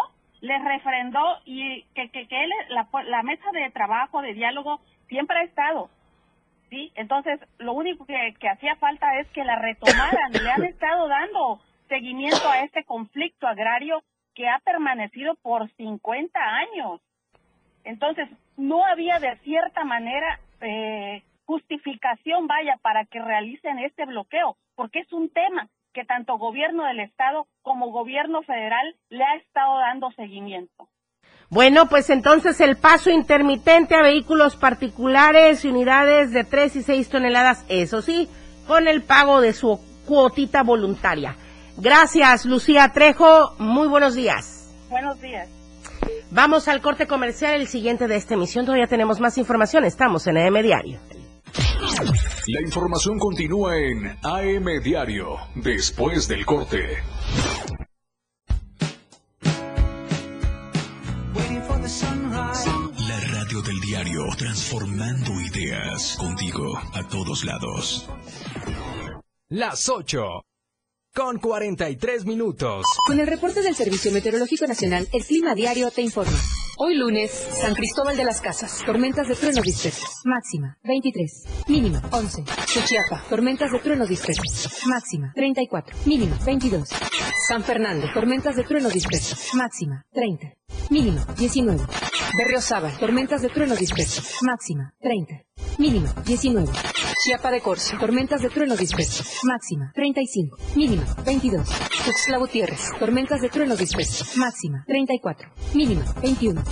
les 0.45 0.62
refrendó 0.62 1.38
y 1.47 1.84
que, 1.95 2.11
que, 2.11 2.28
que 2.28 2.45
él, 2.45 2.51
la, 2.68 2.86
la 3.07 3.22
mesa 3.22 3.51
de 3.53 3.70
trabajo, 3.70 4.20
de 4.20 4.34
diálogo, 4.34 4.78
siempre 5.09 5.38
ha 5.38 5.42
estado, 5.42 5.88
¿sí? 6.68 6.92
Entonces, 6.97 7.40
lo 7.57 7.72
único 7.72 8.05
que, 8.05 8.34
que 8.38 8.51
hacía 8.51 8.76
falta 8.76 9.18
es 9.20 9.28
que 9.30 9.42
la 9.42 9.57
retomaran, 9.57 10.32
le 10.32 10.51
han 10.51 10.64
estado 10.64 11.09
dando 11.09 11.61
seguimiento 11.88 12.47
a 12.47 12.61
este 12.61 12.84
conflicto 12.84 13.47
agrario 13.47 14.03
que 14.34 14.47
ha 14.47 14.59
permanecido 14.59 15.34
por 15.36 15.70
50 15.76 16.38
años. 16.38 17.01
Entonces, 17.84 18.28
no 18.59 18.84
había 18.84 19.18
de 19.20 19.36
cierta 19.38 19.84
manera 19.84 20.40
eh, 20.61 21.22
justificación, 21.47 22.47
vaya, 22.47 22.76
para 22.82 23.07
que 23.07 23.18
realicen 23.18 23.78
este 23.78 24.05
bloqueo, 24.05 24.59
porque 24.74 24.99
es 24.99 25.12
un 25.14 25.30
tema 25.30 25.70
que 25.95 26.05
tanto 26.05 26.36
gobierno 26.36 26.84
del 26.84 27.01
Estado 27.01 27.47
como 27.62 27.90
gobierno 27.90 28.42
federal 28.42 28.97
le 29.09 29.24
ha 29.24 29.36
estado 29.36 29.78
dando 29.78 30.11
seguimiento. 30.11 30.88
Bueno, 31.49 31.86
pues 31.88 32.11
entonces 32.11 32.61
el 32.61 32.76
paso 32.76 33.11
intermitente 33.11 33.95
a 33.95 34.03
vehículos 34.03 34.57
particulares 34.57 35.64
y 35.64 35.68
unidades 35.68 36.32
de 36.32 36.45
3 36.45 36.76
y 36.76 36.82
6 36.82 37.09
toneladas, 37.09 37.64
eso 37.68 38.03
sí, 38.03 38.28
con 38.66 38.88
el 38.88 39.03
pago 39.03 39.40
de 39.40 39.53
su 39.53 39.80
cuotita 40.07 40.62
voluntaria. 40.62 41.36
Gracias, 41.76 42.45
Lucía 42.45 42.90
Trejo. 42.92 43.55
Muy 43.59 43.88
buenos 43.88 44.14
días. 44.14 44.74
Buenos 44.90 45.20
días. 45.20 45.49
Vamos 46.30 46.68
al 46.68 46.80
corte 46.80 47.07
comercial, 47.07 47.61
el 47.61 47.68
siguiente 47.68 48.09
de 48.09 48.16
esta 48.16 48.34
emisión. 48.34 48.64
Todavía 48.64 48.86
tenemos 48.86 49.20
más 49.20 49.38
información. 49.38 49.84
Estamos 49.84 50.26
en 50.26 50.38
AM 50.38 50.62
Diario. 50.62 50.99
La 52.47 52.61
información 52.61 53.18
continúa 53.18 53.78
en 53.78 54.18
AM 54.22 54.82
Diario, 54.82 55.38
después 55.55 56.28
del 56.28 56.45
corte. 56.45 56.99
La 63.09 63.20
radio 63.20 63.62
del 63.62 63.80
diario, 63.80 64.26
transformando 64.36 65.32
ideas 65.40 66.18
contigo 66.18 66.76
a 66.92 67.09
todos 67.09 67.45
lados. 67.45 68.11
Las 69.49 69.88
8 69.88 70.42
con 71.14 71.38
43 71.38 72.26
minutos. 72.26 72.84
Con 73.07 73.20
el 73.20 73.26
reporte 73.26 73.62
del 73.62 73.74
Servicio 73.74 74.12
Meteorológico 74.12 74.66
Nacional, 74.66 75.09
el 75.12 75.24
clima 75.24 75.55
diario 75.55 75.90
te 75.90 76.03
informa. 76.03 76.36
Hoy 76.77 76.97
lunes, 76.97 77.31
San 77.31 77.72
Cristóbal 77.75 78.16
de 78.16 78.25
las 78.25 78.41
Casas, 78.41 78.83
tormentas 78.85 79.29
de 79.29 79.37
trueno 79.37 79.62
dispersos. 79.62 80.22
Máxima, 80.25 80.77
23. 80.83 81.45
Mínima, 81.68 82.03
11. 82.11 82.45
Suchiapa, 82.66 83.22
tormentas 83.29 83.70
de 83.70 83.79
trueno 83.79 84.05
dispersos. 84.07 84.85
Máxima, 84.87 85.33
34. 85.37 85.97
Mínima, 86.05 86.37
22. 86.45 86.89
San 87.47 87.62
Fernando, 87.62 88.09
tormentas 88.12 88.57
de 88.57 88.64
trueno 88.64 88.89
dispersos. 88.89 89.55
Máxima, 89.55 90.05
30. 90.12 90.53
Mínima, 90.91 91.25
19. 91.39 91.85
Berriozábal, 92.37 92.99
tormentas 92.99 93.43
de 93.43 93.51
trueno 93.51 93.77
dispersos. 93.77 94.39
Máxima, 94.43 94.93
30. 95.01 95.45
Mínima, 95.78 96.14
19. 96.24 96.72
Chiapa 97.24 97.50
de 97.50 97.61
Corzo, 97.61 97.96
tormentas 97.98 98.40
de 98.42 98.48
trueno 98.48 98.76
dispersos. 98.76 99.40
Máxima, 99.42 99.92
35. 99.94 100.57
Mínima, 100.76 101.05
22. 101.24 101.68
Tuxtla 102.05 102.38
Gutiérrez, 102.38 102.80
tormentas 102.98 103.40
de 103.40 103.48
trueno 103.48 103.76
dispersos. 103.76 104.36
Máxima, 104.36 104.84
34. 104.86 105.48
Mínima, 105.74 106.05
21. 106.22 106.62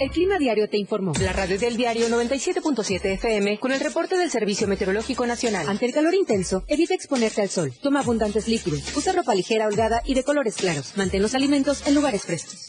El 0.00 0.10
Clima 0.10 0.38
Diario 0.38 0.68
te 0.68 0.76
informó. 0.78 1.12
La 1.20 1.32
radio 1.32 1.58
del 1.58 1.76
diario 1.76 2.08
97.7 2.08 3.04
FM 3.14 3.58
con 3.58 3.72
el 3.72 3.80
reporte 3.80 4.16
del 4.16 4.30
Servicio 4.30 4.68
Meteorológico 4.68 5.26
Nacional. 5.26 5.68
Ante 5.68 5.86
el 5.86 5.92
calor 5.92 6.14
intenso, 6.14 6.62
evita 6.68 6.94
exponerte 6.94 7.42
al 7.42 7.48
sol. 7.48 7.72
Toma 7.82 8.00
abundantes 8.00 8.46
líquidos. 8.46 8.96
Usa 8.96 9.12
ropa 9.12 9.34
ligera, 9.34 9.66
holgada 9.66 10.02
y 10.04 10.14
de 10.14 10.22
colores 10.22 10.54
claros. 10.54 10.96
Mantén 10.96 11.22
los 11.22 11.34
alimentos 11.34 11.84
en 11.86 11.96
lugares 11.96 12.22
frescos. 12.22 12.68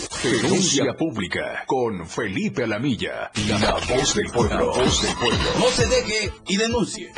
Denuncia 0.23 0.93
pública 0.95 1.63
con 1.65 2.07
Felipe 2.07 2.63
Alamilla, 2.63 3.31
la 3.47 3.73
voz 3.73 4.13
del 4.13 4.29
pueblo. 4.29 4.67
Voz 4.67 5.01
del 5.01 5.15
pueblo. 5.15 5.49
No 5.57 5.65
se 5.69 5.87
deje 5.87 6.31
y 6.47 6.57
denuncie. 6.57 7.11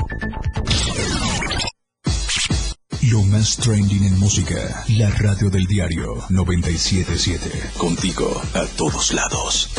Lo 3.11 3.21
más 3.23 3.57
trending 3.57 4.05
en 4.05 4.17
música, 4.19 4.85
la 4.97 5.09
radio 5.09 5.49
del 5.49 5.65
diario 5.65 6.15
977. 6.29 7.71
Contigo 7.77 8.41
a 8.53 8.65
todos 8.77 9.13
lados. 9.13 9.69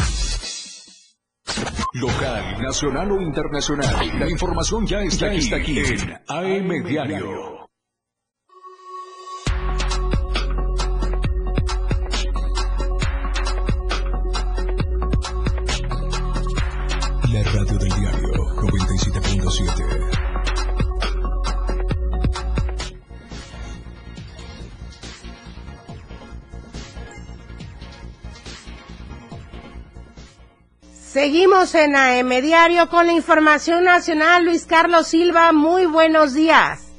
Local, 1.94 2.60
nacional 2.60 3.10
o 3.10 3.22
internacional, 3.22 4.18
la 4.18 4.28
información 4.28 4.86
ya 4.86 5.00
está, 5.00 5.28
aquí, 5.28 5.38
está 5.38 5.56
aquí 5.56 5.78
en 5.78 6.12
AM 6.28 6.84
Diario. 6.84 7.53
97.7. 19.44 20.10
Seguimos 30.92 31.74
en 31.74 31.94
AM 31.94 32.28
Diario 32.42 32.88
con 32.88 33.06
la 33.06 33.12
información 33.12 33.84
nacional. 33.84 34.44
Luis 34.44 34.66
Carlos 34.66 35.06
Silva, 35.08 35.52
muy 35.52 35.86
buenos 35.86 36.34
días. 36.34 36.90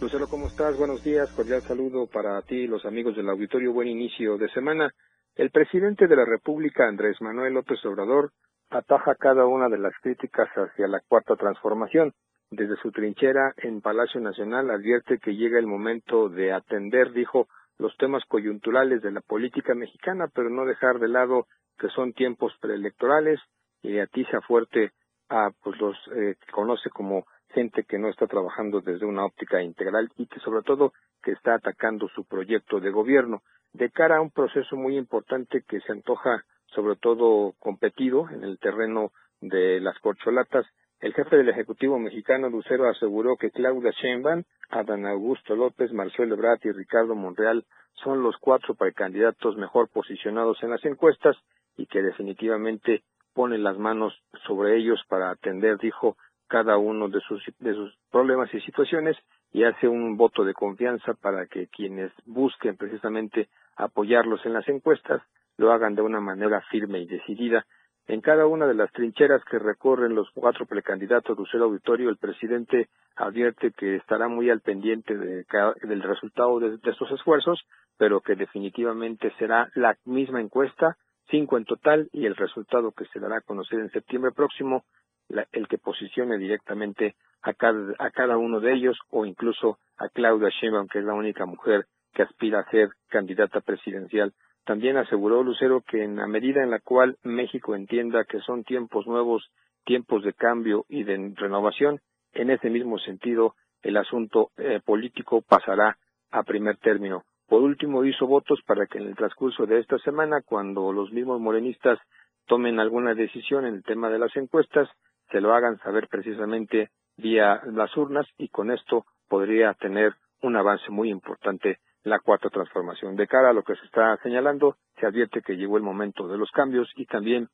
Lucero, 0.00 0.28
¿cómo 0.28 0.48
estás? 0.48 0.76
Buenos 0.76 1.02
días. 1.02 1.30
Cordial 1.32 1.62
saludo 1.62 2.06
para 2.06 2.40
ti 2.42 2.56
y 2.56 2.66
los 2.66 2.84
amigos 2.84 3.16
del 3.16 3.28
auditorio. 3.28 3.72
Buen 3.72 3.88
inicio 3.88 4.36
de 4.36 4.48
semana. 4.50 4.92
El 5.34 5.50
presidente 5.50 6.06
de 6.06 6.16
la 6.16 6.24
República, 6.24 6.86
Andrés 6.86 7.16
Manuel 7.20 7.54
López 7.54 7.78
Obrador, 7.86 8.32
ataja 8.72 9.14
cada 9.14 9.46
una 9.46 9.68
de 9.68 9.78
las 9.78 9.92
críticas 10.02 10.48
hacia 10.54 10.88
la 10.88 11.00
cuarta 11.00 11.36
transformación. 11.36 12.12
Desde 12.50 12.76
su 12.76 12.90
trinchera 12.90 13.54
en 13.58 13.80
Palacio 13.80 14.20
Nacional 14.20 14.70
advierte 14.70 15.18
que 15.18 15.36
llega 15.36 15.58
el 15.58 15.66
momento 15.66 16.28
de 16.28 16.52
atender, 16.52 17.12
dijo, 17.12 17.48
los 17.78 17.96
temas 17.96 18.24
coyunturales 18.26 19.02
de 19.02 19.10
la 19.10 19.20
política 19.20 19.74
mexicana, 19.74 20.28
pero 20.34 20.50
no 20.50 20.64
dejar 20.66 20.98
de 20.98 21.08
lado 21.08 21.46
que 21.78 21.88
son 21.88 22.12
tiempos 22.12 22.52
preelectorales 22.60 23.40
y 23.82 23.98
atiza 23.98 24.40
fuerte 24.42 24.92
a 25.28 25.50
pues 25.62 25.80
los 25.80 25.96
eh, 26.14 26.36
que 26.38 26.52
conoce 26.52 26.90
como 26.90 27.24
gente 27.48 27.84
que 27.84 27.98
no 27.98 28.08
está 28.08 28.26
trabajando 28.26 28.80
desde 28.80 29.06
una 29.06 29.24
óptica 29.24 29.62
integral 29.62 30.10
y 30.16 30.26
que 30.26 30.40
sobre 30.40 30.62
todo 30.62 30.92
que 31.22 31.32
está 31.32 31.54
atacando 31.54 32.08
su 32.08 32.24
proyecto 32.24 32.80
de 32.80 32.90
gobierno 32.90 33.42
de 33.72 33.90
cara 33.90 34.18
a 34.18 34.20
un 34.20 34.30
proceso 34.30 34.76
muy 34.76 34.96
importante 34.96 35.62
que 35.66 35.80
se 35.80 35.92
antoja 35.92 36.44
sobre 36.74 36.96
todo 36.96 37.54
competido 37.58 38.28
en 38.30 38.44
el 38.44 38.58
terreno 38.58 39.12
de 39.40 39.80
las 39.80 39.98
corcholatas. 39.98 40.66
El 41.00 41.14
jefe 41.14 41.36
del 41.36 41.48
Ejecutivo 41.48 41.98
mexicano 41.98 42.48
Lucero 42.48 42.88
aseguró 42.88 43.36
que 43.36 43.50
Claudia 43.50 43.90
Sheinbaum, 43.90 44.44
Adán 44.70 45.06
Augusto 45.06 45.56
López, 45.56 45.92
Marcelo 45.92 46.34
Ebrard 46.34 46.60
y 46.64 46.70
Ricardo 46.70 47.14
Monreal 47.14 47.64
son 48.04 48.22
los 48.22 48.36
cuatro 48.38 48.74
precandidatos 48.74 49.56
mejor 49.56 49.88
posicionados 49.88 50.62
en 50.62 50.70
las 50.70 50.84
encuestas 50.84 51.36
y 51.76 51.86
que 51.86 52.02
definitivamente 52.02 53.02
pone 53.34 53.58
las 53.58 53.78
manos 53.78 54.14
sobre 54.46 54.76
ellos 54.76 55.00
para 55.08 55.30
atender, 55.30 55.78
dijo, 55.78 56.16
cada 56.48 56.76
uno 56.76 57.08
de 57.08 57.20
sus, 57.20 57.42
de 57.60 57.74
sus 57.74 57.96
problemas 58.10 58.52
y 58.54 58.60
situaciones 58.60 59.16
y 59.52 59.64
hace 59.64 59.88
un 59.88 60.16
voto 60.16 60.44
de 60.44 60.54
confianza 60.54 61.14
para 61.14 61.46
que 61.46 61.66
quienes 61.66 62.12
busquen 62.26 62.76
precisamente 62.76 63.48
apoyarlos 63.76 64.44
en 64.44 64.52
las 64.52 64.68
encuestas 64.68 65.22
lo 65.56 65.72
hagan 65.72 65.94
de 65.94 66.02
una 66.02 66.20
manera 66.20 66.60
firme 66.70 67.00
y 67.00 67.06
decidida. 67.06 67.64
En 68.06 68.20
cada 68.20 68.46
una 68.46 68.66
de 68.66 68.74
las 68.74 68.90
trincheras 68.92 69.44
que 69.44 69.58
recorren 69.58 70.14
los 70.14 70.28
cuatro 70.34 70.66
precandidatos 70.66 71.38
Lucero 71.38 71.64
Auditorio, 71.64 72.08
el 72.08 72.16
presidente 72.16 72.88
advierte 73.16 73.72
que 73.72 73.96
estará 73.96 74.28
muy 74.28 74.50
al 74.50 74.60
pendiente 74.60 75.16
de 75.16 75.44
del 75.82 76.02
resultado 76.02 76.58
de 76.58 76.78
estos 76.82 77.10
esfuerzos, 77.12 77.62
pero 77.96 78.20
que 78.20 78.34
definitivamente 78.34 79.32
será 79.38 79.70
la 79.74 79.96
misma 80.04 80.40
encuesta 80.40 80.96
cinco 81.30 81.56
en 81.56 81.64
total 81.64 82.08
y 82.12 82.26
el 82.26 82.36
resultado 82.36 82.92
que 82.92 83.06
se 83.06 83.20
dará 83.20 83.38
a 83.38 83.40
conocer 83.42 83.80
en 83.80 83.90
septiembre 83.90 84.32
próximo, 84.32 84.84
la, 85.28 85.46
el 85.52 85.68
que 85.68 85.78
posicione 85.78 86.36
directamente 86.38 87.14
a 87.42 87.54
cada, 87.54 87.94
a 87.98 88.10
cada 88.10 88.36
uno 88.36 88.60
de 88.60 88.72
ellos 88.72 88.98
o 89.10 89.24
incluso 89.24 89.78
a 89.96 90.08
Claudia 90.08 90.50
Sheinbaum, 90.50 90.88
que 90.88 90.98
es 90.98 91.04
la 91.04 91.14
única 91.14 91.46
mujer 91.46 91.86
que 92.12 92.22
aspira 92.22 92.60
a 92.60 92.70
ser 92.70 92.90
candidata 93.08 93.60
presidencial. 93.60 94.32
También 94.64 94.96
aseguró 94.96 95.42
Lucero 95.42 95.82
que 95.82 96.04
en 96.04 96.16
la 96.16 96.26
medida 96.26 96.62
en 96.62 96.70
la 96.70 96.78
cual 96.78 97.16
México 97.24 97.74
entienda 97.74 98.24
que 98.24 98.40
son 98.40 98.62
tiempos 98.62 99.06
nuevos, 99.06 99.50
tiempos 99.84 100.22
de 100.22 100.32
cambio 100.32 100.84
y 100.88 101.02
de 101.02 101.32
renovación, 101.36 102.00
en 102.32 102.50
ese 102.50 102.70
mismo 102.70 102.98
sentido 102.98 103.54
el 103.82 103.96
asunto 103.96 104.50
eh, 104.56 104.80
político 104.84 105.42
pasará 105.42 105.98
a 106.30 106.42
primer 106.44 106.76
término. 106.76 107.24
Por 107.48 107.62
último, 107.62 108.04
hizo 108.04 108.26
votos 108.26 108.60
para 108.64 108.86
que 108.86 108.98
en 108.98 109.08
el 109.08 109.16
transcurso 109.16 109.66
de 109.66 109.80
esta 109.80 109.98
semana, 109.98 110.40
cuando 110.42 110.92
los 110.92 111.12
mismos 111.12 111.40
morenistas 111.40 111.98
tomen 112.46 112.80
alguna 112.80 113.14
decisión 113.14 113.66
en 113.66 113.74
el 113.74 113.82
tema 113.82 114.08
de 114.10 114.18
las 114.18 114.34
encuestas, 114.36 114.88
se 115.30 115.40
lo 115.40 115.52
hagan 115.52 115.78
saber 115.80 116.08
precisamente 116.08 116.90
vía 117.16 117.60
las 117.66 117.94
urnas 117.96 118.26
y 118.38 118.48
con 118.48 118.70
esto 118.70 119.04
podría 119.28 119.74
tener 119.74 120.14
un 120.40 120.56
avance 120.56 120.90
muy 120.90 121.10
importante 121.10 121.78
la 122.04 122.18
cuarta 122.18 122.48
transformación. 122.48 123.16
De 123.16 123.26
cara 123.26 123.50
a 123.50 123.52
lo 123.52 123.62
que 123.62 123.74
se 123.76 123.84
está 123.84 124.16
señalando, 124.22 124.76
se 124.98 125.06
advierte 125.06 125.42
que 125.42 125.56
llegó 125.56 125.76
el 125.76 125.82
momento 125.82 126.28
de 126.28 126.38
los 126.38 126.50
cambios 126.50 126.88
y 126.96 127.06
también 127.06 127.48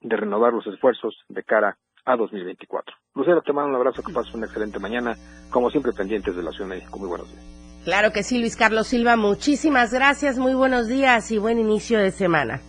de 0.00 0.16
renovar 0.16 0.52
los 0.52 0.66
esfuerzos 0.66 1.14
de 1.28 1.42
cara 1.42 1.76
a 2.04 2.16
2024. 2.16 2.96
Lucero, 3.14 3.42
te 3.42 3.52
mando 3.52 3.70
un 3.70 3.76
abrazo, 3.76 4.02
que 4.02 4.12
pases 4.12 4.34
una 4.34 4.46
excelente 4.46 4.78
mañana, 4.78 5.14
como 5.50 5.70
siempre 5.70 5.92
pendientes 5.92 6.34
de 6.34 6.42
la 6.42 6.50
Ciudad 6.50 6.70
de 6.70 6.76
México. 6.76 6.98
Muy 6.98 7.08
buenos 7.08 7.30
días. 7.30 7.44
Claro 7.84 8.12
que 8.12 8.22
sí, 8.22 8.38
Luis 8.38 8.56
Carlos 8.56 8.88
Silva, 8.88 9.16
muchísimas 9.16 9.92
gracias, 9.92 10.38
muy 10.38 10.54
buenos 10.54 10.86
días 10.86 11.30
y 11.30 11.38
buen 11.38 11.58
inicio 11.58 11.98
de 11.98 12.10
semana. 12.10 12.60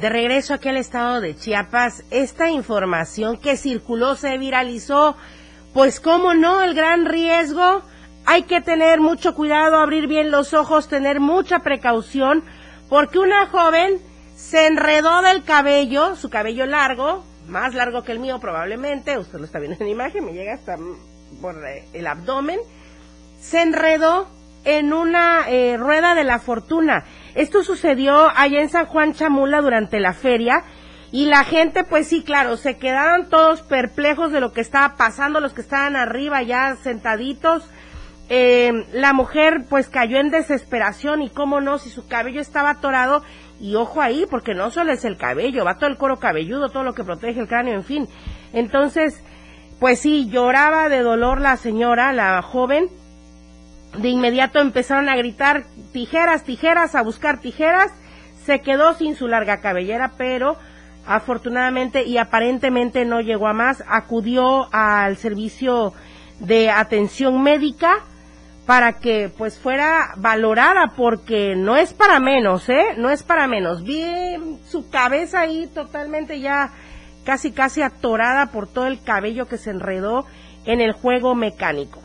De 0.00 0.08
regreso 0.08 0.54
aquí 0.54 0.68
al 0.68 0.76
estado 0.76 1.20
de 1.20 1.34
Chiapas, 1.34 2.04
esta 2.10 2.50
información 2.50 3.40
que 3.40 3.56
circuló 3.56 4.14
se 4.14 4.36
viralizó, 4.38 5.16
pues 5.74 6.00
cómo 6.00 6.34
no, 6.34 6.62
el 6.62 6.74
gran 6.74 7.06
riesgo, 7.06 7.82
hay 8.28 8.42
que 8.42 8.60
tener 8.60 9.00
mucho 9.00 9.34
cuidado, 9.34 9.78
abrir 9.78 10.06
bien 10.06 10.30
los 10.30 10.52
ojos, 10.52 10.86
tener 10.86 11.18
mucha 11.18 11.60
precaución, 11.60 12.44
porque 12.90 13.18
una 13.18 13.46
joven 13.46 14.02
se 14.36 14.66
enredó 14.66 15.22
del 15.22 15.44
cabello, 15.44 16.14
su 16.14 16.28
cabello 16.28 16.66
largo, 16.66 17.24
más 17.48 17.72
largo 17.72 18.02
que 18.02 18.12
el 18.12 18.18
mío 18.18 18.38
probablemente, 18.38 19.16
usted 19.16 19.38
lo 19.38 19.46
está 19.46 19.58
viendo 19.58 19.78
en 19.80 19.86
la 19.86 19.92
imagen, 19.92 20.26
me 20.26 20.34
llega 20.34 20.52
hasta 20.52 20.76
por 21.40 21.56
el 21.94 22.06
abdomen, 22.06 22.60
se 23.40 23.62
enredó 23.62 24.28
en 24.66 24.92
una 24.92 25.48
eh, 25.48 25.78
rueda 25.78 26.14
de 26.14 26.24
la 26.24 26.38
fortuna. 26.38 27.04
Esto 27.34 27.62
sucedió 27.62 28.28
allá 28.36 28.60
en 28.60 28.68
San 28.68 28.84
Juan 28.84 29.14
Chamula 29.14 29.62
durante 29.62 30.00
la 30.00 30.12
feria 30.12 30.64
y 31.12 31.24
la 31.24 31.44
gente, 31.44 31.82
pues 31.82 32.08
sí, 32.08 32.22
claro, 32.24 32.58
se 32.58 32.76
quedaron 32.76 33.30
todos 33.30 33.62
perplejos 33.62 34.32
de 34.32 34.40
lo 34.40 34.52
que 34.52 34.60
estaba 34.60 34.96
pasando, 34.96 35.40
los 35.40 35.54
que 35.54 35.62
estaban 35.62 35.96
arriba 35.96 36.42
ya 36.42 36.76
sentaditos. 36.76 37.66
Eh, 38.30 38.72
la 38.92 39.12
mujer 39.14 39.64
pues 39.68 39.88
cayó 39.88 40.18
en 40.18 40.30
desesperación 40.30 41.22
y 41.22 41.30
cómo 41.30 41.60
no, 41.60 41.78
si 41.78 41.88
su 41.88 42.06
cabello 42.06 42.40
estaba 42.40 42.70
atorado 42.70 43.22
y 43.60 43.74
ojo 43.74 44.02
ahí, 44.02 44.26
porque 44.30 44.54
no 44.54 44.70
solo 44.70 44.92
es 44.92 45.04
el 45.04 45.16
cabello, 45.16 45.64
va 45.64 45.78
todo 45.78 45.88
el 45.88 45.96
cuero 45.96 46.18
cabelludo, 46.18 46.68
todo 46.68 46.84
lo 46.84 46.94
que 46.94 47.04
protege 47.04 47.40
el 47.40 47.48
cráneo, 47.48 47.74
en 47.74 47.84
fin. 47.84 48.08
Entonces, 48.52 49.22
pues 49.80 50.00
sí, 50.00 50.28
lloraba 50.28 50.88
de 50.88 51.00
dolor 51.00 51.40
la 51.40 51.56
señora, 51.56 52.12
la 52.12 52.40
joven, 52.42 52.88
de 53.96 54.08
inmediato 54.08 54.60
empezaron 54.60 55.08
a 55.08 55.16
gritar 55.16 55.64
tijeras, 55.92 56.44
tijeras, 56.44 56.94
a 56.94 57.02
buscar 57.02 57.40
tijeras. 57.40 57.90
Se 58.44 58.60
quedó 58.60 58.94
sin 58.94 59.16
su 59.16 59.28
larga 59.28 59.60
cabellera, 59.60 60.12
pero 60.16 60.56
afortunadamente 61.06 62.04
y 62.04 62.18
aparentemente 62.18 63.04
no 63.04 63.20
llegó 63.20 63.48
a 63.48 63.54
más. 63.54 63.82
Acudió 63.88 64.68
al 64.72 65.16
servicio 65.16 65.94
de 66.38 66.70
atención 66.70 67.42
médica 67.42 68.04
para 68.68 68.98
que 68.98 69.30
pues 69.34 69.58
fuera 69.58 70.12
valorada 70.18 70.92
porque 70.94 71.56
no 71.56 71.78
es 71.78 71.94
para 71.94 72.20
menos, 72.20 72.68
¿eh? 72.68 72.88
No 72.98 73.08
es 73.08 73.22
para 73.22 73.46
menos. 73.46 73.82
Vi 73.82 74.58
su 74.66 74.90
cabeza 74.90 75.40
ahí 75.40 75.66
totalmente 75.68 76.38
ya 76.38 76.72
casi 77.24 77.52
casi 77.52 77.80
atorada 77.80 78.52
por 78.52 78.68
todo 78.68 78.86
el 78.86 79.02
cabello 79.02 79.48
que 79.48 79.56
se 79.56 79.70
enredó 79.70 80.26
en 80.66 80.82
el 80.82 80.92
juego 80.92 81.34
mecánico. 81.34 82.02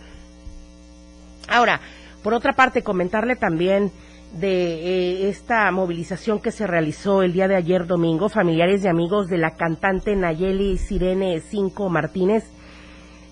Ahora, 1.50 1.82
por 2.24 2.34
otra 2.34 2.54
parte, 2.54 2.82
comentarle 2.82 3.36
también 3.36 3.92
de 4.32 5.26
eh, 5.26 5.30
esta 5.30 5.70
movilización 5.70 6.40
que 6.40 6.52
se 6.52 6.66
realizó 6.66 7.24
el 7.24 7.34
día 7.34 7.50
de 7.50 7.58
ayer 7.58 7.88
domingo, 7.88 8.30
familiares 8.30 8.86
y 8.86 8.88
amigos 8.88 9.28
de 9.28 9.38
la 9.38 9.58
cantante 9.58 10.16
Nayeli 10.16 10.78
Sirene 10.78 11.42
Cinco 11.42 11.90
Martínez, 11.90 12.46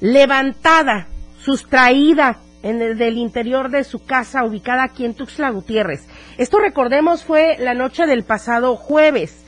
levantada, 0.01 1.07
sustraída 1.39 2.37
en 2.63 2.81
el 2.81 2.97
del 2.97 3.17
interior 3.17 3.69
de 3.69 3.83
su 3.83 4.03
casa 4.05 4.43
ubicada 4.43 4.83
aquí 4.83 5.05
en 5.05 5.13
Tuxtla 5.13 5.49
Gutiérrez. 5.49 6.07
Esto 6.37 6.59
recordemos 6.59 7.23
fue 7.23 7.57
la 7.59 7.73
noche 7.73 8.05
del 8.05 8.23
pasado 8.23 8.75
jueves. 8.75 9.45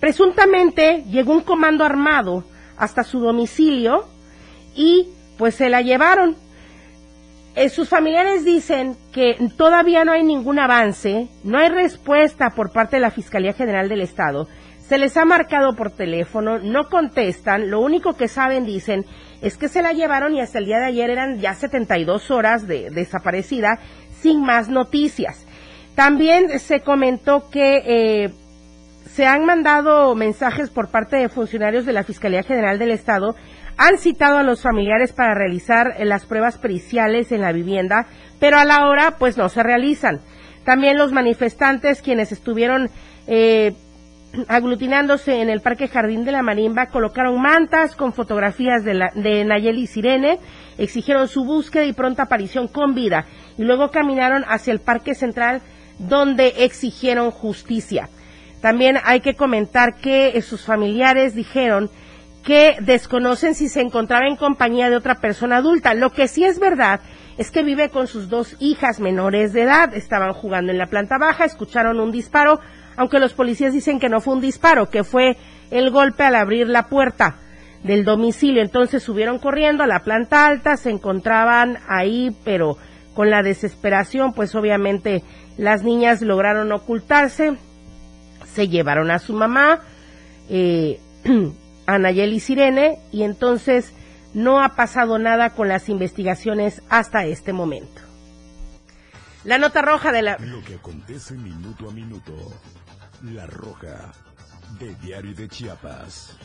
Presuntamente 0.00 1.04
llegó 1.10 1.32
un 1.32 1.42
comando 1.42 1.84
armado 1.84 2.44
hasta 2.76 3.02
su 3.02 3.20
domicilio 3.20 4.04
y 4.74 5.08
pues 5.38 5.54
se 5.54 5.68
la 5.68 5.82
llevaron. 5.82 6.36
Eh, 7.54 7.70
sus 7.70 7.88
familiares 7.88 8.44
dicen 8.44 8.96
que 9.12 9.36
todavía 9.56 10.04
no 10.04 10.12
hay 10.12 10.22
ningún 10.22 10.58
avance, 10.58 11.28
no 11.42 11.58
hay 11.58 11.70
respuesta 11.70 12.50
por 12.50 12.70
parte 12.70 12.96
de 12.96 13.00
la 13.00 13.10
Fiscalía 13.10 13.54
General 13.54 13.88
del 13.88 14.02
Estado. 14.02 14.46
Se 14.86 14.98
les 14.98 15.16
ha 15.16 15.24
marcado 15.24 15.74
por 15.74 15.90
teléfono, 15.90 16.58
no 16.58 16.88
contestan, 16.90 17.70
lo 17.70 17.80
único 17.80 18.12
que 18.12 18.28
saben, 18.28 18.66
dicen, 18.66 19.06
es 19.42 19.56
que 19.56 19.68
se 19.68 19.82
la 19.82 19.92
llevaron 19.92 20.34
y 20.34 20.40
hasta 20.40 20.58
el 20.58 20.66
día 20.66 20.78
de 20.78 20.86
ayer 20.86 21.10
eran 21.10 21.38
ya 21.38 21.54
72 21.54 22.30
horas 22.30 22.66
de 22.66 22.90
desaparecida 22.90 23.78
sin 24.20 24.42
más 24.42 24.68
noticias. 24.68 25.46
También 25.94 26.58
se 26.58 26.80
comentó 26.80 27.48
que 27.50 27.82
eh, 27.86 28.30
se 29.10 29.26
han 29.26 29.44
mandado 29.44 30.14
mensajes 30.14 30.70
por 30.70 30.90
parte 30.90 31.16
de 31.16 31.28
funcionarios 31.28 31.86
de 31.86 31.92
la 31.92 32.04
Fiscalía 32.04 32.42
General 32.42 32.78
del 32.78 32.90
Estado, 32.90 33.34
han 33.78 33.98
citado 33.98 34.38
a 34.38 34.42
los 34.42 34.62
familiares 34.62 35.12
para 35.12 35.34
realizar 35.34 35.96
las 36.00 36.26
pruebas 36.26 36.58
periciales 36.58 37.32
en 37.32 37.42
la 37.42 37.52
vivienda, 37.52 38.06
pero 38.40 38.58
a 38.58 38.64
la 38.64 38.86
hora 38.86 39.16
pues 39.18 39.36
no 39.36 39.48
se 39.48 39.62
realizan. 39.62 40.20
También 40.64 40.98
los 40.98 41.12
manifestantes 41.12 42.02
quienes 42.02 42.32
estuvieron 42.32 42.90
eh, 43.26 43.74
aglutinándose 44.48 45.40
en 45.40 45.50
el 45.50 45.60
Parque 45.60 45.88
Jardín 45.88 46.24
de 46.24 46.32
la 46.32 46.42
Marimba 46.42 46.86
colocaron 46.86 47.40
mantas 47.40 47.94
con 47.96 48.12
fotografías 48.12 48.84
de, 48.84 48.94
la, 48.94 49.10
de 49.14 49.44
Nayeli 49.44 49.86
Sirene, 49.86 50.38
exigieron 50.78 51.28
su 51.28 51.44
búsqueda 51.44 51.84
y 51.84 51.92
pronta 51.92 52.24
aparición 52.24 52.68
con 52.68 52.94
vida 52.94 53.26
y 53.58 53.62
luego 53.62 53.90
caminaron 53.90 54.44
hacia 54.48 54.72
el 54.72 54.80
Parque 54.80 55.14
Central 55.14 55.62
donde 55.98 56.54
exigieron 56.58 57.30
justicia. 57.30 58.08
También 58.60 58.98
hay 59.04 59.20
que 59.20 59.34
comentar 59.34 59.96
que 59.96 60.40
sus 60.42 60.64
familiares 60.64 61.34
dijeron 61.34 61.90
que 62.44 62.76
desconocen 62.80 63.54
si 63.54 63.68
se 63.68 63.80
encontraba 63.80 64.26
en 64.26 64.36
compañía 64.36 64.88
de 64.88 64.96
otra 64.96 65.16
persona 65.16 65.56
adulta. 65.56 65.94
Lo 65.94 66.10
que 66.10 66.28
sí 66.28 66.44
es 66.44 66.60
verdad 66.60 67.00
es 67.38 67.50
que 67.50 67.62
vive 67.62 67.90
con 67.90 68.06
sus 68.06 68.28
dos 68.28 68.56
hijas 68.60 69.00
menores 69.00 69.52
de 69.52 69.62
edad. 69.62 69.94
Estaban 69.94 70.32
jugando 70.32 70.72
en 70.72 70.78
la 70.78 70.86
planta 70.86 71.18
baja, 71.18 71.44
escucharon 71.44 72.00
un 72.00 72.12
disparo, 72.12 72.60
aunque 72.96 73.18
los 73.18 73.34
policías 73.34 73.72
dicen 73.72 73.98
que 74.00 74.08
no 74.08 74.20
fue 74.20 74.34
un 74.34 74.40
disparo, 74.40 74.90
que 74.90 75.04
fue 75.04 75.36
el 75.70 75.90
golpe 75.90 76.24
al 76.24 76.34
abrir 76.34 76.68
la 76.68 76.88
puerta 76.88 77.36
del 77.82 78.04
domicilio. 78.04 78.62
Entonces 78.62 79.02
subieron 79.02 79.38
corriendo 79.38 79.82
a 79.82 79.86
la 79.86 80.00
planta 80.00 80.46
alta, 80.46 80.76
se 80.76 80.90
encontraban 80.90 81.78
ahí, 81.88 82.34
pero 82.44 82.78
con 83.14 83.30
la 83.30 83.42
desesperación, 83.42 84.32
pues 84.32 84.54
obviamente 84.54 85.22
las 85.56 85.82
niñas 85.82 86.20
lograron 86.20 86.72
ocultarse, 86.72 87.56
se 88.44 88.68
llevaron 88.68 89.10
a 89.10 89.18
su 89.18 89.32
mamá, 89.32 89.80
eh, 90.50 91.00
a 91.86 91.98
Nayeli 91.98 92.40
Sirene, 92.40 92.98
y 93.12 93.22
entonces 93.22 93.92
no 94.34 94.62
ha 94.62 94.76
pasado 94.76 95.18
nada 95.18 95.50
con 95.50 95.68
las 95.68 95.88
investigaciones 95.88 96.82
hasta 96.90 97.24
este 97.24 97.54
momento. 97.54 98.02
La 99.44 99.58
nota 99.58 99.80
roja 99.80 100.12
de 100.12 100.22
la... 100.22 100.36
La 103.24 103.46
roja 103.46 104.12
de 104.78 104.94
Diario 104.96 105.34
de 105.34 105.48
Chiapas. 105.48 106.36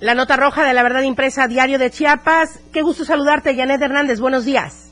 La 0.00 0.14
nota 0.14 0.36
roja 0.36 0.66
de 0.66 0.72
la 0.72 0.82
verdad 0.82 1.02
impresa 1.02 1.46
Diario 1.46 1.78
de 1.78 1.90
Chiapas. 1.90 2.58
Qué 2.72 2.80
gusto 2.80 3.04
saludarte, 3.04 3.54
Janet 3.54 3.82
Hernández. 3.82 4.18
Buenos 4.18 4.46
días. 4.46 4.90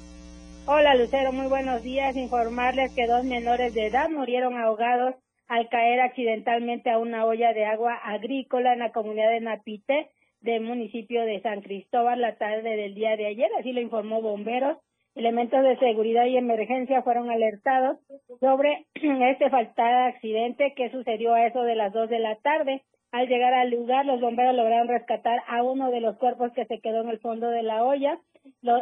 Hola 0.67 0.95
Lucero, 0.95 1.33
muy 1.33 1.47
buenos 1.47 1.83
días. 1.83 2.15
Informarles 2.15 2.95
que 2.95 3.07
dos 3.07 3.25
menores 3.25 3.73
de 3.73 3.87
edad 3.87 4.11
murieron 4.11 4.61
ahogados 4.61 5.15
al 5.49 5.69
caer 5.71 6.01
accidentalmente 6.01 6.91
a 6.91 6.99
una 6.99 7.25
olla 7.25 7.55
de 7.55 7.65
agua 7.65 7.95
agrícola 7.95 8.75
en 8.75 8.81
la 8.81 8.93
comunidad 8.93 9.31
de 9.31 9.41
Napite 9.41 10.11
del 10.43 10.61
municipio 10.61 11.23
de 11.23 11.41
San 11.41 11.63
Cristóbal 11.63 12.21
la 12.21 12.37
tarde 12.37 12.77
del 12.77 12.95
día 12.95 13.17
de 13.17 13.29
ayer, 13.29 13.49
así 13.59 13.73
lo 13.73 13.81
informó 13.81 14.21
bomberos. 14.21 14.77
Elementos 15.15 15.63
de 15.63 15.79
seguridad 15.79 16.25
y 16.27 16.37
emergencia 16.37 17.03
fueron 17.03 17.31
alertados 17.31 17.99
sobre 18.41 18.87
este 18.95 19.51
fatal 19.51 20.09
accidente 20.09 20.73
que 20.75 20.91
sucedió 20.91 21.35
a 21.35 21.47
eso 21.47 21.63
de 21.63 21.75
las 21.75 21.93
dos 21.93 22.09
de 22.09 22.19
la 22.19 22.37
tarde. 22.37 22.83
Al 23.11 23.29
llegar 23.29 23.53
al 23.53 23.71
lugar, 23.71 24.07
los 24.07 24.21
bomberos 24.21 24.55
lograron 24.55 24.89
rescatar 24.89 25.43
a 25.47 25.63
uno 25.63 25.91
de 25.91 26.01
los 26.01 26.17
cuerpos 26.17 26.51
que 26.55 26.65
se 26.65 26.81
quedó 26.81 27.03
en 27.03 27.11
el 27.11 27.19
fondo 27.19 27.49
de 27.51 27.63
la 27.63 27.85
olla 27.85 28.19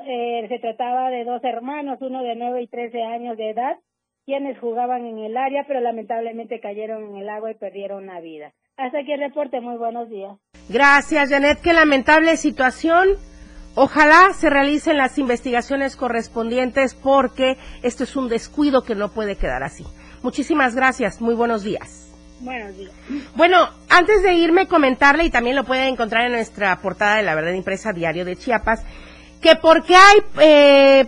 eh, 0.06 0.46
se 0.48 0.58
trataba 0.58 1.10
de 1.10 1.24
dos 1.24 1.42
hermanos, 1.44 1.98
uno 2.00 2.22
de 2.22 2.34
9 2.36 2.62
y 2.62 2.66
13 2.68 3.02
años 3.02 3.36
de 3.36 3.50
edad, 3.50 3.76
quienes 4.24 4.58
jugaban 4.58 5.04
en 5.06 5.18
el 5.18 5.36
área, 5.36 5.64
pero 5.66 5.80
lamentablemente 5.80 6.60
cayeron 6.60 7.10
en 7.10 7.16
el 7.16 7.28
agua 7.28 7.50
y 7.50 7.54
perdieron 7.54 8.06
la 8.06 8.20
vida. 8.20 8.52
Hasta 8.76 9.00
aquí 9.00 9.12
el 9.12 9.20
reporte, 9.20 9.60
muy 9.60 9.76
buenos 9.76 10.08
días. 10.08 10.38
Gracias, 10.68 11.30
Janet. 11.30 11.58
Qué 11.62 11.72
lamentable 11.72 12.36
situación. 12.36 13.08
Ojalá 13.74 14.32
se 14.34 14.50
realicen 14.50 14.96
las 14.96 15.16
investigaciones 15.18 15.96
correspondientes 15.96 16.94
porque 16.94 17.56
esto 17.82 18.04
es 18.04 18.16
un 18.16 18.28
descuido 18.28 18.82
que 18.82 18.94
no 18.94 19.10
puede 19.10 19.36
quedar 19.36 19.62
así. 19.62 19.84
Muchísimas 20.22 20.74
gracias. 20.74 21.20
Muy 21.20 21.34
buenos 21.34 21.62
días. 21.62 22.08
Buenos 22.40 22.76
días. 22.76 22.92
Bueno, 23.34 23.68
antes 23.88 24.22
de 24.22 24.34
irme, 24.34 24.66
comentarle, 24.66 25.24
y 25.24 25.30
también 25.30 25.56
lo 25.56 25.64
pueden 25.64 25.92
encontrar 25.92 26.24
en 26.24 26.32
nuestra 26.32 26.74
portada 26.80 27.16
de 27.16 27.22
La 27.22 27.34
Verdad 27.34 27.52
Impresa 27.52 27.92
Diario 27.92 28.24
de 28.24 28.36
Chiapas, 28.36 28.82
que 29.42 29.56
porque 29.56 29.94
hay 29.94 30.18
eh, 30.40 31.06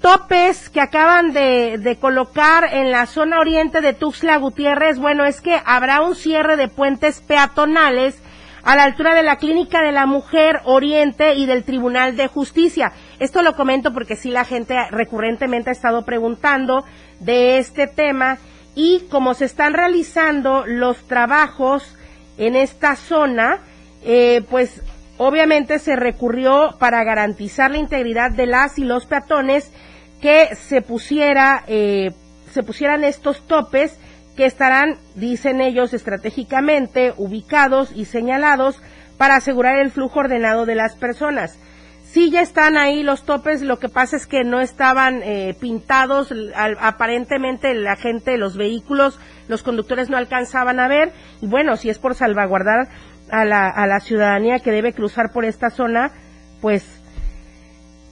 topes 0.00 0.68
que 0.68 0.80
acaban 0.80 1.32
de, 1.32 1.78
de, 1.78 1.96
colocar 1.96 2.64
en 2.74 2.90
la 2.90 3.06
zona 3.06 3.38
oriente 3.38 3.80
de 3.80 3.92
Tuxtla 3.92 4.38
Gutiérrez, 4.38 4.98
bueno, 4.98 5.24
es 5.24 5.40
que 5.40 5.60
habrá 5.64 6.02
un 6.02 6.16
cierre 6.16 6.56
de 6.56 6.66
puentes 6.66 7.20
peatonales 7.20 8.20
a 8.66 8.76
la 8.76 8.82
altura 8.82 9.14
de 9.14 9.22
la 9.22 9.36
Clínica 9.36 9.80
de 9.80 9.92
la 9.92 10.04
Mujer 10.04 10.60
Oriente 10.64 11.36
y 11.36 11.46
del 11.46 11.64
Tribunal 11.64 12.16
de 12.16 12.26
Justicia. 12.26 12.92
Esto 13.18 13.42
lo 13.42 13.56
comento 13.56 13.94
porque 13.94 14.16
sí 14.16 14.30
la 14.30 14.44
gente 14.44 14.76
recurrentemente 14.90 15.70
ha 15.70 15.72
estado 15.72 16.04
preguntando 16.04 16.84
de 17.20 17.56
este 17.56 17.86
tema 17.86 18.36
y 18.74 19.04
como 19.08 19.32
se 19.32 19.46
están 19.46 19.72
realizando 19.72 20.66
los 20.66 21.06
trabajos 21.06 21.96
en 22.36 22.56
esta 22.56 22.96
zona, 22.96 23.60
eh, 24.04 24.42
pues 24.50 24.82
Obviamente 25.18 25.78
se 25.78 25.96
recurrió 25.96 26.76
para 26.78 27.02
garantizar 27.02 27.70
la 27.70 27.78
integridad 27.78 28.30
de 28.30 28.46
las 28.46 28.78
y 28.78 28.84
los 28.84 29.06
peatones 29.06 29.72
que 30.20 30.54
se 30.56 30.82
pusiera, 30.82 31.64
eh, 31.68 32.10
se 32.52 32.62
pusieran 32.62 33.02
estos 33.02 33.46
topes 33.46 33.98
que 34.36 34.46
estarán, 34.46 34.96
dicen 35.14 35.60
ellos, 35.60 35.94
estratégicamente 35.94 37.14
ubicados 37.16 37.90
y 37.94 38.04
señalados 38.04 38.80
para 39.16 39.36
asegurar 39.36 39.78
el 39.78 39.90
flujo 39.90 40.20
ordenado 40.20 40.66
de 40.66 40.74
las 40.74 40.94
personas. 40.94 41.58
Sí 42.04 42.30
ya 42.30 42.40
están 42.40 42.76
ahí 42.76 43.02
los 43.02 43.24
topes, 43.24 43.62
lo 43.62 43.78
que 43.78 43.88
pasa 43.88 44.16
es 44.16 44.26
que 44.26 44.44
no 44.44 44.60
estaban 44.60 45.22
eh, 45.22 45.54
pintados, 45.60 46.32
aparentemente 46.80 47.74
la 47.74 47.96
gente, 47.96 48.38
los 48.38 48.56
vehículos, 48.56 49.18
los 49.48 49.62
conductores 49.62 50.08
no 50.08 50.16
alcanzaban 50.16 50.78
a 50.80 50.88
ver, 50.88 51.12
y 51.42 51.46
bueno, 51.46 51.76
si 51.76 51.90
es 51.90 51.98
por 51.98 52.14
salvaguardar 52.14 52.88
a 53.30 53.44
la 53.44 54.00
ciudadanía 54.00 54.60
que 54.60 54.70
debe 54.70 54.92
cruzar 54.92 55.32
por 55.32 55.44
esta 55.44 55.68
zona, 55.68 56.12
pues 56.60 56.95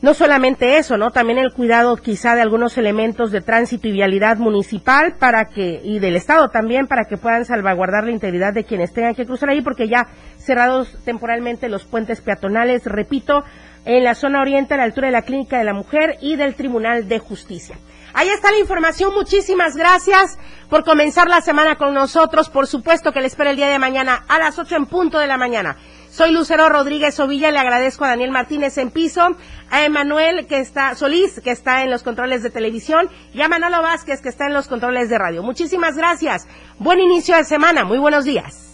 no 0.04 0.12
solamente 0.12 0.76
eso, 0.76 0.98
¿no? 0.98 1.12
También 1.12 1.38
el 1.38 1.54
cuidado 1.54 1.96
quizá 1.96 2.34
de 2.34 2.42
algunos 2.42 2.76
elementos 2.76 3.32
de 3.32 3.40
tránsito 3.40 3.88
y 3.88 3.92
vialidad 3.92 4.36
municipal 4.36 5.16
para 5.18 5.46
que, 5.46 5.80
y 5.82 5.98
del 5.98 6.14
Estado 6.14 6.50
también, 6.50 6.86
para 6.86 7.06
que 7.06 7.16
puedan 7.16 7.46
salvaguardar 7.46 8.04
la 8.04 8.10
integridad 8.10 8.52
de 8.52 8.64
quienes 8.64 8.92
tengan 8.92 9.14
que 9.14 9.24
cruzar 9.24 9.48
ahí, 9.48 9.62
porque 9.62 9.88
ya 9.88 10.08
cerrados 10.36 10.94
temporalmente 11.06 11.70
los 11.70 11.86
puentes 11.86 12.20
peatonales, 12.20 12.84
repito, 12.84 13.44
en 13.86 14.04
la 14.04 14.14
zona 14.14 14.42
oriente 14.42 14.74
a 14.74 14.76
la 14.76 14.82
altura 14.82 15.06
de 15.06 15.12
la 15.12 15.22
Clínica 15.22 15.56
de 15.56 15.64
la 15.64 15.72
Mujer 15.72 16.18
y 16.20 16.36
del 16.36 16.54
Tribunal 16.54 17.08
de 17.08 17.18
Justicia. 17.18 17.78
Ahí 18.12 18.28
está 18.28 18.50
la 18.50 18.58
información. 18.58 19.14
Muchísimas 19.14 19.74
gracias 19.74 20.38
por 20.68 20.84
comenzar 20.84 21.28
la 21.28 21.40
semana 21.40 21.76
con 21.76 21.94
nosotros. 21.94 22.50
Por 22.50 22.66
supuesto 22.66 23.10
que 23.10 23.22
le 23.22 23.28
espero 23.28 23.48
el 23.48 23.56
día 23.56 23.68
de 23.68 23.78
mañana 23.78 24.22
a 24.28 24.38
las 24.38 24.58
8 24.58 24.76
en 24.76 24.84
punto 24.84 25.18
de 25.18 25.26
la 25.26 25.38
mañana. 25.38 25.78
Soy 26.14 26.30
Lucero 26.30 26.68
Rodríguez 26.68 27.18
Ovilla, 27.18 27.50
le 27.50 27.58
agradezco 27.58 28.04
a 28.04 28.10
Daniel 28.10 28.30
Martínez 28.30 28.78
en 28.78 28.92
piso, 28.92 29.36
a 29.68 29.84
Emanuel 29.84 30.46
que 30.46 30.60
está, 30.60 30.94
Solís, 30.94 31.40
que 31.40 31.50
está 31.50 31.82
en 31.82 31.90
los 31.90 32.04
controles 32.04 32.44
de 32.44 32.50
televisión, 32.50 33.10
y 33.32 33.42
a 33.42 33.48
Manolo 33.48 33.82
Vázquez, 33.82 34.20
que 34.20 34.28
está 34.28 34.46
en 34.46 34.54
los 34.54 34.68
controles 34.68 35.10
de 35.10 35.18
radio. 35.18 35.42
Muchísimas 35.42 35.96
gracias. 35.96 36.46
Buen 36.78 37.00
inicio 37.00 37.34
de 37.34 37.42
semana. 37.42 37.84
Muy 37.84 37.98
buenos 37.98 38.24
días 38.24 38.73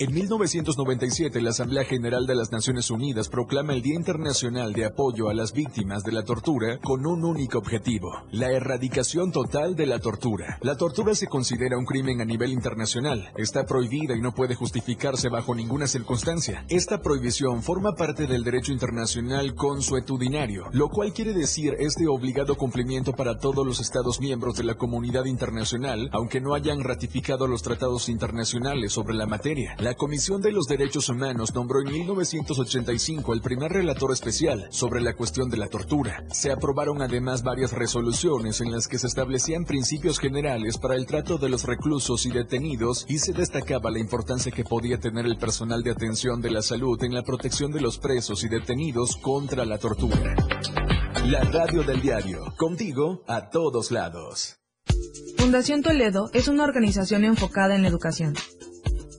En 0.00 0.14
1997, 0.14 1.40
la 1.40 1.50
Asamblea 1.50 1.82
General 1.82 2.24
de 2.24 2.36
las 2.36 2.52
Naciones 2.52 2.88
Unidas 2.88 3.28
proclama 3.28 3.72
el 3.72 3.82
Día 3.82 3.96
Internacional 3.96 4.72
de 4.72 4.84
Apoyo 4.84 5.28
a 5.28 5.34
las 5.34 5.52
Víctimas 5.52 6.04
de 6.04 6.12
la 6.12 6.22
Tortura 6.22 6.78
con 6.78 7.04
un 7.04 7.24
único 7.24 7.58
objetivo, 7.58 8.12
la 8.30 8.52
erradicación 8.52 9.32
total 9.32 9.74
de 9.74 9.86
la 9.86 9.98
tortura. 9.98 10.56
La 10.60 10.76
tortura 10.76 11.16
se 11.16 11.26
considera 11.26 11.76
un 11.76 11.84
crimen 11.84 12.20
a 12.20 12.24
nivel 12.24 12.52
internacional, 12.52 13.32
está 13.36 13.66
prohibida 13.66 14.14
y 14.14 14.20
no 14.20 14.32
puede 14.32 14.54
justificarse 14.54 15.30
bajo 15.30 15.52
ninguna 15.52 15.88
circunstancia. 15.88 16.64
Esta 16.68 17.02
prohibición 17.02 17.64
forma 17.64 17.96
parte 17.96 18.28
del 18.28 18.44
derecho 18.44 18.70
internacional 18.70 19.56
consuetudinario, 19.56 20.66
lo 20.70 20.90
cual 20.90 21.12
quiere 21.12 21.32
decir 21.32 21.74
es 21.76 21.96
de 21.96 22.06
obligado 22.06 22.54
cumplimiento 22.54 23.14
para 23.14 23.40
todos 23.40 23.66
los 23.66 23.80
Estados 23.80 24.20
miembros 24.20 24.54
de 24.54 24.62
la 24.62 24.76
comunidad 24.76 25.24
internacional, 25.24 26.08
aunque 26.12 26.40
no 26.40 26.54
hayan 26.54 26.84
ratificado 26.84 27.48
los 27.48 27.64
tratados 27.64 28.08
internacionales 28.08 28.92
sobre 28.92 29.16
la 29.16 29.26
materia. 29.26 29.74
Comisión 29.94 30.42
de 30.42 30.52
los 30.52 30.66
Derechos 30.66 31.08
Humanos 31.08 31.54
nombró 31.54 31.80
en 31.80 31.92
1985 31.92 33.32
el 33.32 33.40
primer 33.40 33.72
relator 33.72 34.12
especial 34.12 34.66
sobre 34.70 35.00
la 35.00 35.14
cuestión 35.14 35.48
de 35.50 35.56
la 35.56 35.68
tortura. 35.68 36.24
Se 36.32 36.50
aprobaron 36.50 37.00
además 37.02 37.42
varias 37.42 37.72
resoluciones 37.72 38.60
en 38.60 38.72
las 38.72 38.88
que 38.88 38.98
se 38.98 39.06
establecían 39.06 39.64
principios 39.64 40.18
generales 40.18 40.78
para 40.78 40.96
el 40.96 41.06
trato 41.06 41.38
de 41.38 41.48
los 41.48 41.64
reclusos 41.64 42.26
y 42.26 42.30
detenidos 42.30 43.06
y 43.08 43.18
se 43.18 43.32
destacaba 43.32 43.90
la 43.90 43.98
importancia 43.98 44.52
que 44.52 44.64
podía 44.64 44.98
tener 44.98 45.26
el 45.26 45.38
personal 45.38 45.82
de 45.82 45.92
atención 45.92 46.40
de 46.40 46.50
la 46.50 46.62
salud 46.62 47.02
en 47.04 47.14
la 47.14 47.22
protección 47.22 47.70
de 47.70 47.80
los 47.80 47.98
presos 47.98 48.44
y 48.44 48.48
detenidos 48.48 49.16
contra 49.16 49.64
la 49.64 49.78
tortura. 49.78 50.34
La 51.26 51.40
radio 51.44 51.82
del 51.82 52.00
diario, 52.00 52.54
contigo 52.56 53.22
a 53.26 53.50
todos 53.50 53.90
lados. 53.90 54.58
Fundación 55.36 55.82
Toledo 55.82 56.30
es 56.32 56.48
una 56.48 56.64
organización 56.64 57.24
enfocada 57.24 57.74
en 57.74 57.82
la 57.82 57.88
educación 57.88 58.34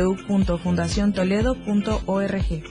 www.fundaciontoledo.org. 0.00 2.64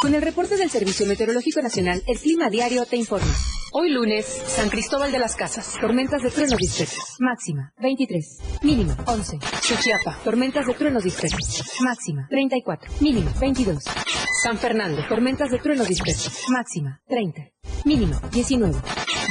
Con 0.00 0.14
el 0.14 0.22
reporte 0.22 0.56
del 0.56 0.70
Servicio 0.70 1.06
Meteorológico 1.06 1.60
Nacional, 1.62 2.02
el 2.06 2.18
Clima 2.18 2.50
Diario 2.50 2.84
te 2.86 2.96
informa. 2.96 3.32
Hoy 3.74 3.90
lunes, 3.90 4.26
San 4.26 4.68
Cristóbal 4.68 5.12
de 5.12 5.18
las 5.18 5.34
Casas, 5.34 5.78
tormentas 5.80 6.22
de 6.22 6.30
truenos 6.30 6.58
dispersos, 6.58 7.16
máxima 7.20 7.72
23, 7.80 8.38
mínima 8.62 8.94
11. 9.06 9.38
Suchiapa, 9.62 10.18
tormentas 10.24 10.66
de 10.66 10.74
truenos 10.74 11.04
dispersos, 11.04 11.64
máxima 11.80 12.26
34, 12.28 12.92
mínima 13.00 13.32
22. 13.40 13.82
San 14.42 14.58
Fernando, 14.58 15.02
tormentas 15.08 15.50
de 15.50 15.58
truenos 15.58 15.88
dispersos, 15.88 16.50
máxima 16.50 17.00
30, 17.06 17.40
mínima 17.84 18.20
19. 18.30 18.80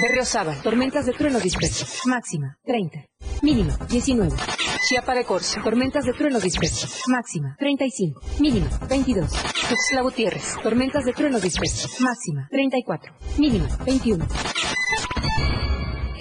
Berriozábal, 0.02 0.62
tormentas 0.62 1.06
de 1.06 1.14
truenos 1.14 1.44
dispersos, 1.44 2.02
máxima 2.06 2.58
30. 2.64 3.06
Mínima, 3.42 3.78
19. 3.90 4.36
Chiapa 4.88 5.14
de 5.16 5.24
Corzo, 5.26 5.62
tormentas 5.64 6.06
de 6.06 6.14
truenos 6.14 6.44
dispersos. 6.44 7.02
Máxima, 7.08 7.56
35. 7.58 8.22
Mínima, 8.40 8.68
22. 8.90 9.32
Tuxtla 9.70 10.02
Gutiérrez, 10.02 10.56
tormentas 10.62 11.06
de 11.06 11.14
truenos 11.14 11.42
dispersos. 11.42 12.00
Máxima, 12.00 12.48
34. 12.52 13.14
Mínima, 13.38 13.68
21. 13.86 14.26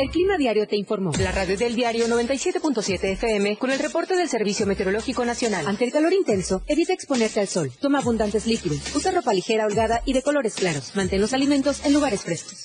El 0.00 0.08
Clima 0.08 0.38
Diario 0.38 0.66
te 0.66 0.76
informó. 0.76 1.12
La 1.18 1.30
radio 1.30 1.58
del 1.58 1.74
diario 1.74 2.06
97.7 2.08 3.04
FM 3.12 3.58
con 3.58 3.70
el 3.70 3.78
reporte 3.78 4.16
del 4.16 4.30
Servicio 4.30 4.64
Meteorológico 4.64 5.26
Nacional. 5.26 5.66
Ante 5.66 5.84
el 5.84 5.92
calor 5.92 6.14
intenso, 6.14 6.62
evita 6.66 6.94
exponerte 6.94 7.38
al 7.38 7.48
sol. 7.48 7.70
Toma 7.82 7.98
abundantes 7.98 8.46
líquidos. 8.46 8.96
Usa 8.96 9.12
ropa 9.12 9.34
ligera, 9.34 9.66
holgada 9.66 10.00
y 10.06 10.14
de 10.14 10.22
colores 10.22 10.54
claros. 10.54 10.96
Mantén 10.96 11.20
los 11.20 11.34
alimentos 11.34 11.84
en 11.84 11.92
lugares 11.92 12.22
frescos. 12.22 12.64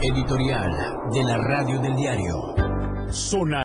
Editorial 0.00 1.10
de 1.12 1.22
la 1.22 1.38
Radio 1.38 1.78
del 1.78 1.94
Diario. 1.94 2.54
Zona 3.10 3.62